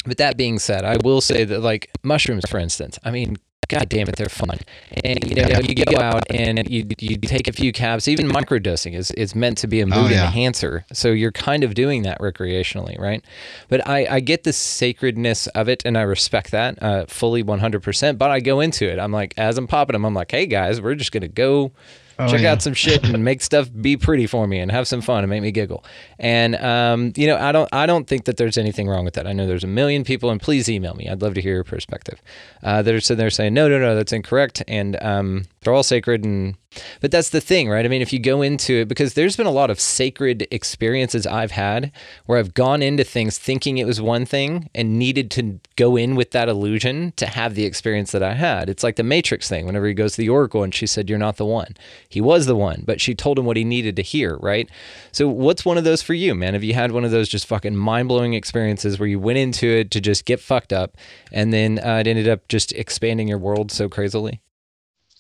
but 0.06 0.18
that 0.18 0.38
being 0.38 0.58
said, 0.58 0.86
I 0.86 0.98
will 1.04 1.20
say 1.20 1.44
that 1.44 1.60
like 1.60 1.92
mushrooms, 2.02 2.44
for 2.50 2.60
instance, 2.60 2.98
I 3.04 3.12
mean, 3.12 3.36
god 3.68 3.90
damn 3.90 4.08
it, 4.08 4.16
they're 4.16 4.28
fun. 4.28 4.60
And 5.04 5.24
you 5.24 5.36
know, 5.36 5.60
you 5.60 5.76
go 5.76 6.00
out 6.00 6.24
and 6.30 6.70
you 6.70 6.86
you 7.00 7.18
take 7.18 7.48
a 7.48 7.54
few 7.54 7.72
cabs. 7.72 8.08
Even 8.08 8.28
microdosing 8.28 8.94
is 8.94 9.12
is 9.12 9.36
meant 9.36 9.58
to 9.60 9.68
be 9.68 9.82
a 9.82 9.86
mood 9.86 10.12
yeah. 10.12 10.26
enhancer. 10.26 10.86
So 10.94 11.10
you're 11.10 11.32
kind 11.32 11.64
of 11.64 11.74
doing 11.74 12.04
that 12.04 12.20
recreationally, 12.20 13.00
right? 13.00 13.24
But 13.70 13.88
I 13.88 14.08
I 14.10 14.20
get 14.20 14.44
the 14.44 14.54
sacredness 14.54 15.48
of 15.48 15.68
it, 15.68 15.84
and 15.86 15.98
I 15.98 16.02
respect 16.02 16.52
that 16.52 16.82
uh, 16.82 17.06
fully 17.08 17.44
100%. 17.44 18.18
But 18.18 18.32
I 18.32 18.40
go 18.40 18.60
into 18.60 18.90
it. 18.90 19.00
I'm 19.00 19.12
like, 19.12 19.34
as 19.38 19.58
I'm 19.58 19.68
popping 19.68 19.94
them, 19.94 20.06
I'm 20.06 20.14
like, 20.14 20.32
hey 20.32 20.46
guys, 20.46 20.82
we're 20.82 20.96
just 20.96 21.12
gonna 21.12 21.28
go 21.28 21.72
check 22.20 22.42
yeah. 22.42 22.52
out 22.52 22.62
some 22.62 22.74
shit 22.74 23.04
and 23.04 23.24
make 23.24 23.42
stuff 23.42 23.70
be 23.82 23.98
pretty 23.98 24.28
for 24.28 24.48
me 24.48 24.60
and 24.60 24.72
have 24.72 24.88
some 24.88 25.02
fun 25.02 25.24
and 25.24 25.30
make 25.30 25.42
me 25.42 25.52
giggle. 25.52 25.84
And 26.20 26.56
um, 26.56 27.14
you 27.16 27.28
know, 27.28 27.38
I 27.38 27.52
don't 27.52 27.70
I 27.74 27.86
don't 27.86 28.08
think 28.08 28.26
that 28.26 28.38
there's 28.38 28.58
anything 28.58 28.88
wrong 28.88 29.06
with 29.06 29.16
that. 29.16 29.28
I 29.28 29.34
know 29.34 29.48
there's 29.48 29.64
a 29.64 29.68
million 29.68 30.04
people, 30.04 30.30
and 30.30 30.42
please 30.42 30.70
email 30.70 30.94
me. 30.94 31.10
I'd 31.10 31.22
love 31.22 31.34
to 31.36 31.42
hear 31.42 31.56
your 31.56 31.64
perspective. 31.64 32.22
Uh, 32.64 32.82
that 32.82 32.94
are 32.94 33.02
sitting 33.02 33.20
there 33.20 33.30
saying, 33.30 33.54
no, 33.54 33.68
no, 33.68 33.80
no, 33.80 33.96
that's 33.96 34.14
incorrect, 34.14 34.64
and 34.68 35.02
um, 35.04 35.46
they're 35.62 35.74
all 35.74 35.84
sacred. 35.84 36.24
And 36.24 36.56
but 37.02 37.12
that's 37.12 37.30
the 37.30 37.42
thing, 37.42 37.70
right? 37.70 37.86
I 37.86 37.88
mean, 37.88 38.02
if 38.02 38.14
you 38.14 38.20
go 38.20 38.42
into 38.42 38.82
it, 38.82 38.88
because 38.88 39.14
there's 39.14 39.36
been 39.36 39.46
a 39.46 39.52
lot 39.52 39.70
of 39.70 39.80
sacred 39.80 40.48
experiences 40.52 41.28
I've 41.28 41.52
had 41.52 41.92
where 42.26 42.40
I've 42.40 42.54
gone 42.54 42.82
into 42.82 43.04
things 43.04 43.38
thinking 43.38 43.78
it 43.78 43.86
was 43.86 44.02
one 44.02 44.26
thing 44.26 44.70
and 44.74 44.98
needed 44.98 45.30
to 45.32 45.60
go 45.76 45.96
in 45.96 46.16
with 46.16 46.32
that 46.32 46.50
illusion 46.50 47.14
to 47.18 47.26
have 47.26 47.56
the 47.56 47.66
experience 47.66 48.12
that 48.12 48.24
I 48.24 48.34
had. 48.34 48.70
It's 48.70 48.84
like 48.84 48.96
the 48.96 49.04
Matrix 49.04 49.50
thing. 49.50 49.66
Whenever 49.66 49.88
he 49.88 49.94
goes 49.94 50.14
to 50.14 50.22
the 50.22 50.30
Oracle 50.30 50.64
and 50.64 50.74
she 50.74 50.88
said, 50.88 51.10
"You're 51.10 51.20
not 51.20 51.38
the 51.38 51.46
one," 51.46 51.76
he 52.14 52.22
was 52.22 52.46
the 52.46 52.56
one, 52.56 52.84
but 52.86 53.02
she 53.02 53.16
told 53.16 53.40
him 53.40 53.46
what 53.46 53.58
he 53.58 53.64
needed 53.64 53.96
to 53.96 54.04
hear, 54.04 54.38
right? 54.38 54.70
So, 55.12 55.28
what's 55.28 55.66
one 55.66 55.80
of 55.80 55.84
those 55.84 56.04
for 56.04 56.14
you, 56.14 56.36
man? 56.36 56.54
Have 56.54 56.64
you 56.64 56.76
had 56.76 56.92
one 56.92 57.04
of 57.04 57.10
those 57.10 57.28
just 57.28 57.48
fucking 57.48 57.76
mind 57.76 58.08
blowing 58.08 58.36
experiences 58.36 59.00
where 59.00 59.10
you 59.10 59.20
went 59.20 59.40
into 59.40 59.66
it 59.68 59.90
to 59.92 60.00
just 60.00 60.26
get 60.26 60.40
fucked 60.40 60.72
up, 60.72 60.96
and 61.32 61.52
then 61.52 61.80
uh, 61.80 61.98
it 61.98 62.08
ended 62.08 62.28
up 62.28 62.48
just 62.48 62.72
expanding 62.74 63.28
your 63.28 63.40
world 63.40 63.72
so 63.72 63.90
crazily? 63.90 64.42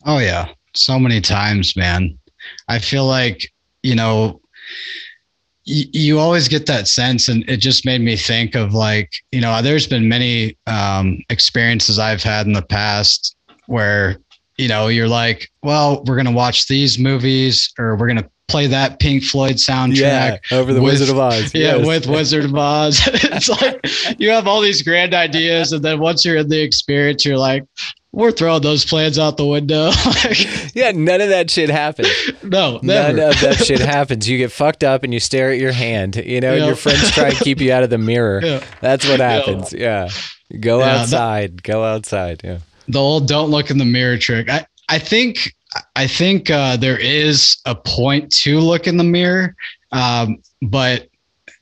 Oh 0.05 0.19
yeah, 0.19 0.49
so 0.75 0.99
many 0.99 1.19
times, 1.19 1.75
man. 1.75 2.15
I 2.67 2.77
feel 2.77 3.07
like 3.07 3.51
you 3.81 3.95
know, 3.95 4.39
you 5.65 6.19
always 6.19 6.47
get 6.47 6.67
that 6.67 6.87
sense, 6.87 7.27
and 7.27 7.43
it 7.49 7.57
just 7.57 7.87
made 7.87 8.01
me 8.01 8.15
think 8.15 8.53
of 8.53 8.75
like 8.75 9.11
you 9.31 9.41
know, 9.41 9.63
there's 9.63 9.87
been 9.87 10.07
many 10.07 10.55
um, 10.67 11.17
experiences 11.31 11.97
I've 11.97 12.21
had 12.21 12.45
in 12.45 12.53
the 12.53 12.61
past 12.61 13.35
where 13.65 14.19
you 14.57 14.67
know 14.67 14.87
you're 14.87 15.07
like, 15.07 15.49
well, 15.63 16.03
we're 16.05 16.15
gonna 16.17 16.31
watch 16.31 16.67
these 16.67 16.97
movies, 16.99 17.71
or 17.79 17.95
we're 17.95 18.07
gonna 18.07 18.29
play 18.49 18.67
that 18.67 18.99
Pink 18.99 19.23
Floyd 19.23 19.55
soundtrack. 19.55 20.39
over 20.51 20.73
the 20.73 20.81
with- 20.81 20.93
Wizard 20.93 21.09
of 21.09 21.17
Oz. 21.19 21.51
Yeah, 21.55 21.77
Yes. 21.77 21.87
with 21.87 22.07
Wizard 22.07 22.45
of 22.45 22.55
Oz. 22.55 23.01
it's 23.07 23.49
like 23.49 24.19
you 24.19 24.29
have 24.29 24.47
all 24.47 24.61
these 24.61 24.81
grand 24.81 25.13
ideas, 25.13 25.71
and 25.71 25.83
then 25.83 25.99
once 25.99 26.23
you're 26.25 26.37
in 26.37 26.49
the 26.49 26.61
experience, 26.61 27.25
you're 27.25 27.37
like, 27.37 27.63
we're 28.11 28.31
throwing 28.31 28.61
those 28.61 28.85
plans 28.85 29.17
out 29.17 29.37
the 29.37 29.45
window. 29.45 29.89
Like, 30.05 30.75
yeah, 30.75 30.91
none 30.91 31.19
of 31.21 31.29
that 31.29 31.49
shit 31.49 31.69
happens. 31.69 32.07
no, 32.43 32.79
never. 32.83 33.13
None 33.17 33.29
of 33.31 33.41
that 33.41 33.55
shit 33.65 33.79
happens. 33.79 34.29
You 34.29 34.37
get 34.37 34.51
fucked 34.51 34.83
up 34.83 35.03
and 35.03 35.11
you 35.13 35.19
stare 35.19 35.51
at 35.51 35.57
your 35.59 35.71
hand, 35.71 36.15
you 36.17 36.39
know, 36.41 36.51
and 36.51 36.59
Yeah. 36.61 36.67
your 36.67 36.75
friends 36.75 37.09
try 37.11 37.29
and 37.29 37.37
keep 37.37 37.59
you 37.59 37.71
out 37.73 37.81
of 37.83 37.89
the 37.89 37.97
mirror. 37.97 38.39
Yeah. 38.43 38.63
That's 38.81 39.07
what 39.07 39.19
happens. 39.19 39.73
Yeah. 39.73 40.09
Go 40.59 40.79
Yeah, 40.79 40.85
that- 40.85 40.97
outside. 41.01 41.63
Go 41.63 41.83
outside. 41.83 42.41
Yeah. 42.43 42.57
The 42.87 42.99
old 42.99 43.27
"don't 43.27 43.49
look 43.49 43.69
in 43.69 43.77
the 43.77 43.85
mirror" 43.85 44.17
trick. 44.17 44.49
I 44.49 44.65
I 44.89 44.99
think 44.99 45.53
I 45.95 46.07
think 46.07 46.49
uh, 46.49 46.77
there 46.77 46.97
is 46.99 47.57
a 47.65 47.75
point 47.75 48.31
to 48.43 48.59
look 48.59 48.87
in 48.87 48.97
the 48.97 49.03
mirror, 49.03 49.55
um, 49.91 50.37
but 50.61 51.07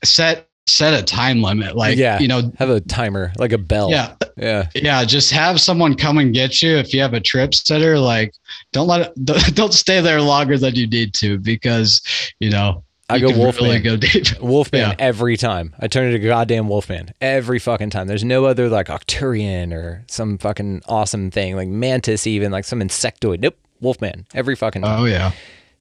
set 0.04 0.48
set 0.66 0.94
a 0.94 1.02
time 1.02 1.42
limit. 1.42 1.74
Like 1.76 1.96
Yeah. 1.98 2.18
you 2.20 2.28
know, 2.28 2.52
Have 2.58 2.70
a 2.70 2.80
timer, 2.80 3.32
like 3.36 3.52
a 3.52 3.58
bell. 3.58 3.90
yeah, 3.90 4.14
Yeah. 4.36 4.68
yeah. 4.74 5.04
Just 5.04 5.32
have 5.32 5.60
someone 5.60 5.94
come 5.96 6.18
and 6.18 6.32
get 6.32 6.62
you 6.62 6.76
if 6.76 6.94
you 6.94 7.00
have 7.00 7.14
a 7.14 7.20
trip 7.20 7.52
sitter. 7.54 7.98
Like 7.98 8.32
don't 8.72 8.86
let 8.86 9.00
it, 9.00 9.24
don't- 9.24 9.54
don't 9.56 9.74
stay 9.74 10.00
there 10.00 10.20
longer 10.20 10.56
than 10.58 10.74
you 10.76 10.86
need 10.86 11.14
to 11.14 11.38
because 11.38 12.00
you 12.38 12.48
know 12.50 12.84
I 13.12 13.16
you 13.16 13.28
go 13.32 13.38
Wolfman. 13.38 13.64
really 13.64 13.80
go 13.80 13.96
deep. 13.96 14.26
Wolfman 14.40 14.80
Yeah. 14.80 14.94
every 14.98 15.36
time. 15.36 15.74
I 15.80 15.88
turn 15.88 16.06
into 16.12 16.18
goddamn 16.26 16.68
Wolfman 16.68 17.12
every 17.20 17.58
fucking 17.58 17.90
time. 17.90 18.06
There's 18.06 18.24
no 18.24 18.44
other 18.46 18.68
like 18.68 18.88
Arcturian 18.88 19.72
or 19.72 20.04
some 20.08 20.38
fucking 20.38 20.82
awesome 20.88 21.30
thing 21.30 21.56
like 21.56 21.68
Mantis, 21.68 22.26
even 22.26 22.50
like 22.52 22.64
some 22.64 22.80
insectoid. 22.80 23.40
Nope. 23.40 23.56
Wolfman 23.80 24.26
every 24.34 24.54
fucking 24.56 24.82
time. 24.82 25.00
Oh 25.00 25.04
yeah. 25.06 25.32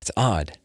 It's 0.01 0.11
odd. 0.17 0.57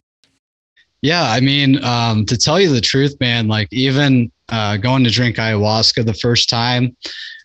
Yeah, 1.03 1.23
I 1.31 1.41
mean, 1.41 1.85
um, 1.85 2.25
to 2.27 2.37
tell 2.39 2.59
you 2.59 2.73
the 2.73 2.81
truth, 2.81 3.15
man, 3.21 3.47
like 3.49 3.69
even 3.71 4.33
uh, 4.49 4.79
going 4.79 5.05
to 5.05 5.11
drink 5.11 5.37
ayahuasca 5.37 6.05
the 6.05 6.15
first 6.15 6.49
time, 6.49 6.97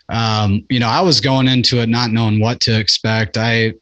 um, 0.09 0.65
you 0.69 0.79
know, 0.79 0.87
I 0.87 1.01
was 1.01 1.19
going 1.19 1.47
into 1.47 1.79
it 1.81 1.89
not 1.89 2.11
knowing 2.11 2.39
what 2.39 2.59
to 2.61 2.79
expect. 2.79 3.37
I, 3.37 3.73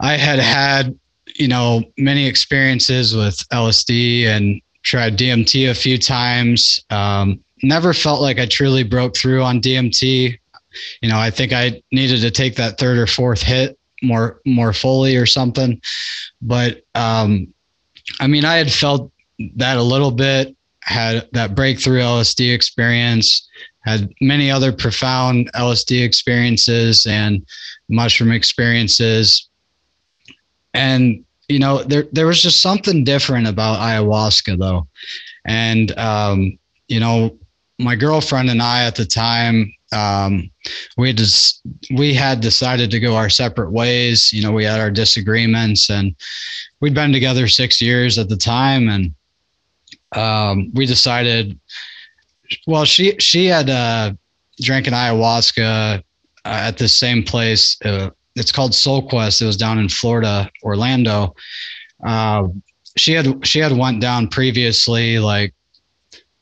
I 0.00 0.16
had 0.16 0.38
had, 0.38 0.98
you 1.34 1.48
know, 1.48 1.82
many 1.98 2.26
experiences 2.26 3.14
with 3.14 3.36
LSD 3.48 4.26
and 4.26 4.60
tried 4.82 5.18
DMT 5.18 5.70
a 5.70 5.74
few 5.74 5.98
times. 5.98 6.84
Um, 6.90 7.40
never 7.62 7.92
felt 7.92 8.20
like 8.20 8.38
I 8.38 8.46
truly 8.46 8.82
broke 8.82 9.16
through 9.16 9.42
on 9.42 9.60
DMT. 9.60 10.38
You 11.02 11.08
know, 11.08 11.18
I 11.18 11.30
think 11.30 11.52
I 11.52 11.82
needed 11.92 12.20
to 12.20 12.30
take 12.30 12.56
that 12.56 12.78
third 12.78 12.98
or 12.98 13.06
fourth 13.06 13.42
hit 13.42 13.78
more 14.02 14.40
more 14.44 14.72
fully 14.72 15.16
or 15.16 15.26
something. 15.26 15.80
But 16.42 16.82
um, 16.94 17.52
I 18.20 18.26
mean, 18.26 18.44
I 18.44 18.56
had 18.56 18.70
felt 18.70 19.10
that 19.56 19.76
a 19.76 19.82
little 19.82 20.10
bit, 20.10 20.54
had 20.82 21.28
that 21.32 21.54
breakthrough 21.54 22.00
LSD 22.00 22.54
experience, 22.54 23.48
had 23.80 24.12
many 24.20 24.50
other 24.50 24.72
profound 24.72 25.50
LSD 25.54 26.04
experiences 26.04 27.06
and 27.06 27.44
mushroom 27.88 28.32
experiences. 28.32 29.48
And 30.74 31.23
you 31.48 31.58
know, 31.58 31.82
there 31.82 32.04
there 32.12 32.26
was 32.26 32.42
just 32.42 32.62
something 32.62 33.04
different 33.04 33.46
about 33.46 33.78
ayahuasca 33.78 34.58
though. 34.58 34.88
And 35.44 35.96
um, 35.98 36.58
you 36.88 37.00
know, 37.00 37.38
my 37.78 37.96
girlfriend 37.96 38.50
and 38.50 38.62
I 38.62 38.84
at 38.84 38.94
the 38.94 39.04
time, 39.04 39.72
um, 39.92 40.50
we 40.96 41.12
just 41.12 41.60
we 41.94 42.14
had 42.14 42.40
decided 42.40 42.90
to 42.90 43.00
go 43.00 43.16
our 43.16 43.30
separate 43.30 43.70
ways. 43.70 44.32
You 44.32 44.42
know, 44.42 44.52
we 44.52 44.64
had 44.64 44.80
our 44.80 44.90
disagreements, 44.90 45.90
and 45.90 46.14
we'd 46.80 46.94
been 46.94 47.12
together 47.12 47.48
six 47.48 47.80
years 47.80 48.18
at 48.18 48.28
the 48.28 48.36
time, 48.36 48.88
and 48.88 49.14
um, 50.12 50.70
we 50.74 50.86
decided. 50.86 51.58
Well, 52.66 52.84
she 52.84 53.16
she 53.18 53.46
had 53.46 53.70
uh, 53.70 54.12
drank 54.60 54.86
an 54.86 54.92
ayahuasca 54.94 55.98
uh, 55.98 56.00
at 56.44 56.78
the 56.78 56.88
same 56.88 57.22
place. 57.22 57.76
Uh, 57.84 58.10
it's 58.36 58.52
called 58.52 58.74
Soul 58.74 59.08
Quest. 59.08 59.42
It 59.42 59.46
was 59.46 59.56
down 59.56 59.78
in 59.78 59.88
Florida, 59.88 60.50
Orlando. 60.62 61.34
Uh, 62.04 62.48
she 62.96 63.12
had 63.12 63.46
she 63.46 63.58
had 63.58 63.72
went 63.72 64.00
down 64.00 64.28
previously, 64.28 65.18
like 65.18 65.54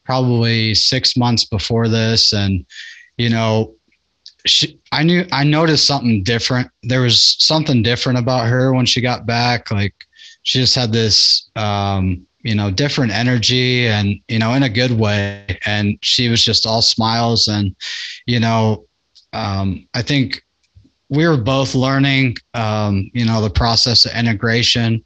probably 0.05 0.75
six 0.75 1.17
months 1.17 1.45
before 1.45 1.89
this, 1.89 2.33
and 2.33 2.65
you 3.17 3.31
know, 3.31 3.75
she, 4.47 4.79
I 4.91 5.03
knew 5.03 5.27
I 5.33 5.45
noticed 5.45 5.87
something 5.87 6.23
different. 6.23 6.71
There 6.83 7.03
was 7.03 7.37
something 7.39 7.83
different 7.83 8.19
about 8.19 8.49
her 8.49 8.73
when 8.73 8.87
she 8.87 9.01
got 9.01 9.27
back. 9.27 9.71
Like 9.71 9.95
she 10.43 10.59
just 10.59 10.75
had 10.75 10.93
this, 10.93 11.49
um, 11.57 12.27
you 12.43 12.55
know, 12.55 12.71
different 12.71 13.13
energy, 13.13 13.87
and 13.87 14.21
you 14.29 14.39
know, 14.39 14.53
in 14.55 14.63
a 14.63 14.69
good 14.69 14.93
way. 14.93 15.59
And 15.67 15.99
she 16.03 16.29
was 16.29 16.45
just 16.45 16.67
all 16.67 16.83
smiles, 16.83 17.49
and 17.49 17.75
you 18.27 18.41
know, 18.41 18.87
um, 19.33 19.87
I 19.95 20.03
think 20.03 20.43
we 21.13 21.29
were 21.29 21.37
both 21.37 21.75
learning, 21.75 22.37
um, 22.55 23.11
you 23.13 23.27
know, 23.27 23.43
the 23.43 23.51
process 23.51 24.07
of 24.07 24.13
integration, 24.13 25.05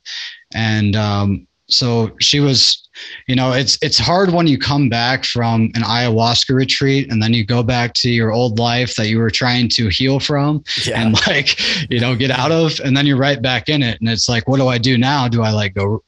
and 0.54 0.94
um, 0.94 1.46
so 1.68 2.12
she 2.20 2.40
was 2.40 2.88
you 3.26 3.34
know 3.34 3.52
it's 3.52 3.76
it's 3.82 3.98
hard 3.98 4.32
when 4.32 4.46
you 4.46 4.56
come 4.56 4.88
back 4.88 5.24
from 5.24 5.70
an 5.74 5.82
ayahuasca 5.82 6.54
retreat 6.54 7.10
and 7.10 7.22
then 7.22 7.34
you 7.34 7.44
go 7.44 7.62
back 7.62 7.92
to 7.92 8.08
your 8.08 8.32
old 8.32 8.58
life 8.58 8.94
that 8.94 9.08
you 9.08 9.18
were 9.18 9.30
trying 9.30 9.68
to 9.68 9.88
heal 9.88 10.18
from 10.18 10.62
yeah. 10.84 11.02
and 11.02 11.14
like 11.26 11.58
you 11.90 12.00
know 12.00 12.14
get 12.14 12.30
out 12.30 12.52
of 12.52 12.78
and 12.84 12.96
then 12.96 13.04
you're 13.04 13.16
right 13.16 13.42
back 13.42 13.68
in 13.68 13.82
it. 13.82 14.00
And 14.00 14.08
it's 14.08 14.28
like 14.28 14.48
what 14.48 14.58
do 14.58 14.68
i 14.68 14.78
do 14.78 14.96
now? 14.96 15.28
Do 15.28 15.42
i 15.42 15.50
like 15.50 15.74
go 15.74 16.02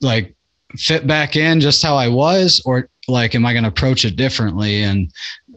like 0.00 0.34
fit 0.76 1.06
back 1.06 1.34
in 1.34 1.60
just 1.60 1.82
how 1.82 1.96
i 1.96 2.08
was? 2.08 2.62
Or 2.64 2.88
like 3.08 3.34
am 3.34 3.46
i 3.46 3.52
going 3.52 3.64
to 3.64 3.70
approach 3.70 4.04
it 4.04 4.16
differently? 4.16 4.82
And 4.82 5.10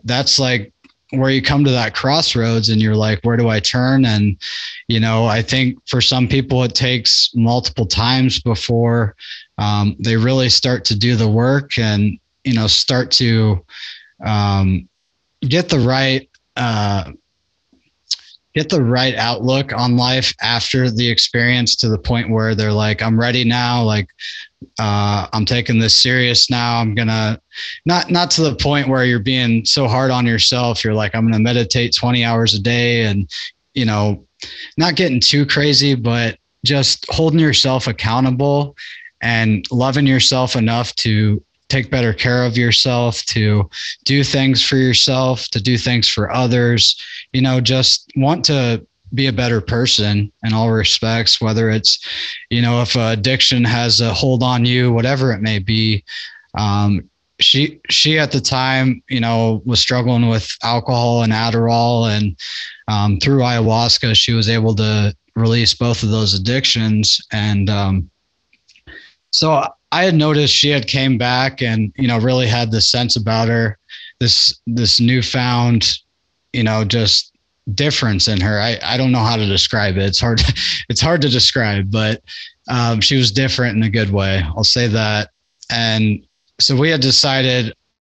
that's 0.05 0.39
like 0.39 0.72
where 1.19 1.29
you 1.29 1.41
come 1.41 1.63
to 1.63 1.71
that 1.71 1.95
crossroads 1.95 2.69
and 2.69 2.81
you're 2.81 2.95
like 2.95 3.19
where 3.23 3.37
do 3.37 3.49
i 3.49 3.59
turn? 3.59 4.05
And 4.05 4.37
you 4.87 4.99
know 4.99 5.25
i 5.25 5.41
think 5.41 5.77
for 5.87 6.01
some 6.01 6.27
people 6.27 6.63
it 6.63 6.75
takes 6.75 7.31
multiple 7.35 7.85
times 7.85 8.41
before 8.41 9.15
um, 9.57 9.95
they 9.99 10.17
really 10.17 10.49
start 10.49 10.83
to 10.85 10.95
do 10.97 11.15
the 11.15 11.27
work 11.27 11.77
and 11.77 12.17
you 12.43 12.53
know 12.53 12.67
start 12.67 13.11
to 13.11 13.63
um, 14.25 14.87
get 15.41 15.69
the 15.69 15.79
right 15.79 16.29
uh, 16.55 17.11
get 18.53 18.69
the 18.69 18.83
right 18.83 19.15
outlook 19.15 19.73
on 19.73 19.97
life 19.97 20.33
after 20.41 20.91
the 20.91 21.09
experience 21.09 21.75
to 21.75 21.89
the 21.89 21.97
point 21.97 22.29
where 22.29 22.55
they're 22.55 22.71
like 22.71 23.01
i'm 23.01 23.19
ready 23.19 23.43
now 23.43 23.83
like 23.83 24.07
uh, 24.79 25.27
i'm 25.33 25.45
taking 25.45 25.77
this 25.77 26.01
serious 26.01 26.49
now. 26.49 26.79
I'm 26.79 26.95
gonna 26.95 27.39
not 27.85 28.09
not 28.09 28.31
to 28.31 28.41
the 28.43 28.55
point 28.55 28.87
where 28.87 29.03
you're 29.03 29.19
being 29.19 29.65
so 29.65 29.87
hard 29.87 30.09
on 30.09 30.25
yourself. 30.25 30.83
You're 30.83 30.93
like 30.93 31.13
i'm 31.13 31.25
gonna 31.25 31.43
meditate 31.43 31.93
20 31.93 32.23
hours 32.23 32.53
a 32.53 32.59
day 32.59 33.03
and 33.03 33.29
you 33.73 33.85
know 33.85 34.25
not 34.77 34.95
getting 34.95 35.19
too 35.19 35.45
crazy 35.45 35.95
but 35.95 36.37
just 36.65 37.05
holding 37.09 37.39
yourself 37.39 37.87
accountable 37.87 38.75
and 39.21 39.65
loving 39.71 40.07
yourself 40.07 40.55
enough 40.55 40.95
to 40.95 41.43
take 41.69 41.89
better 41.89 42.13
care 42.13 42.45
of 42.45 42.57
yourself, 42.57 43.25
to 43.25 43.67
do 44.03 44.23
things 44.23 44.63
for 44.63 44.75
yourself, 44.75 45.47
to 45.49 45.61
do 45.61 45.77
things 45.77 46.07
for 46.07 46.31
others, 46.31 46.95
you 47.33 47.41
know, 47.41 47.59
just 47.59 48.11
want 48.15 48.45
to 48.45 48.85
be 49.13 49.27
a 49.27 49.33
better 49.33 49.61
person 49.61 50.31
in 50.43 50.53
all 50.53 50.71
respects, 50.71 51.39
whether 51.39 51.69
it's, 51.69 51.99
you 52.49 52.61
know, 52.61 52.81
if 52.81 52.95
addiction 52.95 53.63
has 53.63 54.01
a 54.01 54.13
hold 54.13 54.41
on 54.41 54.65
you, 54.65 54.91
whatever 54.91 55.31
it 55.31 55.41
may 55.41 55.59
be. 55.59 56.03
Um, 56.57 57.09
she 57.39 57.79
she 57.89 58.19
at 58.19 58.31
the 58.31 58.39
time, 58.39 59.01
you 59.09 59.19
know, 59.19 59.61
was 59.65 59.79
struggling 59.79 60.29
with 60.29 60.49
alcohol 60.63 61.23
and 61.23 61.33
Adderall, 61.33 62.09
and 62.09 62.37
um, 62.87 63.19
through 63.19 63.39
ayahuasca, 63.39 64.15
she 64.15 64.33
was 64.33 64.49
able 64.49 64.75
to 64.75 65.15
release 65.35 65.73
both 65.73 66.03
of 66.03 66.09
those 66.09 66.33
addictions. 66.33 67.19
And 67.31 67.69
um, 67.69 68.09
so 69.31 69.67
I 69.91 70.03
had 70.03 70.15
noticed 70.15 70.53
she 70.53 70.69
had 70.69 70.87
came 70.87 71.17
back 71.17 71.61
and 71.61 71.91
you 71.97 72.07
know 72.07 72.19
really 72.19 72.47
had 72.47 72.71
this 72.71 72.87
sense 72.87 73.15
about 73.15 73.47
her, 73.47 73.77
this 74.19 74.59
this 74.67 74.99
newfound, 74.99 75.97
you 76.53 76.63
know, 76.63 76.83
just 76.83 77.33
difference 77.73 78.27
in 78.27 78.41
her. 78.41 78.59
I 78.59 78.77
I 78.83 78.97
don't 78.97 79.11
know 79.11 79.23
how 79.23 79.35
to 79.35 79.45
describe 79.45 79.97
it. 79.97 80.03
It's 80.03 80.19
hard 80.19 80.41
it's 80.89 81.01
hard 81.01 81.21
to 81.21 81.29
describe, 81.29 81.91
but 81.91 82.21
um, 82.69 83.01
she 83.01 83.17
was 83.17 83.31
different 83.31 83.75
in 83.75 83.83
a 83.83 83.89
good 83.89 84.11
way. 84.11 84.43
I'll 84.55 84.63
say 84.63 84.87
that. 84.87 85.29
And 85.69 86.25
so 86.59 86.75
we 86.75 86.89
had 86.89 87.01
decided, 87.01 87.69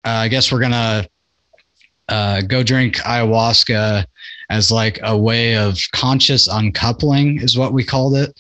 uh, 0.06 0.10
I 0.10 0.28
guess 0.28 0.52
we're 0.52 0.60
gonna 0.60 1.08
uh, 2.10 2.42
go 2.42 2.64
drink 2.64 2.98
ayahuasca 2.98 4.06
as 4.50 4.72
like 4.72 5.00
a 5.02 5.18
way 5.18 5.58
of 5.58 5.80
conscious 5.94 6.48
uncoupling 6.48 7.42
is 7.42 7.58
what 7.58 7.74
we 7.74 7.84
called 7.84 8.16
it, 8.16 8.36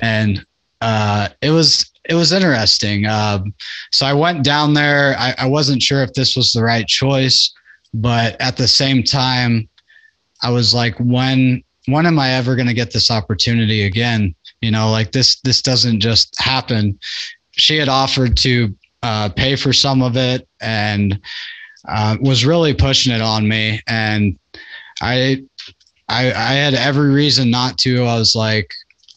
and 0.00 0.44
uh, 0.80 1.28
it 1.42 1.50
was 1.50 1.90
it 2.08 2.14
was 2.14 2.32
interesting. 2.32 3.06
Um, 3.06 3.54
so 3.90 4.06
I 4.06 4.12
went 4.12 4.44
down 4.44 4.74
there. 4.74 5.16
I, 5.18 5.34
I 5.38 5.46
wasn't 5.46 5.82
sure 5.82 6.02
if 6.02 6.12
this 6.12 6.36
was 6.36 6.52
the 6.52 6.62
right 6.62 6.86
choice, 6.86 7.52
but 7.94 8.38
at 8.40 8.56
the 8.56 8.68
same 8.68 9.02
time, 9.02 9.68
I 10.42 10.50
was 10.50 10.74
like, 10.74 10.96
when 10.98 11.62
when 11.86 12.06
am 12.06 12.18
I 12.18 12.30
ever 12.30 12.56
going 12.56 12.66
to 12.66 12.74
get 12.74 12.92
this 12.92 13.10
opportunity 13.10 13.84
again? 13.84 14.34
You 14.60 14.70
know, 14.70 14.90
like 14.90 15.12
this 15.12 15.40
this 15.40 15.62
doesn't 15.62 16.00
just 16.00 16.34
happen. 16.38 16.98
She 17.52 17.76
had 17.76 17.88
offered 17.88 18.36
to 18.38 18.74
uh, 19.02 19.28
pay 19.28 19.54
for 19.54 19.72
some 19.72 20.02
of 20.02 20.16
it 20.16 20.48
and 20.60 21.20
uh, 21.88 22.16
was 22.20 22.44
really 22.44 22.74
pushing 22.74 23.12
it 23.12 23.20
on 23.20 23.46
me, 23.46 23.80
and 23.86 24.38
I, 25.00 25.44
I 26.08 26.32
I 26.32 26.52
had 26.54 26.74
every 26.74 27.10
reason 27.10 27.50
not 27.50 27.78
to. 27.78 28.04
I 28.04 28.18
was 28.18 28.34
like, 28.34 28.72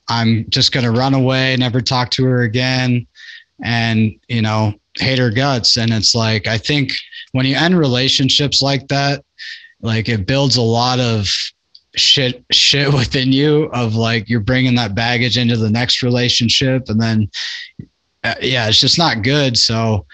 I'm 0.10 0.46
just 0.50 0.72
going 0.72 0.86
to 0.86 0.92
run 0.92 1.14
away, 1.14 1.56
never 1.58 1.82
talk 1.82 2.12
to 2.12 2.26
her 2.26 2.42
again, 2.42 3.08
and, 3.64 4.14
you 4.28 4.42
know, 4.42 4.74
hate 5.00 5.20
her 5.20 5.32
guts. 5.32 5.78
And 5.78 5.92
it's 5.92 6.16
like, 6.16 6.48
I 6.48 6.58
think 6.58 6.94
when 7.32 7.46
you 7.46 7.56
end 7.56 7.78
relationships 7.78 8.62
like 8.62 8.88
that, 8.88 9.24
like 9.82 10.10
it 10.10 10.26
builds 10.26 10.58
a 10.58 10.62
lot 10.62 11.00
of 11.00 11.28
shit 11.96 12.44
shit 12.52 12.94
within 12.94 13.32
you 13.32 13.66
of 13.74 13.96
like 13.96 14.30
you're 14.30 14.40
bringing 14.40 14.76
that 14.76 14.96
baggage 14.96 15.38
into 15.38 15.58
the 15.58 15.70
next 15.70 16.04
relationship. 16.04 16.90
And 16.90 17.02
then 17.02 17.30
uh, 18.24 18.36
yeah 18.42 18.68
it's 18.68 18.80
just 18.80 18.98
not 18.98 19.24
good. 19.24 19.58
So 19.58 20.06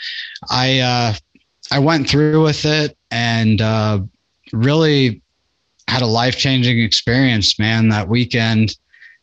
i 0.50 0.80
uh 0.80 1.14
i 1.72 1.80
went 1.80 2.10
through 2.10 2.44
with 2.44 2.66
it 2.66 2.98
and 3.12 3.62
uh 3.62 4.00
really 4.52 5.22
had 5.88 6.02
a 6.02 6.08
life-changing 6.08 6.80
experience 6.80 7.60
man 7.60 7.90
that 7.90 8.08
weekend. 8.08 8.78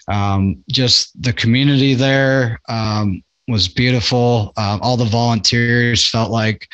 Um, 0.09 0.65
just 0.69 1.21
the 1.23 1.33
community 1.33 1.95
there 1.95 2.61
um, 2.69 3.23
was 3.51 3.69
beautiful. 3.69 4.53
Uh, 4.57 4.79
all 4.81 4.97
the 4.97 5.05
volunteers 5.05 6.09
felt 6.09 6.31
like 6.31 6.69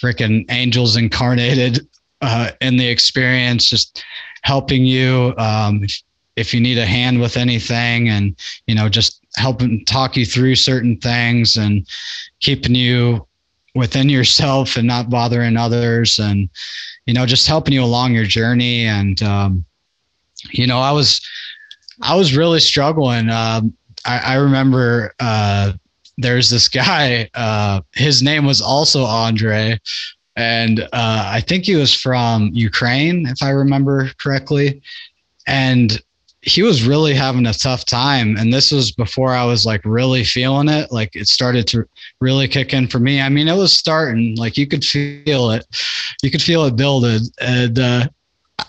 freaking 0.00 0.44
angels 0.50 0.96
incarnated 0.96 1.86
uh, 2.20 2.50
in 2.60 2.76
the 2.76 2.86
experience, 2.86 3.68
just 3.68 4.04
helping 4.42 4.84
you 4.84 5.34
um, 5.38 5.82
if, 5.82 6.02
if 6.36 6.54
you 6.54 6.60
need 6.60 6.78
a 6.78 6.86
hand 6.86 7.20
with 7.20 7.36
anything, 7.36 8.08
and 8.08 8.36
you 8.66 8.74
know, 8.74 8.88
just 8.88 9.20
helping 9.36 9.84
talk 9.84 10.16
you 10.16 10.26
through 10.26 10.54
certain 10.54 10.96
things 10.98 11.56
and 11.56 11.86
keeping 12.40 12.74
you 12.74 13.26
within 13.74 14.08
yourself 14.08 14.76
and 14.76 14.86
not 14.86 15.10
bothering 15.10 15.56
others 15.56 16.18
and 16.18 16.48
you 17.06 17.14
know 17.14 17.24
just 17.24 17.46
helping 17.46 17.72
you 17.72 17.82
along 17.84 18.12
your 18.12 18.24
journey 18.24 18.86
and 18.86 19.22
um, 19.22 19.64
you 20.50 20.66
know 20.66 20.78
i 20.78 20.90
was 20.90 21.20
i 22.02 22.14
was 22.14 22.36
really 22.36 22.58
struggling 22.58 23.30
um, 23.30 23.72
I, 24.04 24.18
I 24.18 24.34
remember 24.34 25.14
uh, 25.20 25.72
there's 26.18 26.50
this 26.50 26.68
guy 26.68 27.28
uh, 27.34 27.80
his 27.94 28.22
name 28.22 28.44
was 28.44 28.60
also 28.60 29.04
andre 29.04 29.78
and 30.36 30.80
uh, 30.80 31.30
i 31.32 31.40
think 31.40 31.64
he 31.64 31.76
was 31.76 31.94
from 31.94 32.50
ukraine 32.52 33.26
if 33.26 33.42
i 33.42 33.50
remember 33.50 34.10
correctly 34.18 34.82
and 35.46 36.02
he 36.42 36.62
was 36.62 36.86
really 36.86 37.14
having 37.14 37.46
a 37.46 37.52
tough 37.52 37.84
time 37.84 38.36
and 38.36 38.52
this 38.52 38.70
was 38.70 38.92
before 38.92 39.32
i 39.32 39.44
was 39.44 39.64
like 39.64 39.80
really 39.84 40.24
feeling 40.24 40.68
it 40.68 40.90
like 40.92 41.14
it 41.14 41.28
started 41.28 41.66
to 41.66 41.84
really 42.20 42.48
kick 42.48 42.72
in 42.72 42.86
for 42.86 42.98
me. 42.98 43.20
I 43.20 43.28
mean 43.28 43.48
it 43.48 43.56
was 43.56 43.72
starting 43.72 44.36
like 44.36 44.56
you 44.56 44.66
could 44.66 44.84
feel 44.84 45.50
it 45.50 45.66
you 46.22 46.30
could 46.30 46.42
feel 46.42 46.64
it 46.64 46.76
building 46.76 47.22
and 47.40 47.78
uh, 47.78 48.08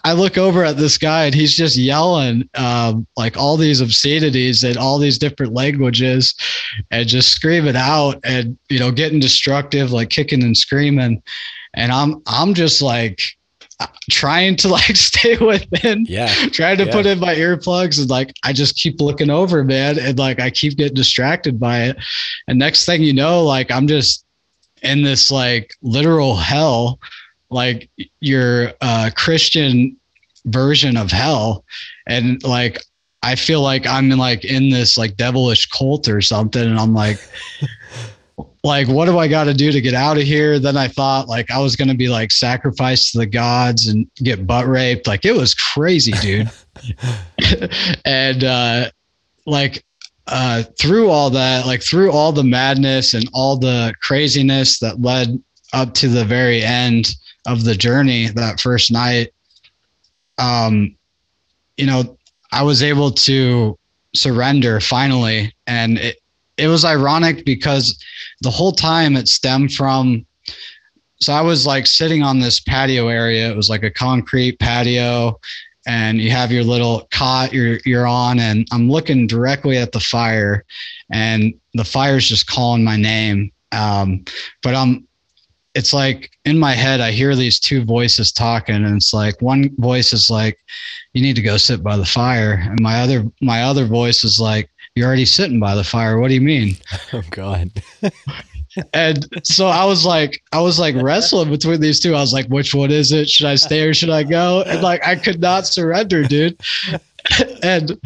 i 0.04 0.14
look 0.14 0.38
over 0.38 0.64
at 0.64 0.78
this 0.78 0.98
guy 0.98 1.26
and 1.26 1.36
he's 1.36 1.56
just 1.56 1.76
yelling 1.76 2.48
um, 2.56 3.06
like 3.18 3.38
all 3.38 3.58
these 3.58 3.82
obscenities 3.82 4.64
and 4.64 4.78
all 4.78 4.98
these 5.00 5.18
different 5.18 5.54
languages 5.54 6.36
and 6.92 7.08
just 7.08 7.32
screaming 7.32 7.76
out 7.76 8.20
and 8.24 8.58
you 8.70 8.80
know 8.80 8.92
getting 8.92 9.20
destructive 9.20 9.92
like 9.92 10.10
kicking 10.10 10.44
and 10.44 10.56
screaming 10.58 11.22
and 11.74 11.92
i'm 11.92 12.22
i'm 12.28 12.54
just 12.54 12.82
like 12.82 13.20
trying 14.12 14.56
to 14.58 14.68
like 14.78 14.96
stay 14.96 15.38
within 15.38 16.06
Yeah. 16.08 16.28
trying 16.52 16.78
to 16.80 16.86
Yeah. 16.86 16.92
put 16.92 17.06
in 17.06 17.20
my 17.20 17.34
earplugs 17.36 18.00
and 18.00 18.10
like 18.10 18.34
I 18.44 18.52
just 18.52 18.76
keep 18.76 19.00
looking 19.00 19.30
over, 19.30 19.64
man, 19.64 19.98
and 19.98 20.20
like 20.20 20.42
I 20.42 20.50
keep 20.50 20.76
getting 20.78 20.96
distracted 20.96 21.60
by 21.60 21.84
it. 21.84 21.98
And 22.50 22.60
next 22.60 22.86
thing 22.86 23.02
you 23.04 23.14
know, 23.14 23.42
like 23.44 23.72
I'm 23.72 23.88
just 23.88 24.26
in 24.82 25.04
this 25.04 25.32
like 25.32 25.72
literal 25.82 26.36
hell, 26.36 27.00
like 27.50 27.90
your 28.20 28.74
uh 28.82 29.10
Christian 29.16 29.98
version 30.46 30.98
of 30.98 31.12
hell. 31.12 31.66
And 32.08 32.42
like 32.44 32.82
I 33.22 33.36
feel 33.36 33.62
like 33.62 33.86
I'm 33.86 34.12
in 34.12 34.18
like 34.18 34.46
in 34.46 34.70
this 34.70 34.98
like 34.98 35.18
devilish 35.18 35.68
cult 35.68 36.08
or 36.08 36.22
something. 36.22 36.64
And 36.64 36.80
I'm 36.80 36.94
like 36.94 37.20
like 38.64 38.88
what 38.88 39.06
do 39.06 39.18
I 39.18 39.28
got 39.28 39.46
to 39.46 39.54
do 39.54 39.72
to 39.72 39.82
get 39.82 39.94
out 39.94 40.18
of 40.18 40.24
here? 40.24 40.60
Then 40.60 40.78
I 40.78 40.88
thought 40.88 41.28
like 41.28 41.52
I 41.52 41.60
was 41.60 41.76
going 41.76 41.90
to 41.90 41.96
be 41.96 42.08
like 42.08 42.32
sacrificed 42.32 43.12
to 43.12 43.20
the 43.20 43.26
gods 43.26 43.88
and 43.88 44.10
get 44.18 44.48
butt 44.48 44.68
raped. 44.68 45.08
Like 45.08 45.26
it 45.26 45.36
was 45.36 45.54
crazy, 45.54 46.14
dude. 46.14 46.50
and 48.06 48.44
uh 48.44 48.90
like 49.46 49.84
uh 50.28 50.64
through 50.80 51.10
all 51.10 51.30
that, 51.32 51.66
like 51.66 51.84
through 51.84 52.12
all 52.12 52.32
the 52.32 52.44
madness 52.44 53.14
and 53.14 53.30
all 53.34 53.58
the 53.58 53.94
craziness 54.02 54.80
that 54.80 55.02
led 55.02 55.42
up 55.74 55.94
to 55.96 56.08
the 56.08 56.26
very 56.26 56.64
end 56.64 57.16
of 57.46 57.64
the 57.64 57.76
journey 57.76 58.28
that 58.28 58.60
first 58.60 58.92
night 58.92 59.32
um 60.38 60.96
you 61.78 61.86
know, 61.86 62.18
I 62.52 62.62
was 62.62 62.84
able 62.84 63.12
to 63.12 63.78
surrender 64.14 64.80
finally 64.82 65.54
and 65.66 65.98
it 65.98 66.18
it 66.58 66.68
was 66.68 66.84
ironic 66.84 67.46
because 67.46 67.98
the 68.42 68.50
whole 68.50 68.74
time 68.74 69.16
it 69.16 69.30
stemmed 69.30 69.74
from 69.74 70.26
so 71.22 71.34
I 71.34 71.42
was 71.42 71.66
like 71.66 71.86
sitting 71.86 72.24
on 72.24 72.40
this 72.40 72.60
patio 72.60 73.10
area. 73.10 73.52
It 73.52 73.56
was 73.56 73.70
like 73.70 73.84
a 73.84 73.92
concrete 73.92 74.58
patio, 74.60 75.40
and 75.86 76.22
you 76.22 76.32
have 76.32 76.52
your 76.52 76.64
little 76.64 77.08
cot 77.12 77.52
you're 77.52 77.80
you're 77.86 78.08
on, 78.08 78.40
and 78.40 78.66
I'm 78.72 78.90
looking 78.90 79.28
directly 79.28 79.78
at 79.78 79.92
the 79.92 80.00
fire, 80.00 80.64
and 81.12 81.54
the 81.74 81.84
fire's 81.84 82.28
just 82.28 82.48
calling 82.48 82.84
my 82.86 82.96
name. 82.96 83.52
Um, 83.74 84.24
but 84.64 84.76
I'm 84.76 85.08
it's 85.80 85.94
like 85.94 86.30
in 86.44 86.60
my 86.60 86.74
head 86.74 87.00
I 87.00 87.12
hear 87.12 87.36
these 87.36 87.58
two 87.58 87.86
voices 87.86 88.34
talking, 88.34 88.76
and 88.76 88.98
it's 88.98 89.14
like 89.14 89.42
one 89.42 89.74
voice 89.78 90.12
is 90.12 90.30
like, 90.30 90.60
You 91.14 91.22
need 91.22 91.38
to 91.38 91.42
go 91.42 91.56
sit 91.56 91.82
by 91.82 91.96
the 91.96 92.06
fire, 92.06 92.62
and 92.62 92.82
my 92.82 93.00
other 93.00 93.24
my 93.42 93.64
other 93.64 93.86
voice 93.86 94.26
is 94.26 94.42
like, 94.42 94.70
You're 94.94 95.08
already 95.08 95.26
sitting 95.26 95.58
by 95.58 95.76
the 95.76 95.84
fire. 95.84 96.20
What 96.20 96.28
do 96.28 96.34
you 96.34 96.42
mean? 96.42 96.76
Oh 97.14 97.24
God. 97.32 97.72
and 98.94 99.26
so 99.44 99.68
I 99.68 99.86
was 99.86 100.06
like, 100.06 100.44
I 100.52 100.60
was 100.60 100.80
like 100.80 100.96
wrestling 100.96 101.50
between 101.50 101.80
these 101.80 102.02
two. 102.02 102.14
I 102.14 102.20
was 102.20 102.34
like, 102.34 102.48
which 102.48 102.76
one 102.76 102.92
is 102.92 103.12
it? 103.12 103.30
Should 103.30 103.48
I 103.48 103.56
stay 103.56 103.82
or 103.88 103.94
should 103.94 104.12
I 104.12 104.24
go? 104.24 104.62
And 104.64 104.84
like, 104.84 105.06
I 105.08 105.16
could 105.16 105.40
not 105.40 105.66
surrender, 105.66 106.24
dude. 106.24 106.60
and 107.64 108.00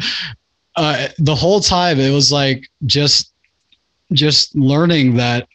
uh, 0.76 1.08
the 1.18 1.34
whole 1.34 1.60
time, 1.60 2.00
it 2.00 2.14
was 2.14 2.32
like 2.32 2.66
just, 2.86 3.32
just 4.12 4.54
learning 4.56 5.16
that 5.16 5.48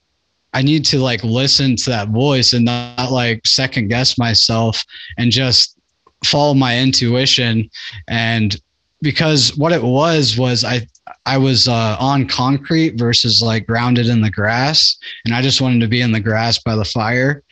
I 0.53 0.61
need 0.61 0.85
to 0.85 0.99
like 0.99 1.23
listen 1.23 1.75
to 1.77 1.89
that 1.91 2.09
voice 2.09 2.53
and 2.53 2.65
not 2.65 3.11
like 3.11 3.45
second 3.45 3.89
guess 3.89 4.17
myself 4.17 4.83
and 5.17 5.31
just 5.31 5.77
follow 6.23 6.53
my 6.53 6.79
intuition. 6.79 7.69
And 8.07 8.59
because 9.01 9.55
what 9.57 9.71
it 9.71 9.83
was 9.83 10.37
was 10.37 10.63
I 10.63 10.87
I 11.25 11.37
was 11.37 11.67
uh, 11.67 11.95
on 11.99 12.27
concrete 12.27 12.97
versus 12.97 13.41
like 13.41 13.67
grounded 13.67 14.07
in 14.07 14.21
the 14.21 14.29
grass, 14.29 14.97
and 15.25 15.33
I 15.33 15.41
just 15.41 15.61
wanted 15.61 15.81
to 15.81 15.87
be 15.87 16.01
in 16.01 16.11
the 16.11 16.19
grass 16.19 16.59
by 16.59 16.75
the 16.75 16.85
fire, 16.85 17.43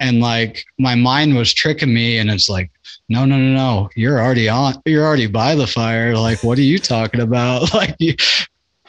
and 0.00 0.20
like 0.20 0.64
my 0.78 0.94
mind 0.94 1.36
was 1.36 1.52
tricking 1.52 1.92
me, 1.92 2.18
and 2.18 2.30
it's 2.30 2.48
like, 2.48 2.70
no, 3.08 3.24
no, 3.24 3.36
no, 3.36 3.52
no, 3.52 3.90
you're 3.96 4.20
already 4.20 4.48
on, 4.48 4.74
you're 4.84 5.04
already 5.04 5.26
by 5.26 5.54
the 5.54 5.66
fire. 5.66 6.16
Like, 6.16 6.42
what 6.42 6.58
are 6.58 6.62
you 6.62 6.78
talking 6.78 7.20
about? 7.20 7.72
Like, 7.74 7.96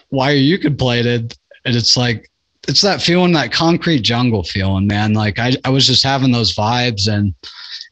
why 0.10 0.32
are 0.32 0.36
you 0.36 0.58
complaining? 0.60 1.32
And 1.66 1.76
it's 1.76 1.98
like, 1.98 2.30
it's 2.68 2.82
that 2.82 3.02
feeling, 3.02 3.34
that 3.34 3.52
concrete 3.52 4.00
jungle 4.00 4.44
feeling, 4.44 4.88
man. 4.88 5.14
Like 5.14 5.40
I, 5.40 5.54
I 5.66 5.70
was 5.70 5.86
just 5.86 6.04
having 6.04 6.32
those 6.32 6.56
vibes, 6.56 7.08
and 7.08 7.34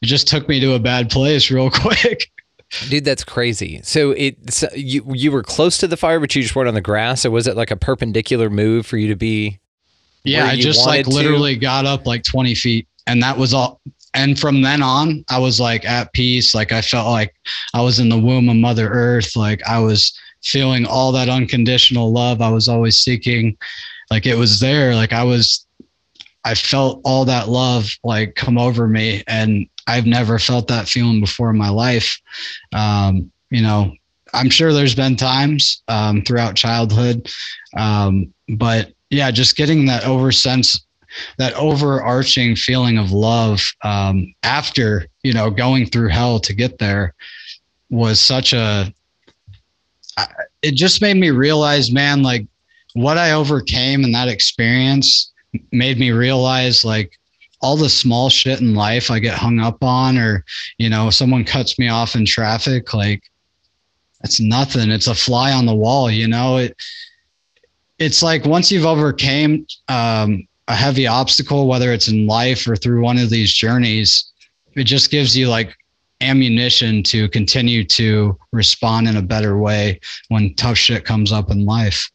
it 0.02 0.06
just 0.06 0.28
took 0.28 0.48
me 0.48 0.60
to 0.60 0.74
a 0.74 0.78
bad 0.78 1.10
place 1.10 1.50
real 1.50 1.70
quick. 1.70 2.30
Dude, 2.88 3.04
that's 3.04 3.24
crazy. 3.24 3.80
So 3.82 4.12
it 4.12 4.52
so 4.52 4.68
you 4.74 5.04
you 5.14 5.30
were 5.30 5.42
close 5.42 5.78
to 5.78 5.86
the 5.86 5.96
fire, 5.96 6.20
but 6.20 6.34
you 6.34 6.42
just 6.42 6.56
weren't 6.56 6.68
on 6.68 6.74
the 6.74 6.80
grass, 6.80 7.24
or 7.24 7.30
was 7.30 7.46
it 7.46 7.56
like 7.56 7.70
a 7.70 7.76
perpendicular 7.76 8.48
move 8.48 8.86
for 8.86 8.96
you 8.96 9.08
to 9.08 9.16
be? 9.16 9.58
Yeah, 10.24 10.46
I 10.46 10.56
just 10.56 10.86
like 10.86 11.04
to? 11.06 11.10
literally 11.10 11.56
got 11.56 11.84
up 11.84 12.06
like 12.06 12.22
20 12.22 12.54
feet 12.54 12.86
and 13.06 13.22
that 13.22 13.36
was 13.36 13.54
all. 13.54 13.80
And 14.14 14.38
from 14.38 14.60
then 14.60 14.82
on, 14.82 15.24
I 15.30 15.38
was 15.38 15.58
like 15.58 15.86
at 15.86 16.12
peace. 16.12 16.54
Like 16.54 16.70
I 16.70 16.82
felt 16.82 17.08
like 17.08 17.34
I 17.72 17.80
was 17.80 17.98
in 17.98 18.10
the 18.10 18.18
womb 18.18 18.48
of 18.48 18.56
Mother 18.56 18.88
Earth. 18.90 19.36
Like 19.36 19.66
I 19.66 19.78
was 19.78 20.18
feeling 20.42 20.84
all 20.84 21.12
that 21.12 21.28
unconditional 21.28 22.12
love 22.12 22.42
I 22.42 22.50
was 22.50 22.68
always 22.68 22.98
seeking. 22.98 23.56
Like 24.12 24.26
it 24.26 24.36
was 24.36 24.60
there. 24.60 24.94
Like 24.94 25.14
I 25.14 25.24
was, 25.24 25.66
I 26.44 26.54
felt 26.54 27.00
all 27.02 27.24
that 27.24 27.48
love 27.48 27.88
like 28.04 28.34
come 28.34 28.58
over 28.58 28.86
me. 28.86 29.24
And 29.26 29.66
I've 29.86 30.06
never 30.06 30.38
felt 30.38 30.68
that 30.68 30.86
feeling 30.86 31.20
before 31.20 31.48
in 31.48 31.56
my 31.56 31.70
life. 31.70 32.20
Um, 32.74 33.32
you 33.50 33.62
know, 33.62 33.92
I'm 34.34 34.50
sure 34.50 34.72
there's 34.72 34.94
been 34.94 35.16
times 35.16 35.82
um, 35.88 36.20
throughout 36.22 36.56
childhood, 36.56 37.30
um, 37.76 38.32
but 38.56 38.92
yeah, 39.10 39.30
just 39.30 39.56
getting 39.56 39.86
that 39.86 40.04
over 40.04 40.30
sense, 40.30 40.84
that 41.38 41.54
overarching 41.54 42.56
feeling 42.56 42.98
of 42.98 43.12
love 43.12 43.62
um, 43.82 44.34
after 44.42 45.06
you 45.22 45.32
know 45.32 45.50
going 45.50 45.86
through 45.86 46.08
hell 46.08 46.38
to 46.40 46.54
get 46.54 46.78
there 46.78 47.14
was 47.90 48.20
such 48.20 48.52
a 48.52 48.92
It 50.62 50.74
just 50.74 51.00
made 51.00 51.16
me 51.16 51.30
realize, 51.30 51.90
man, 51.90 52.22
like 52.22 52.46
what 52.94 53.18
I 53.18 53.32
overcame 53.32 54.04
in 54.04 54.12
that 54.12 54.28
experience 54.28 55.32
made 55.70 55.98
me 55.98 56.10
realize, 56.10 56.84
like 56.84 57.18
all 57.60 57.76
the 57.76 57.88
small 57.88 58.28
shit 58.28 58.60
in 58.60 58.74
life 58.74 59.10
I 59.10 59.18
get 59.18 59.38
hung 59.38 59.60
up 59.60 59.82
on, 59.82 60.18
or 60.18 60.44
you 60.78 60.90
know, 60.90 61.10
someone 61.10 61.44
cuts 61.44 61.78
me 61.78 61.88
off 61.88 62.14
in 62.14 62.24
traffic, 62.24 62.92
like 62.94 63.22
it's 64.24 64.40
nothing. 64.40 64.90
It's 64.90 65.06
a 65.06 65.14
fly 65.14 65.52
on 65.52 65.66
the 65.66 65.74
wall, 65.74 66.10
you 66.10 66.28
know. 66.28 66.58
It 66.58 66.76
it's 67.98 68.22
like 68.22 68.44
once 68.44 68.70
you've 68.70 68.86
overcame 68.86 69.66
um, 69.88 70.46
a 70.68 70.74
heavy 70.74 71.06
obstacle, 71.06 71.66
whether 71.66 71.92
it's 71.92 72.08
in 72.08 72.26
life 72.26 72.66
or 72.66 72.76
through 72.76 73.02
one 73.02 73.18
of 73.18 73.30
these 73.30 73.52
journeys, 73.52 74.32
it 74.74 74.84
just 74.84 75.10
gives 75.10 75.36
you 75.36 75.48
like 75.48 75.76
ammunition 76.20 77.02
to 77.02 77.28
continue 77.28 77.84
to 77.84 78.38
respond 78.52 79.08
in 79.08 79.16
a 79.16 79.22
better 79.22 79.58
way 79.58 80.00
when 80.28 80.54
tough 80.54 80.76
shit 80.76 81.04
comes 81.04 81.32
up 81.32 81.50
in 81.50 81.64
life. 81.64 82.10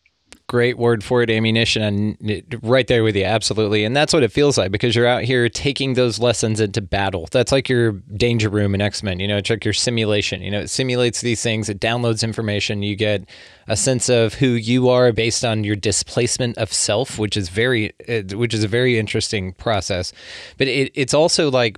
Great 0.47 0.77
word 0.77 1.03
for 1.03 1.21
it, 1.21 1.29
ammunition, 1.29 1.83
and 1.83 2.59
right 2.61 2.87
there 2.87 3.03
with 3.03 3.17
you, 3.17 3.25
absolutely. 3.25 3.83
And 3.83 3.93
that's 3.93 4.13
what 4.13 4.23
it 4.23 4.31
feels 4.31 4.57
like 4.57 4.71
because 4.71 4.95
you're 4.95 5.05
out 5.05 5.23
here 5.23 5.49
taking 5.49 5.95
those 5.95 6.19
lessons 6.19 6.61
into 6.61 6.81
battle. 6.81 7.27
That's 7.31 7.51
like 7.51 7.67
your 7.67 7.91
danger 7.91 8.49
room 8.49 8.73
in 8.73 8.79
X 8.79 9.03
Men. 9.03 9.19
You 9.19 9.27
know, 9.27 9.35
it's 9.35 9.49
like 9.49 9.65
your 9.65 9.73
simulation. 9.73 10.41
You 10.41 10.51
know, 10.51 10.61
it 10.61 10.69
simulates 10.69 11.19
these 11.19 11.43
things. 11.43 11.67
It 11.67 11.81
downloads 11.81 12.23
information. 12.23 12.81
You 12.81 12.95
get 12.95 13.27
a 13.67 13.75
sense 13.75 14.07
of 14.07 14.35
who 14.35 14.47
you 14.47 14.87
are 14.87 15.11
based 15.11 15.43
on 15.43 15.65
your 15.65 15.75
displacement 15.75 16.57
of 16.57 16.71
self, 16.71 17.19
which 17.19 17.35
is 17.35 17.49
very, 17.49 17.91
which 18.33 18.53
is 18.53 18.63
a 18.63 18.69
very 18.69 18.97
interesting 18.97 19.51
process. 19.51 20.13
But 20.57 20.69
it, 20.69 20.93
it's 20.95 21.13
also 21.13 21.51
like 21.51 21.77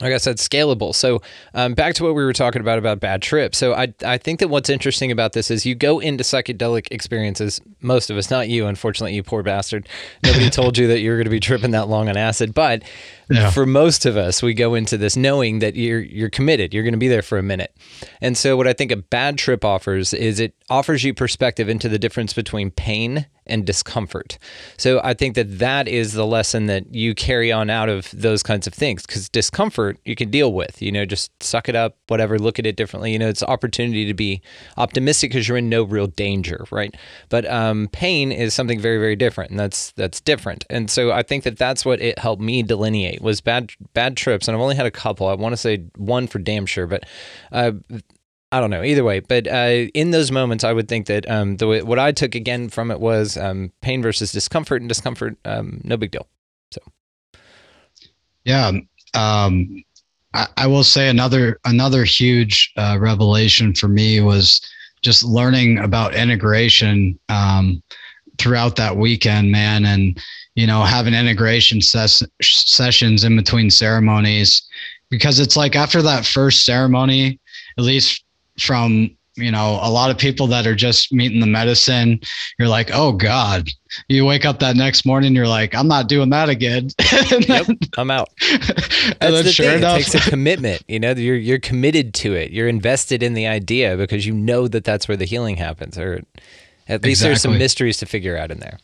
like 0.00 0.12
I 0.12 0.18
said, 0.18 0.36
scalable. 0.36 0.94
So 0.94 1.22
um, 1.54 1.74
back 1.74 1.94
to 1.94 2.04
what 2.04 2.14
we 2.14 2.24
were 2.24 2.32
talking 2.32 2.60
about 2.60 2.78
about 2.78 3.00
bad 3.00 3.22
trips. 3.22 3.58
So 3.58 3.74
I 3.74 3.92
I 4.04 4.18
think 4.18 4.40
that 4.40 4.48
what's 4.48 4.70
interesting 4.70 5.10
about 5.10 5.32
this 5.32 5.50
is 5.50 5.66
you 5.66 5.74
go 5.74 5.98
into 5.98 6.24
psychedelic 6.24 6.88
experiences. 6.90 7.60
Most 7.80 8.10
of 8.10 8.16
us, 8.16 8.30
not 8.30 8.48
you, 8.48 8.66
unfortunately, 8.66 9.14
you 9.14 9.22
poor 9.22 9.42
bastard. 9.42 9.88
Nobody 10.24 10.50
told 10.58 10.78
you 10.78 10.86
that 10.88 11.00
you 11.00 11.10
were 11.10 11.16
going 11.16 11.24
to 11.24 11.30
be 11.30 11.40
tripping 11.40 11.72
that 11.72 11.88
long 11.88 12.08
on 12.08 12.16
acid, 12.16 12.54
but 12.54 12.82
Yeah. 13.30 13.50
for 13.50 13.66
most 13.66 14.06
of 14.06 14.16
us, 14.16 14.42
we 14.42 14.54
go 14.54 14.74
into 14.74 14.96
this 14.96 15.16
knowing 15.16 15.58
that 15.58 15.76
you're 15.76 16.00
you're 16.00 16.30
committed. 16.30 16.72
You're 16.72 16.82
going 16.82 16.92
to 16.92 16.98
be 16.98 17.08
there 17.08 17.22
for 17.22 17.38
a 17.38 17.42
minute. 17.42 17.76
And 18.20 18.36
so 18.36 18.56
what 18.56 18.66
I 18.66 18.72
think 18.72 18.90
a 18.90 18.96
bad 18.96 19.38
trip 19.38 19.64
offers 19.64 20.14
is 20.14 20.40
it 20.40 20.54
offers 20.70 21.04
you 21.04 21.14
perspective 21.14 21.68
into 21.68 21.88
the 21.88 21.98
difference 21.98 22.32
between 22.32 22.70
pain 22.70 23.26
and 23.48 23.64
discomfort. 23.64 24.38
So 24.76 25.00
I 25.02 25.14
think 25.14 25.34
that 25.34 25.58
that 25.58 25.88
is 25.88 26.12
the 26.12 26.26
lesson 26.26 26.66
that 26.66 26.94
you 26.94 27.14
carry 27.14 27.50
on 27.50 27.70
out 27.70 27.88
of 27.88 28.10
those 28.12 28.42
kinds 28.42 28.66
of 28.66 28.74
things 28.74 29.06
because 29.06 29.28
discomfort 29.28 29.98
you 30.04 30.14
can 30.14 30.30
deal 30.30 30.52
with. 30.52 30.80
You 30.80 30.92
know, 30.92 31.04
just 31.04 31.30
suck 31.42 31.68
it 31.68 31.74
up, 31.74 31.96
whatever. 32.08 32.38
Look 32.38 32.58
at 32.58 32.66
it 32.66 32.76
differently. 32.76 33.12
You 33.12 33.18
know, 33.18 33.28
it's 33.28 33.42
opportunity 33.42 34.04
to 34.06 34.14
be 34.14 34.42
optimistic 34.76 35.30
because 35.30 35.48
you're 35.48 35.56
in 35.56 35.68
no 35.68 35.82
real 35.82 36.06
danger, 36.06 36.66
right? 36.70 36.94
But 37.28 37.46
um, 37.50 37.88
pain 37.92 38.30
is 38.30 38.54
something 38.54 38.80
very, 38.80 38.98
very 38.98 39.16
different, 39.16 39.50
and 39.50 39.58
that's 39.58 39.92
that's 39.92 40.20
different. 40.20 40.64
And 40.70 40.90
so 40.90 41.10
I 41.10 41.22
think 41.22 41.44
that 41.44 41.56
that's 41.56 41.84
what 41.84 42.00
it 42.00 42.18
helped 42.18 42.42
me 42.42 42.62
delineate 42.62 43.17
was 43.20 43.40
bad 43.40 43.72
bad 43.94 44.16
trips. 44.16 44.48
And 44.48 44.56
I've 44.56 44.60
only 44.60 44.76
had 44.76 44.86
a 44.86 44.90
couple. 44.90 45.26
I 45.26 45.34
want 45.34 45.52
to 45.52 45.56
say 45.56 45.84
one 45.96 46.26
for 46.26 46.38
damn 46.38 46.66
sure, 46.66 46.86
but. 46.86 47.04
Uh, 47.52 47.72
I 48.50 48.60
don't 48.60 48.70
know. 48.70 48.82
Either 48.82 49.04
way, 49.04 49.20
but 49.20 49.46
uh, 49.46 49.90
in 49.92 50.10
those 50.10 50.32
moments, 50.32 50.64
I 50.64 50.72
would 50.72 50.88
think 50.88 51.06
that 51.08 51.28
um, 51.30 51.58
the 51.58 51.82
what 51.82 51.98
I 51.98 52.12
took 52.12 52.34
again 52.34 52.70
from 52.70 52.90
it 52.90 52.98
was 52.98 53.36
um, 53.36 53.72
pain 53.82 54.00
versus 54.00 54.32
discomfort, 54.32 54.80
and 54.80 54.88
discomfort, 54.88 55.36
um, 55.44 55.82
no 55.84 55.98
big 55.98 56.12
deal. 56.12 56.26
So, 56.70 56.80
yeah. 58.44 58.72
Um, 59.12 59.84
I, 60.32 60.46
I 60.56 60.66
will 60.66 60.84
say 60.84 61.10
another 61.10 61.60
another 61.66 62.04
huge 62.04 62.72
uh, 62.78 62.96
revelation 62.98 63.74
for 63.74 63.88
me 63.88 64.20
was 64.20 64.62
just 65.02 65.24
learning 65.24 65.78
about 65.78 66.14
integration 66.14 67.18
um, 67.28 67.82
throughout 68.38 68.76
that 68.76 68.96
weekend, 68.96 69.50
man, 69.52 69.84
and 69.84 70.18
you 70.54 70.66
know 70.66 70.82
having 70.82 71.14
integration 71.14 71.80
ses- 71.80 72.22
sessions 72.42 73.24
in 73.24 73.36
between 73.36 73.70
ceremonies 73.70 74.62
because 75.10 75.40
it's 75.40 75.56
like 75.56 75.74
after 75.76 76.02
that 76.02 76.26
first 76.26 76.64
ceremony, 76.64 77.38
at 77.78 77.84
least 77.84 78.24
from 78.58 79.10
you 79.36 79.52
know 79.52 79.78
a 79.82 79.90
lot 79.90 80.10
of 80.10 80.18
people 80.18 80.48
that 80.48 80.66
are 80.66 80.74
just 80.74 81.12
meeting 81.12 81.38
the 81.38 81.46
medicine 81.46 82.18
you're 82.58 82.66
like 82.66 82.90
oh 82.92 83.12
god 83.12 83.68
you 84.08 84.24
wake 84.24 84.44
up 84.44 84.58
that 84.58 84.74
next 84.74 85.06
morning 85.06 85.32
you're 85.32 85.46
like 85.46 85.76
i'm 85.76 85.86
not 85.86 86.08
doing 86.08 86.28
that 86.28 86.48
again 86.48 86.88
and 87.32 87.48
Yep, 87.48 87.68
I'm 87.96 88.10
out. 88.10 88.30
and 88.50 88.60
That's 89.20 89.32
then 89.32 89.44
the 89.44 89.52
sure 89.52 89.66
thing. 89.66 89.78
enough 89.78 90.00
It 90.00 90.06
takes 90.08 90.26
a 90.26 90.30
commitment. 90.30 90.82
You 90.88 90.98
know, 91.00 91.12
you're 91.12 91.36
you're 91.36 91.58
committed 91.60 92.14
to 92.14 92.34
it. 92.34 92.50
You're 92.50 92.68
invested 92.68 93.22
in 93.22 93.34
the 93.34 93.46
idea 93.46 93.96
because 93.96 94.26
you 94.26 94.34
know 94.34 94.66
that 94.68 94.82
that's 94.84 95.06
where 95.08 95.16
the 95.16 95.24
healing 95.24 95.56
happens, 95.56 95.96
or 95.98 96.22
at 96.88 97.02
least 97.04 97.22
there's 97.22 97.42
some 97.42 97.58
mysteries 97.58 97.96
to 97.98 98.06
figure 98.06 98.36
out 98.36 98.50
in 98.50 98.58
there. 98.60 98.78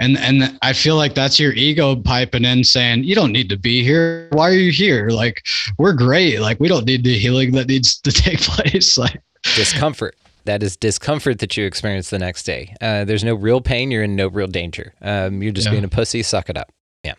and 0.00 0.18
and 0.18 0.58
i 0.62 0.72
feel 0.72 0.96
like 0.96 1.14
that's 1.14 1.38
your 1.38 1.52
ego 1.52 1.94
piping 1.94 2.44
in 2.44 2.64
saying 2.64 3.04
you 3.04 3.14
don't 3.14 3.30
need 3.32 3.48
to 3.48 3.56
be 3.56 3.82
here 3.84 4.28
why 4.32 4.48
are 4.48 4.52
you 4.66 4.72
here 4.72 5.08
like 5.10 5.44
we're 5.78 5.92
great 5.92 6.40
like 6.40 6.58
we 6.58 6.66
don't 6.68 6.84
need 6.84 7.04
the 7.04 7.16
healing 7.16 7.52
that 7.52 7.68
needs 7.68 7.98
to 8.00 8.10
take 8.24 8.40
place 8.40 8.98
like 8.98 9.20
discomfort. 9.54 10.16
That 10.44 10.62
is 10.62 10.76
discomfort 10.78 11.38
that 11.40 11.56
you 11.58 11.66
experience 11.66 12.08
the 12.10 12.18
next 12.18 12.44
day. 12.44 12.74
Uh, 12.80 13.04
there's 13.04 13.22
no 13.22 13.34
real 13.34 13.60
pain. 13.60 13.90
You're 13.90 14.02
in 14.04 14.16
no 14.16 14.28
real 14.28 14.46
danger. 14.46 14.94
Um, 15.02 15.42
you're 15.42 15.52
just 15.52 15.66
Yeah. 15.66 15.72
being 15.72 15.84
a 15.84 15.88
pussy. 15.88 16.22
Suck 16.22 16.48
it 16.48 16.56
up. 16.56 16.72
Yeah. 17.04 17.14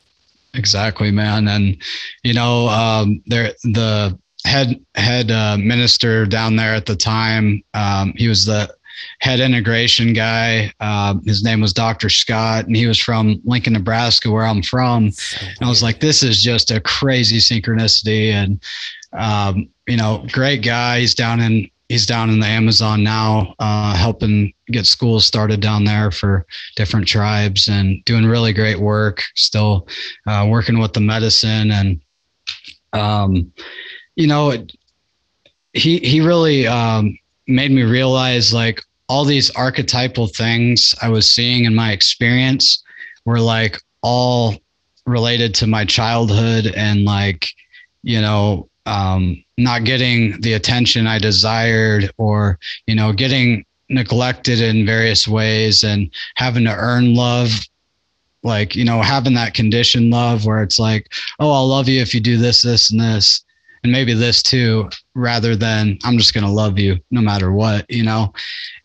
Exactly, 0.56 1.12
man. 1.12 1.48
And 1.48 1.78
you 2.24 2.34
know, 2.34 2.68
um, 2.70 3.22
there 3.28 3.54
the 3.64 4.18
head 4.46 4.84
head 4.96 5.30
uh, 5.30 5.58
minister 5.58 6.26
down 6.26 6.56
there 6.56 6.74
at 6.74 6.88
the 6.88 6.96
time. 6.96 7.62
Um, 7.76 8.14
he 8.18 8.28
was 8.28 8.46
the 8.46 8.74
head 9.20 9.40
integration 9.40 10.14
guy. 10.14 10.72
Um, 10.80 11.24
his 11.24 11.44
name 11.44 11.62
was 11.62 11.74
Dr. 11.74 12.10
Scott, 12.10 12.68
and 12.68 12.76
he 12.76 12.88
was 12.88 13.00
from 13.00 13.42
Lincoln, 13.44 13.74
Nebraska, 13.74 14.32
where 14.32 14.46
I'm 14.46 14.64
from. 14.64 15.06
And 15.06 15.62
I 15.62 15.68
was 15.68 15.84
like, 15.84 16.00
this 16.00 16.24
is 16.24 16.42
just 16.42 16.72
a 16.72 16.82
crazy 16.82 17.38
synchronicity. 17.38 18.32
And 18.32 18.62
um, 19.14 19.70
you 19.88 19.98
know, 19.98 20.26
great 20.32 20.64
guy. 20.64 21.00
He's 21.00 21.16
down 21.16 21.40
in 21.40 21.70
he's 21.88 22.06
down 22.06 22.30
in 22.30 22.40
the 22.40 22.48
Amazon 22.48 23.04
now, 23.04 23.56
uh, 23.60 23.96
helping 23.96 24.54
get 24.68 24.86
schools 24.86 25.26
started 25.26 25.60
down 25.60 25.84
there 25.84 26.12
for 26.12 26.46
different 26.76 27.08
tribes 27.08 27.68
and 27.68 28.04
doing 28.06 28.26
really 28.26 28.54
great 28.54 28.80
work. 28.80 29.24
Still 29.36 29.88
uh, 30.28 30.46
working 30.48 30.80
with 30.80 30.94
the 30.94 31.02
medicine 31.02 31.72
and 31.72 32.00
um, 32.94 33.52
you 34.16 34.28
know, 34.28 34.52
it, 34.52 34.72
he 35.74 36.00
he 36.00 36.22
really 36.22 36.68
um, 36.68 37.18
made 37.48 37.72
me 37.72 37.84
realize 37.84 38.54
like 38.54 38.82
all 39.10 39.26
these 39.26 39.50
archetypal 39.52 40.28
things 40.28 40.96
I 41.02 41.10
was 41.10 41.30
seeing 41.30 41.66
in 41.66 41.76
my 41.76 41.92
experience 41.92 42.84
were 43.26 43.42
like 43.42 43.78
all 44.02 44.56
related 45.06 45.54
to 45.56 45.68
my 45.68 45.84
childhood 45.84 46.68
and 46.68 47.04
like 47.04 47.50
you 48.04 48.22
know 48.22 48.70
um, 48.86 49.44
not 49.58 49.84
getting 49.84 50.40
the 50.42 50.54
attention 50.54 51.08
I 51.08 51.20
desired 51.20 52.12
or 52.18 52.60
you 52.88 52.96
know 52.96 53.12
getting 53.12 53.66
neglected 53.90 54.62
in 54.62 54.86
various 54.86 55.28
ways 55.28 55.84
and 55.84 56.10
having 56.36 56.64
to 56.66 56.76
earn 56.76 57.16
love 57.16 57.50
like 58.44 58.76
you 58.76 58.86
know 58.86 59.02
having 59.02 59.34
that 59.34 59.54
conditioned 59.54 60.12
love 60.12 60.46
where 60.46 60.62
it's 60.62 60.80
like 60.80 61.12
oh 61.40 61.52
i'll 61.52 61.68
love 61.68 61.90
you 61.90 62.00
if 62.00 62.14
you 62.14 62.22
do 62.22 62.38
this 62.38 62.62
this 62.62 62.92
and 62.92 63.02
this 63.02 63.44
and 63.84 63.92
maybe 63.92 64.14
this 64.14 64.42
too 64.42 64.88
rather 65.20 65.56
than 65.56 65.98
i'm 66.04 66.18
just 66.18 66.34
going 66.34 66.46
to 66.46 66.52
love 66.52 66.80
you 66.80 66.98
no 67.12 67.22
matter 67.22 67.52
what 67.52 67.86
you 67.90 68.04
know? 68.04 68.34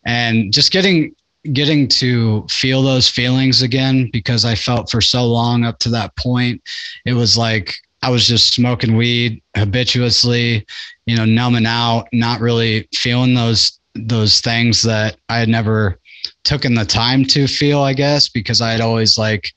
And 0.05 0.53
just 0.53 0.71
getting 0.71 1.15
getting 1.53 1.87
to 1.87 2.45
feel 2.49 2.81
those 2.81 3.07
feelings 3.07 3.61
again 3.61 4.09
because 4.11 4.45
i 4.45 4.55
felt 4.55 4.89
for 4.89 5.01
so 5.01 5.25
long 5.25 5.63
up 5.63 5.77
to 5.77 5.89
that 5.89 6.15
point 6.15 6.61
it 7.05 7.13
was 7.13 7.37
like 7.37 7.73
i 8.01 8.09
was 8.09 8.27
just 8.27 8.53
smoking 8.53 8.95
weed 8.95 9.41
habituously 9.55 10.65
you 11.05 11.15
know 11.15 11.25
numbing 11.25 11.67
out 11.67 12.07
not 12.11 12.39
really 12.39 12.87
feeling 12.95 13.35
those 13.35 13.79
those 13.93 14.41
things 14.41 14.81
that 14.81 15.17
i 15.29 15.37
had 15.37 15.49
never 15.49 15.99
taken 16.43 16.73
the 16.73 16.85
time 16.85 17.23
to 17.23 17.47
feel 17.47 17.81
i 17.81 17.93
guess 17.93 18.27
because 18.27 18.59
i 18.59 18.71
had 18.71 18.81
always 18.81 19.17
like 19.17 19.51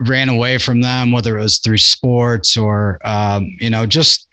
ran 0.00 0.28
away 0.28 0.56
from 0.58 0.80
them 0.80 1.10
whether 1.10 1.36
it 1.36 1.42
was 1.42 1.58
through 1.58 1.78
sports 1.78 2.56
or 2.56 2.98
um, 3.04 3.46
you 3.60 3.70
know 3.70 3.86
just 3.86 4.28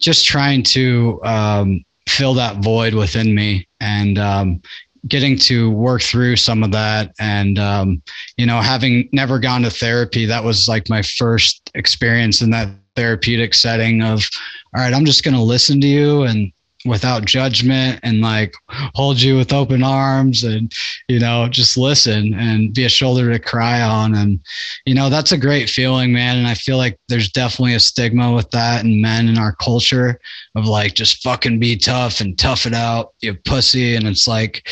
just 0.00 0.26
trying 0.26 0.62
to 0.62 1.20
um, 1.24 1.84
fill 2.08 2.34
that 2.34 2.56
void 2.58 2.94
within 2.94 3.34
me 3.34 3.66
and 3.80 4.18
um, 4.18 4.60
getting 5.08 5.38
to 5.38 5.70
work 5.70 6.02
through 6.02 6.36
some 6.36 6.62
of 6.62 6.72
that. 6.72 7.12
And 7.18 7.58
um, 7.58 8.02
you 8.36 8.46
know 8.46 8.60
having 8.60 9.08
never 9.12 9.38
gone 9.38 9.62
to 9.62 9.70
therapy 9.70 10.26
that 10.26 10.42
was 10.42 10.68
like 10.68 10.88
my 10.88 11.02
first 11.02 11.70
experience 11.74 12.42
in 12.42 12.50
that 12.50 12.68
therapeutic 12.96 13.54
setting 13.54 14.02
of 14.02 14.28
all 14.76 14.82
right 14.82 14.94
i'm 14.94 15.04
just 15.04 15.24
going 15.24 15.34
to 15.34 15.42
listen 15.42 15.80
to 15.80 15.86
you 15.86 16.22
and 16.22 16.52
without 16.84 17.24
judgment 17.24 17.98
and 18.02 18.20
like 18.20 18.54
hold 18.68 19.20
you 19.20 19.36
with 19.36 19.52
open 19.52 19.82
arms 19.82 20.44
and 20.44 20.72
you 21.08 21.18
know 21.18 21.48
just 21.48 21.76
listen 21.76 22.34
and 22.34 22.74
be 22.74 22.84
a 22.84 22.88
shoulder 22.88 23.32
to 23.32 23.38
cry 23.38 23.80
on. 23.80 24.14
And 24.14 24.40
you 24.84 24.94
know 24.94 25.08
that's 25.08 25.32
a 25.32 25.38
great 25.38 25.68
feeling 25.68 26.12
man. 26.12 26.38
And 26.38 26.46
i 26.46 26.54
feel 26.54 26.76
like 26.76 26.98
there's 27.08 27.30
definitely 27.30 27.74
a 27.74 27.80
stigma 27.80 28.32
with 28.32 28.50
that 28.50 28.84
and 28.84 29.00
men 29.00 29.28
in 29.28 29.38
our 29.38 29.54
culture 29.56 30.20
of 30.54 30.66
like 30.66 30.94
just 30.94 31.22
fucking 31.22 31.58
be 31.58 31.76
tough 31.76 32.20
and 32.20 32.38
tough 32.38 32.66
it 32.66 32.74
out 32.74 33.14
you 33.20 33.34
pussy. 33.34 33.96
And 33.96 34.06
it's 34.06 34.28
like 34.28 34.68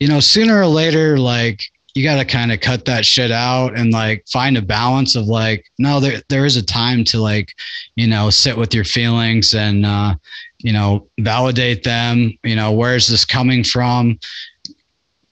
you 0.00 0.08
know 0.08 0.20
sooner 0.20 0.60
or 0.60 0.66
later 0.66 1.18
like 1.18 1.62
you 1.94 2.02
got 2.02 2.16
to 2.16 2.24
kind 2.24 2.52
of 2.52 2.60
cut 2.60 2.84
that 2.86 3.04
shit 3.04 3.30
out 3.30 3.76
and 3.76 3.92
like 3.92 4.24
find 4.32 4.56
a 4.56 4.62
balance 4.62 5.14
of 5.14 5.26
like 5.26 5.64
no 5.78 6.00
there 6.00 6.22
there 6.28 6.46
is 6.46 6.56
a 6.56 6.62
time 6.62 7.04
to 7.04 7.20
like 7.20 7.54
you 7.96 8.06
know 8.06 8.30
sit 8.30 8.56
with 8.56 8.74
your 8.74 8.84
feelings 8.84 9.54
and 9.54 9.84
uh 9.84 10.14
you 10.58 10.72
know 10.72 11.06
validate 11.20 11.82
them 11.82 12.32
you 12.44 12.56
know 12.56 12.72
where 12.72 12.96
is 12.96 13.08
this 13.08 13.24
coming 13.24 13.64
from? 13.64 14.18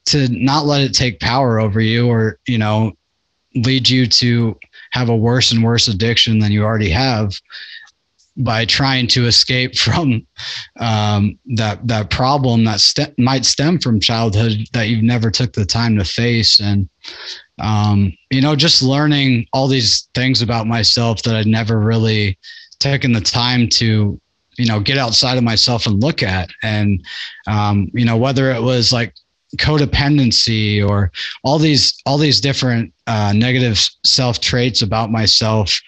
To 0.06 0.28
not 0.30 0.66
let 0.66 0.80
it 0.80 0.92
take 0.92 1.20
power 1.20 1.60
over 1.60 1.80
you 1.80 2.08
or 2.08 2.38
you 2.46 2.58
know 2.58 2.92
lead 3.54 3.88
you 3.88 4.06
to 4.06 4.58
have 4.92 5.08
a 5.08 5.16
worse 5.16 5.52
and 5.52 5.62
worse 5.62 5.88
addiction 5.88 6.38
than 6.38 6.52
you 6.52 6.64
already 6.64 6.90
have 6.90 7.32
by 8.44 8.64
trying 8.64 9.06
to 9.08 9.26
escape 9.26 9.76
from 9.76 10.26
um, 10.78 11.38
that 11.56 11.86
that 11.86 12.10
problem 12.10 12.64
that 12.64 12.80
st- 12.80 13.18
might 13.18 13.44
stem 13.44 13.78
from 13.78 14.00
childhood 14.00 14.66
that 14.72 14.88
you've 14.88 15.04
never 15.04 15.30
took 15.30 15.52
the 15.52 15.64
time 15.64 15.96
to 15.98 16.04
face. 16.04 16.60
And 16.60 16.88
um, 17.58 18.12
you 18.30 18.40
know 18.40 18.56
just 18.56 18.82
learning 18.82 19.46
all 19.52 19.68
these 19.68 20.08
things 20.14 20.42
about 20.42 20.66
myself 20.66 21.22
that 21.22 21.36
I'd 21.36 21.46
never 21.46 21.78
really 21.78 22.38
taken 22.78 23.12
the 23.12 23.20
time 23.20 23.68
to 23.68 24.20
you 24.56 24.66
know 24.66 24.80
get 24.80 24.98
outside 24.98 25.38
of 25.38 25.44
myself 25.44 25.86
and 25.86 26.02
look 26.02 26.22
at. 26.22 26.50
And 26.62 27.04
um, 27.46 27.90
you 27.94 28.04
know 28.04 28.16
whether 28.16 28.50
it 28.52 28.62
was 28.62 28.92
like 28.92 29.14
codependency 29.56 30.86
or 30.86 31.10
all 31.42 31.58
these 31.58 32.00
all 32.06 32.18
these 32.18 32.40
different 32.40 32.92
uh, 33.06 33.32
negative 33.34 33.78
self 34.04 34.40
traits 34.40 34.82
about 34.82 35.10
myself 35.10 35.78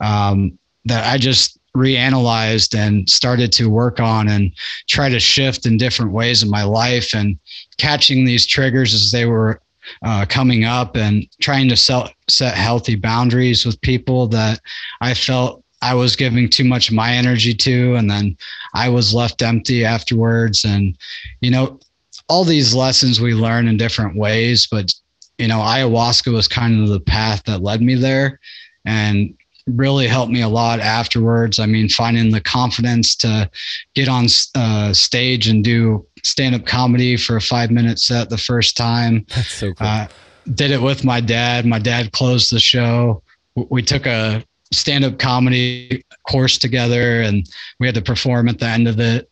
um, 0.00 0.58
that 0.84 1.06
I 1.06 1.18
just 1.18 1.58
reanalyzed 1.76 2.74
and 2.76 3.08
started 3.08 3.52
to 3.52 3.68
work 3.68 4.00
on 4.00 4.28
and 4.28 4.52
try 4.88 5.08
to 5.08 5.20
shift 5.20 5.66
in 5.66 5.76
different 5.76 6.12
ways 6.12 6.42
in 6.42 6.50
my 6.50 6.62
life 6.62 7.14
and 7.14 7.38
catching 7.78 8.24
these 8.24 8.46
triggers 8.46 8.94
as 8.94 9.10
they 9.10 9.26
were 9.26 9.60
uh, 10.02 10.26
coming 10.28 10.64
up 10.64 10.96
and 10.96 11.26
trying 11.40 11.68
to 11.68 11.76
set, 11.76 12.12
set 12.28 12.54
healthy 12.54 12.96
boundaries 12.96 13.64
with 13.64 13.80
people 13.82 14.26
that 14.26 14.60
I 15.00 15.14
felt 15.14 15.62
I 15.82 15.94
was 15.94 16.16
giving 16.16 16.48
too 16.48 16.64
much 16.64 16.88
of 16.88 16.94
my 16.94 17.12
energy 17.12 17.54
to. 17.54 17.94
And 17.94 18.10
then 18.10 18.36
I 18.74 18.88
was 18.88 19.14
left 19.14 19.42
empty 19.42 19.84
afterwards. 19.84 20.64
And, 20.64 20.96
you 21.40 21.50
know, 21.50 21.78
all 22.28 22.44
these 22.44 22.74
lessons 22.74 23.20
we 23.20 23.34
learn 23.34 23.68
in 23.68 23.76
different 23.76 24.16
ways, 24.16 24.66
but, 24.66 24.92
you 25.38 25.46
know, 25.46 25.58
ayahuasca 25.58 26.32
was 26.32 26.48
kind 26.48 26.82
of 26.82 26.88
the 26.88 27.00
path 27.00 27.44
that 27.44 27.62
led 27.62 27.82
me 27.82 27.94
there. 27.94 28.40
And 28.84 29.36
really 29.66 30.06
helped 30.06 30.32
me 30.32 30.42
a 30.42 30.48
lot 30.48 30.80
afterwards. 30.80 31.58
I 31.58 31.66
mean, 31.66 31.88
finding 31.88 32.30
the 32.30 32.40
confidence 32.40 33.16
to 33.16 33.50
get 33.94 34.08
on 34.08 34.26
uh, 34.54 34.92
stage 34.92 35.48
and 35.48 35.64
do 35.64 36.06
stand 36.22 36.54
up 36.54 36.66
comedy 36.66 37.16
for 37.16 37.36
a 37.36 37.40
five 37.40 37.70
minute 37.70 37.98
set 37.98 38.30
the 38.30 38.38
first 38.38 38.76
time. 38.76 39.26
That's 39.34 39.52
so 39.52 39.72
cool. 39.74 39.86
Uh, 39.86 40.06
did 40.54 40.70
it 40.70 40.80
with 40.80 41.04
my 41.04 41.20
dad. 41.20 41.66
My 41.66 41.78
dad 41.78 42.12
closed 42.12 42.52
the 42.52 42.60
show. 42.60 43.22
We 43.54 43.82
took 43.82 44.06
a 44.06 44.44
stand 44.72 45.04
up 45.04 45.18
comedy 45.18 46.04
course 46.28 46.58
together 46.58 47.22
and 47.22 47.48
we 47.80 47.86
had 47.86 47.94
to 47.94 48.02
perform 48.02 48.48
at 48.48 48.58
the 48.58 48.66
end 48.66 48.86
of 48.86 49.00
it. 49.00 49.30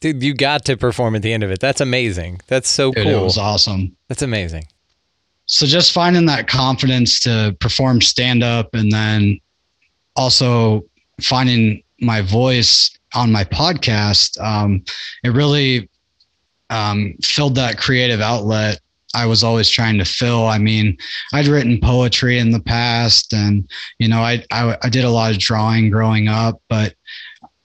Dude, 0.00 0.22
you 0.22 0.34
got 0.34 0.64
to 0.66 0.76
perform 0.76 1.14
at 1.14 1.22
the 1.22 1.32
end 1.32 1.42
of 1.42 1.50
it. 1.50 1.60
That's 1.60 1.80
amazing. 1.80 2.40
That's 2.46 2.68
so 2.68 2.92
Dude, 2.92 3.04
cool. 3.04 3.20
It 3.20 3.24
was 3.24 3.38
awesome. 3.38 3.96
That's 4.08 4.22
amazing. 4.22 4.66
So 5.46 5.66
just 5.66 5.92
finding 5.92 6.26
that 6.26 6.48
confidence 6.48 7.20
to 7.20 7.56
perform 7.60 8.00
stand 8.00 8.42
up 8.42 8.74
and 8.74 8.90
then 8.90 9.40
also 10.16 10.84
finding 11.20 11.82
my 12.00 12.20
voice 12.20 12.96
on 13.14 13.30
my 13.30 13.44
podcast, 13.44 14.40
um, 14.40 14.82
it 15.22 15.30
really 15.30 15.88
um, 16.70 17.14
filled 17.22 17.54
that 17.54 17.78
creative 17.78 18.20
outlet 18.20 18.80
I 19.14 19.26
was 19.26 19.44
always 19.44 19.70
trying 19.70 19.96
to 19.98 20.04
fill. 20.04 20.46
I 20.46 20.58
mean, 20.58 20.98
I'd 21.32 21.46
written 21.46 21.80
poetry 21.80 22.38
in 22.38 22.50
the 22.50 22.60
past, 22.60 23.32
and 23.32 23.68
you 23.98 24.08
know, 24.08 24.20
I, 24.20 24.44
I 24.50 24.76
I 24.82 24.88
did 24.88 25.04
a 25.04 25.10
lot 25.10 25.30
of 25.30 25.38
drawing 25.38 25.88
growing 25.88 26.28
up, 26.28 26.60
but 26.68 26.94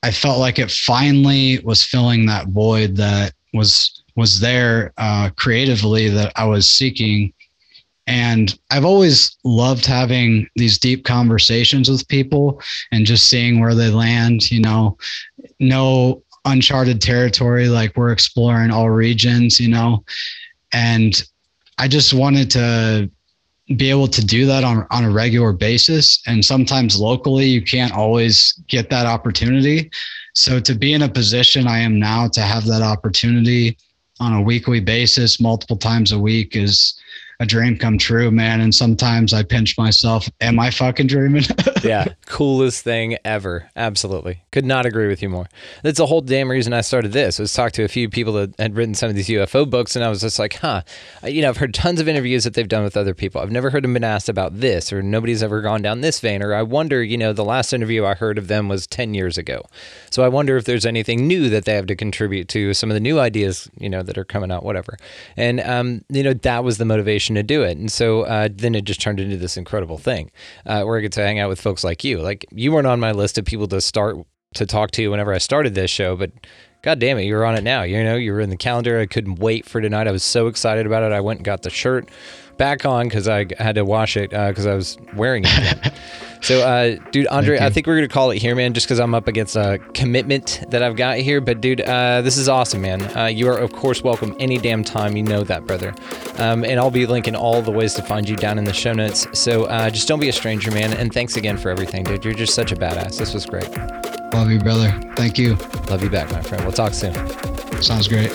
I 0.04 0.12
felt 0.12 0.40
like 0.40 0.60
it 0.60 0.72
finally 0.72 1.60
was 1.60 1.84
filling 1.84 2.28
that 2.28 2.48
void 2.50 2.96
that 2.98 3.34
was 3.54 4.04
was 4.16 4.40
there 4.40 4.94
uh, 4.98 5.32
creatively 5.36 6.08
that 6.10 6.32
I 6.36 6.46
was 6.46 6.70
seeking. 6.70 7.34
And 8.10 8.58
I've 8.72 8.86
always 8.86 9.38
loved 9.44 9.86
having 9.86 10.48
these 10.56 10.80
deep 10.80 11.06
conversations 11.06 11.90
with 11.90 12.08
people 12.08 12.60
and 12.92 13.06
just 13.06 13.30
seeing 13.30 13.60
where 13.60 13.76
they 13.76 13.90
land. 13.90 14.50
You 14.50 14.62
know, 14.62 14.98
no 15.60 16.24
uncharted 16.44 17.02
territory, 17.02 17.70
like 17.70 17.96
we're 17.96 18.12
exploring 18.12 18.72
all 18.72 18.90
regions. 18.90 19.60
You 19.60 19.70
know, 19.70 20.04
and 20.74 21.24
I 21.78 21.88
just 21.88 22.12
wanted 22.12 22.50
to 22.52 23.12
be 23.78 23.92
able 23.92 24.08
to 24.08 24.26
do 24.26 24.48
that 24.48 24.64
on, 24.64 24.88
on 24.90 25.04
a 25.04 25.12
regular 25.12 25.54
basis. 25.54 26.20
And 26.26 26.44
sometimes 26.44 27.00
locally, 27.00 27.46
you 27.46 27.62
can't 27.62 27.94
always 27.94 28.60
get 28.68 28.90
that 28.90 29.06
opportunity. 29.06 29.92
So 30.34 30.60
to 30.60 30.74
be 30.74 30.94
in 30.94 31.04
a 31.04 31.10
position 31.10 31.68
I 31.68 31.78
am 31.78 32.00
now 32.00 32.28
to 32.30 32.42
have 32.42 32.66
that 32.66 32.82
opportunity 32.82 33.78
on 34.20 34.34
a 34.34 34.42
weekly 34.42 34.80
basis, 34.80 35.40
multiple 35.40 35.78
times 35.78 36.12
a 36.12 36.18
week 36.18 36.56
is 36.56 37.00
a 37.42 37.46
dream 37.46 37.78
come 37.78 37.98
true, 37.98 38.30
man. 38.32 38.60
And 38.60 38.76
sometimes 38.76 39.32
I 39.32 39.44
pinch 39.44 39.78
myself, 39.78 40.30
am 40.42 40.60
I 40.60 40.72
fucking 40.72 41.08
dreaming? 41.08 41.44
yeah, 41.84 42.06
coolest 42.26 42.84
thing 42.84 43.18
ever. 43.24 43.70
Absolutely. 43.78 44.42
Could 44.52 44.66
not 44.66 44.86
agree 44.86 45.08
with 45.08 45.22
you 45.22 45.30
more. 45.30 45.48
That's 45.82 46.00
the 46.00 46.06
whole 46.06 46.20
damn 46.20 46.52
reason 46.52 46.74
I 46.74 46.82
started 46.82 47.14
this 47.14 47.40
was 47.40 47.54
talk 47.54 47.72
to 47.74 47.84
a 47.84 47.88
few 47.88 48.10
people 48.10 48.34
that 48.34 48.60
had 48.60 48.76
written 48.76 48.94
some 48.94 49.10
of 49.10 49.16
these 49.16 49.30
UFO 49.30 49.70
books 49.70 49.96
and 49.96 50.04
I 50.04 50.10
was 50.10 50.20
just 50.20 50.38
like, 50.38 50.56
huh, 50.56 50.82
you 51.24 51.42
know, 51.42 51.50
I've 51.50 51.58
heard 51.58 51.74
tons 51.74 52.02
of 52.02 52.10
interviews 52.10 52.44
that 52.44 52.56
they've 52.56 52.68
done 52.68 52.84
with 52.84 52.98
other 52.98 53.14
people. 53.14 53.40
I've 53.40 53.52
never 53.52 53.70
heard 53.70 53.86
them 53.86 53.94
been 53.94 54.04
asked 54.04 54.28
about 54.28 54.60
this 54.60 54.92
or 54.92 55.02
nobody's 55.02 55.42
ever 55.42 55.62
gone 55.62 55.82
down 55.82 56.02
this 56.02 56.20
vein 56.20 56.44
or 56.44 56.54
I 56.54 56.64
wonder, 56.64 57.02
you 57.02 57.18
know, 57.18 57.32
the 57.32 57.46
last 57.46 57.72
interview 57.72 58.06
I 58.06 58.16
heard 58.16 58.38
of 58.38 58.50
them 58.50 58.68
was 58.68 58.86
10 58.86 59.14
years 59.14 59.38
ago. 59.38 59.66
So 60.10 60.24
I 60.24 60.28
wonder 60.28 60.58
if 60.58 60.66
there's 60.66 60.86
anything 60.86 61.26
new 61.26 61.48
that 61.50 61.64
they 61.64 61.76
have 61.76 61.88
to 61.88 61.96
contribute 61.96 62.50
to 62.50 62.74
some 62.74 62.90
of 62.90 62.96
the 62.96 63.00
new 63.00 63.18
ideas, 63.18 63.70
you 63.78 63.90
know, 63.90 64.04
that 64.04 64.18
are 64.18 64.26
coming 64.26 64.52
out, 64.52 64.66
whatever. 64.66 64.98
And, 65.38 65.62
um, 65.62 66.04
you 66.10 66.24
know, 66.24 66.34
that 66.34 66.66
was 66.66 66.78
the 66.78 66.86
motivation 66.86 67.29
to 67.36 67.44
do 67.44 67.64
it. 67.64 67.78
And 67.78 67.92
so 67.92 68.22
uh, 68.24 68.50
then 68.52 68.76
it 68.76 68.86
just 68.86 69.02
turned 69.02 69.20
into 69.20 69.38
this 69.38 69.58
incredible 69.58 69.98
thing 69.98 70.32
uh, 70.66 70.84
where 70.84 70.98
I 70.98 71.02
get 71.02 71.12
to 71.14 71.22
hang 71.22 71.40
out 71.40 71.50
with 71.50 71.62
folks 71.62 71.84
like 71.84 72.04
you. 72.04 72.20
Like 72.20 72.46
you 72.52 72.72
weren't 72.72 72.88
on 72.88 73.00
my 73.00 73.12
list 73.12 73.38
of 73.38 73.46
people 73.46 73.68
to 73.70 73.82
start 73.82 74.18
to 74.56 74.66
talk 74.66 74.92
to 74.92 75.08
whenever 75.10 75.34
I 75.34 75.38
started 75.38 75.76
this 75.76 75.92
show, 75.92 76.16
but 76.16 76.32
God 76.82 77.00
damn 77.00 77.18
it, 77.18 77.24
you're 77.24 77.46
on 77.46 77.56
it 77.56 77.64
now. 77.64 77.84
You 77.84 78.04
know, 78.04 78.16
you 78.16 78.32
were 78.32 78.40
in 78.40 78.50
the 78.50 78.58
calendar. 78.58 79.00
I 79.00 79.06
couldn't 79.06 79.36
wait 79.36 79.66
for 79.66 79.82
tonight. 79.82 80.08
I 80.08 80.12
was 80.12 80.24
so 80.24 80.48
excited 80.48 80.86
about 80.86 81.04
it. 81.04 81.12
I 81.12 81.20
went 81.20 81.40
and 81.40 81.46
got 81.46 81.62
the 81.62 81.70
shirt 81.70 82.10
back 82.58 82.86
on 82.86 83.08
because 83.08 83.28
I 83.28 83.48
had 83.58 83.76
to 83.76 83.86
wash 83.86 84.16
it 84.18 84.30
because 84.30 84.66
uh, 84.66 84.72
I 84.72 84.76
was 84.76 84.98
wearing 85.16 85.44
it. 85.46 85.94
so, 86.42 86.62
uh, 86.62 86.98
dude, 87.12 87.28
Andre, 87.28 87.60
I 87.60 87.70
think 87.70 87.88
we're 87.88 87.96
gonna 87.96 88.08
call 88.08 88.32
it 88.32 88.38
here, 88.38 88.56
man, 88.56 88.74
just 88.74 88.88
because 88.88 89.00
I'm 89.00 89.14
up 89.14 89.28
against 89.28 89.56
a 89.56 89.80
commitment 89.94 90.64
that 90.70 90.82
I've 90.82 90.96
got 90.96 91.18
here. 91.18 91.42
But, 91.42 91.62
dude, 91.62 91.82
uh, 91.82 92.22
this 92.22 92.38
is 92.38 92.48
awesome, 92.48 92.82
man. 92.82 93.02
Uh, 93.18 93.26
you 93.26 93.48
are, 93.50 93.58
of 93.58 93.74
course, 93.74 94.04
welcome 94.04 94.36
any 94.40 94.58
damn 94.58 94.84
time. 94.84 95.18
You 95.18 95.24
know 95.24 95.44
that, 95.44 95.66
brother. 95.66 95.94
Um, 96.38 96.64
and 96.64 96.80
I'll 96.80 96.92
be 96.92 97.06
linking 97.06 97.36
all 97.36 97.62
the 97.62 97.72
ways 97.72 97.94
to 97.96 98.04
find 98.04 98.28
you 98.28 98.36
down 98.36 98.58
in 98.58 98.64
the 98.64 98.74
show 98.74 98.94
notes. 98.94 99.28
So, 99.34 99.66
uh, 99.66 99.90
just 99.90 100.08
don't 100.08 100.20
be 100.20 100.30
a 100.30 100.34
stranger, 100.34 100.72
man. 100.72 100.94
And 100.94 101.14
thanks 101.14 101.36
again 101.36 101.58
for 101.58 101.70
everything, 101.70 102.04
dude. 102.04 102.24
You're 102.24 102.34
just 102.34 102.54
such 102.54 102.72
a 102.72 102.76
badass. 102.76 103.18
This 103.18 103.34
was 103.34 103.46
great. 103.46 103.70
Love 104.34 104.52
you, 104.52 104.60
brother. 104.60 104.92
Thank 105.16 105.38
you. 105.38 105.56
Love 105.90 106.04
you 106.04 106.10
back, 106.10 106.32
my 106.32 106.42
friend. 106.42 106.64
We'll 106.64 106.74
talk 106.74 106.94
soon. 106.94 107.14
Sounds 107.82 108.08
great 108.08 108.32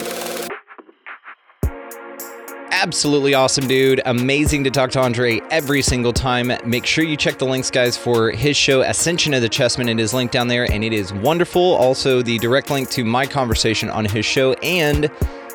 absolutely 2.85 3.33
awesome 3.33 3.67
dude. 3.67 4.03
Amazing 4.05 4.63
to 4.63 4.71
talk 4.71 4.91
to 4.91 5.01
Andre 5.01 5.41
every 5.51 5.81
single 5.81 6.13
time. 6.13 6.53
Make 6.67 6.85
sure 6.85 7.03
you 7.03 7.17
check 7.17 7.39
the 7.39 7.47
links, 7.47 7.71
guys, 7.71 7.97
for 7.97 8.31
his 8.31 8.59
show, 8.59 8.83
Ascension 8.83 9.33
of 9.33 9.41
the 9.41 9.49
Chessman. 9.49 9.89
And 9.89 9.99
it 9.99 10.03
is 10.03 10.13
linked 10.13 10.35
down 10.35 10.49
there, 10.49 10.71
and 10.71 10.85
it 10.85 10.93
is 10.93 11.11
wonderful. 11.11 11.63
Also, 11.63 12.21
the 12.21 12.39
direct 12.41 12.69
link 12.71 12.91
to 12.91 13.03
my 13.03 13.25
conversation 13.25 13.89
on 13.89 14.05
his 14.05 14.27
show 14.27 14.53
and 14.63 15.11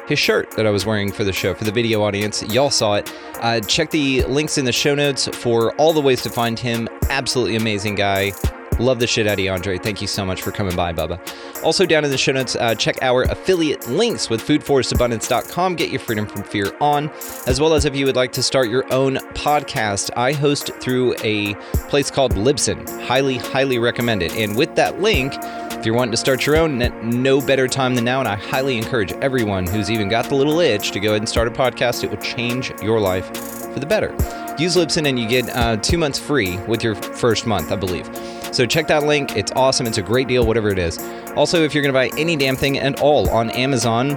his 0.07 0.17
shirt 0.17 0.49
that 0.57 0.65
I 0.65 0.71
was 0.71 0.87
wearing 0.87 1.11
for 1.11 1.23
the 1.23 1.31
show, 1.31 1.53
for 1.53 1.65
the 1.65 1.71
video 1.71 2.01
audience. 2.01 2.41
Y'all 2.51 2.71
saw 2.71 2.95
it. 2.95 3.13
Uh, 3.35 3.59
check 3.59 3.91
the 3.91 4.23
links 4.23 4.57
in 4.57 4.65
the 4.65 4.71
show 4.71 4.95
notes 4.95 5.27
for 5.27 5.75
all 5.75 5.93
the 5.93 6.01
ways 6.01 6.23
to 6.23 6.31
find 6.31 6.57
him. 6.57 6.89
Absolutely 7.11 7.57
amazing 7.57 7.93
guy. 7.93 8.31
Love 8.79 8.99
the 8.99 9.07
shit 9.07 9.27
out 9.27 9.33
of 9.33 9.39
you, 9.39 9.51
Andre. 9.51 9.77
Thank 9.77 10.01
you 10.01 10.07
so 10.07 10.25
much 10.25 10.41
for 10.41 10.51
coming 10.51 10.75
by, 10.75 10.93
Bubba. 10.93 11.19
Also, 11.63 11.85
down 11.85 12.05
in 12.05 12.11
the 12.11 12.17
show 12.17 12.31
notes, 12.31 12.55
uh, 12.55 12.73
check 12.75 12.97
our 13.01 13.23
affiliate 13.23 13.87
links 13.89 14.29
with 14.29 14.41
foodforestabundance.com. 14.41 15.75
Get 15.75 15.89
your 15.89 15.99
freedom 15.99 16.25
from 16.25 16.43
fear 16.43 16.71
on, 16.79 17.09
as 17.45 17.59
well 17.59 17.73
as 17.73 17.85
if 17.85 17.95
you 17.95 18.05
would 18.05 18.15
like 18.15 18.31
to 18.33 18.43
start 18.43 18.69
your 18.69 18.91
own 18.93 19.17
podcast. 19.33 20.11
I 20.15 20.31
host 20.31 20.71
through 20.79 21.15
a 21.23 21.55
place 21.89 22.09
called 22.09 22.35
Libsyn. 22.35 22.87
Highly, 23.05 23.37
highly 23.37 23.79
recommend 23.79 24.23
it. 24.23 24.33
And 24.35 24.55
with 24.55 24.75
that 24.75 25.01
link, 25.01 25.33
if 25.79 25.85
you're 25.85 25.95
wanting 25.95 26.11
to 26.11 26.17
start 26.17 26.45
your 26.45 26.57
own, 26.57 26.77
no 27.03 27.39
better 27.39 27.67
time 27.67 27.95
than 27.95 28.05
now. 28.05 28.19
And 28.19 28.27
I 28.27 28.35
highly 28.35 28.77
encourage 28.77 29.13
everyone 29.13 29.65
who's 29.67 29.89
even 29.89 30.09
got 30.09 30.25
the 30.25 30.35
little 30.35 30.59
itch 30.59 30.91
to 30.91 30.99
go 30.99 31.09
ahead 31.09 31.21
and 31.21 31.29
start 31.29 31.47
a 31.47 31.51
podcast. 31.51 32.03
It 32.03 32.09
will 32.09 32.17
change 32.17 32.71
your 32.81 32.99
life 32.99 33.25
for 33.73 33.79
the 33.79 33.85
better. 33.85 34.13
Use 34.59 34.75
Libsyn 34.75 35.07
and 35.07 35.17
you 35.17 35.25
get 35.25 35.49
uh, 35.55 35.77
two 35.77 35.97
months 35.97 36.19
free 36.19 36.57
with 36.67 36.83
your 36.83 36.93
first 36.93 37.47
month, 37.47 37.71
I 37.71 37.77
believe. 37.77 38.05
So 38.51 38.65
check 38.65 38.87
that 38.87 39.03
link. 39.03 39.37
It's 39.37 39.53
awesome. 39.53 39.87
It's 39.87 39.97
a 39.97 40.01
great 40.01 40.27
deal, 40.27 40.45
whatever 40.45 40.69
it 40.69 40.77
is. 40.77 40.97
Also, 41.37 41.63
if 41.63 41.73
you're 41.73 41.81
going 41.81 41.93
to 41.93 42.13
buy 42.13 42.19
any 42.19 42.35
damn 42.35 42.57
thing 42.57 42.77
at 42.77 42.99
all 42.99 43.29
on 43.29 43.51
Amazon, 43.51 44.09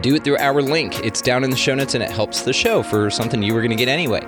do 0.00 0.16
it 0.16 0.24
through 0.24 0.38
our 0.38 0.60
link. 0.60 0.98
It's 1.04 1.22
down 1.22 1.44
in 1.44 1.50
the 1.50 1.56
show 1.56 1.76
notes 1.76 1.94
and 1.94 2.02
it 2.02 2.10
helps 2.10 2.42
the 2.42 2.52
show 2.52 2.82
for 2.82 3.08
something 3.08 3.40
you 3.40 3.54
were 3.54 3.60
going 3.60 3.70
to 3.70 3.76
get 3.76 3.88
anyway. 3.88 4.26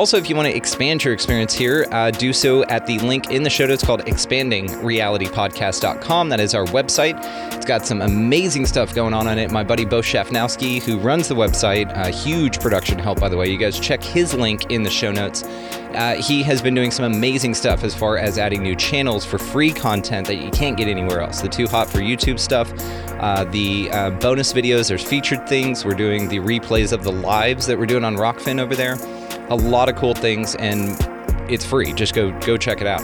Also, 0.00 0.16
if 0.16 0.30
you 0.30 0.34
want 0.34 0.48
to 0.48 0.56
expand 0.56 1.04
your 1.04 1.12
experience 1.12 1.52
here, 1.52 1.86
uh, 1.90 2.10
do 2.10 2.32
so 2.32 2.64
at 2.64 2.86
the 2.86 2.98
link 3.00 3.30
in 3.30 3.42
the 3.42 3.50
show 3.50 3.66
notes 3.66 3.84
called 3.84 4.02
expandingrealitypodcast.com. 4.06 6.30
That 6.30 6.40
is 6.40 6.54
our 6.54 6.64
website. 6.64 7.22
It's 7.52 7.66
got 7.66 7.84
some 7.84 8.00
amazing 8.00 8.64
stuff 8.64 8.94
going 8.94 9.12
on 9.12 9.28
on 9.28 9.36
it. 9.36 9.50
My 9.50 9.62
buddy 9.62 9.84
Bo 9.84 10.00
Shafnowski, 10.00 10.80
who 10.80 10.98
runs 10.98 11.28
the 11.28 11.34
website, 11.34 11.94
a 11.94 12.08
huge 12.08 12.60
production 12.60 12.98
help, 12.98 13.20
by 13.20 13.28
the 13.28 13.36
way. 13.36 13.50
You 13.50 13.58
guys 13.58 13.78
check 13.78 14.02
his 14.02 14.32
link 14.32 14.70
in 14.70 14.84
the 14.84 14.90
show 14.90 15.12
notes. 15.12 15.42
Uh, 15.42 16.14
he 16.14 16.42
has 16.44 16.62
been 16.62 16.74
doing 16.74 16.90
some 16.90 17.04
amazing 17.04 17.52
stuff 17.52 17.84
as 17.84 17.94
far 17.94 18.16
as 18.16 18.38
adding 18.38 18.62
new 18.62 18.76
channels 18.76 19.26
for 19.26 19.36
free 19.36 19.70
content 19.70 20.26
that 20.28 20.36
you 20.36 20.50
can't 20.50 20.78
get 20.78 20.88
anywhere 20.88 21.20
else. 21.20 21.42
The 21.42 21.50
Too 21.50 21.66
Hot 21.66 21.90
for 21.90 21.98
YouTube 21.98 22.38
stuff, 22.38 22.72
uh, 23.20 23.44
the 23.44 23.90
uh, 23.90 24.08
bonus 24.12 24.54
videos, 24.54 24.88
there's 24.88 25.04
featured 25.04 25.46
things. 25.46 25.84
We're 25.84 25.92
doing 25.92 26.26
the 26.26 26.38
replays 26.38 26.94
of 26.94 27.04
the 27.04 27.12
lives 27.12 27.66
that 27.66 27.78
we're 27.78 27.84
doing 27.84 28.04
on 28.04 28.16
Rokfin 28.16 28.58
over 28.58 28.74
there 28.74 28.96
a 29.50 29.56
lot 29.56 29.88
of 29.88 29.96
cool 29.96 30.14
things, 30.14 30.54
and 30.56 30.96
it's 31.50 31.64
free. 31.64 31.92
Just 31.92 32.14
go 32.14 32.30
go 32.40 32.56
check 32.56 32.80
it 32.80 32.86
out. 32.86 33.02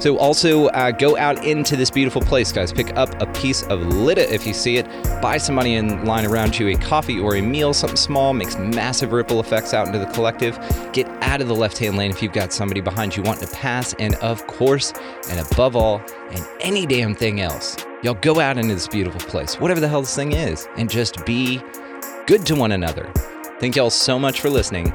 So 0.00 0.16
also 0.16 0.68
uh, 0.68 0.92
go 0.92 1.14
out 1.18 1.44
into 1.44 1.76
this 1.76 1.90
beautiful 1.90 2.22
place, 2.22 2.50
guys. 2.52 2.72
Pick 2.72 2.96
up 2.96 3.20
a 3.20 3.26
piece 3.34 3.64
of 3.64 3.82
Lita 3.82 4.32
if 4.32 4.46
you 4.46 4.54
see 4.54 4.78
it. 4.78 4.86
Buy 5.20 5.36
somebody 5.36 5.74
in 5.74 6.06
line 6.06 6.24
around 6.24 6.58
you 6.58 6.68
a 6.68 6.74
coffee 6.74 7.20
or 7.20 7.36
a 7.36 7.42
meal, 7.42 7.74
something 7.74 7.98
small, 7.98 8.32
makes 8.32 8.56
massive 8.56 9.12
ripple 9.12 9.40
effects 9.40 9.74
out 9.74 9.86
into 9.86 9.98
the 9.98 10.06
collective. 10.06 10.58
Get 10.94 11.06
out 11.22 11.42
of 11.42 11.48
the 11.48 11.54
left-hand 11.54 11.98
lane 11.98 12.10
if 12.10 12.22
you've 12.22 12.32
got 12.32 12.50
somebody 12.50 12.80
behind 12.80 13.14
you 13.14 13.22
wanting 13.22 13.46
to 13.46 13.54
pass, 13.54 13.92
and 13.98 14.14
of 14.16 14.46
course, 14.46 14.94
and 15.28 15.38
above 15.38 15.76
all, 15.76 16.00
and 16.30 16.46
any 16.60 16.86
damn 16.86 17.14
thing 17.14 17.42
else, 17.42 17.76
y'all 18.02 18.14
go 18.14 18.40
out 18.40 18.56
into 18.56 18.72
this 18.74 18.88
beautiful 18.88 19.20
place, 19.28 19.60
whatever 19.60 19.80
the 19.80 19.88
hell 19.88 20.00
this 20.00 20.16
thing 20.16 20.32
is, 20.32 20.66
and 20.78 20.88
just 20.88 21.26
be 21.26 21.60
good 22.26 22.46
to 22.46 22.54
one 22.54 22.72
another. 22.72 23.12
Thank 23.58 23.76
y'all 23.76 23.90
so 23.90 24.18
much 24.18 24.40
for 24.40 24.48
listening. 24.48 24.94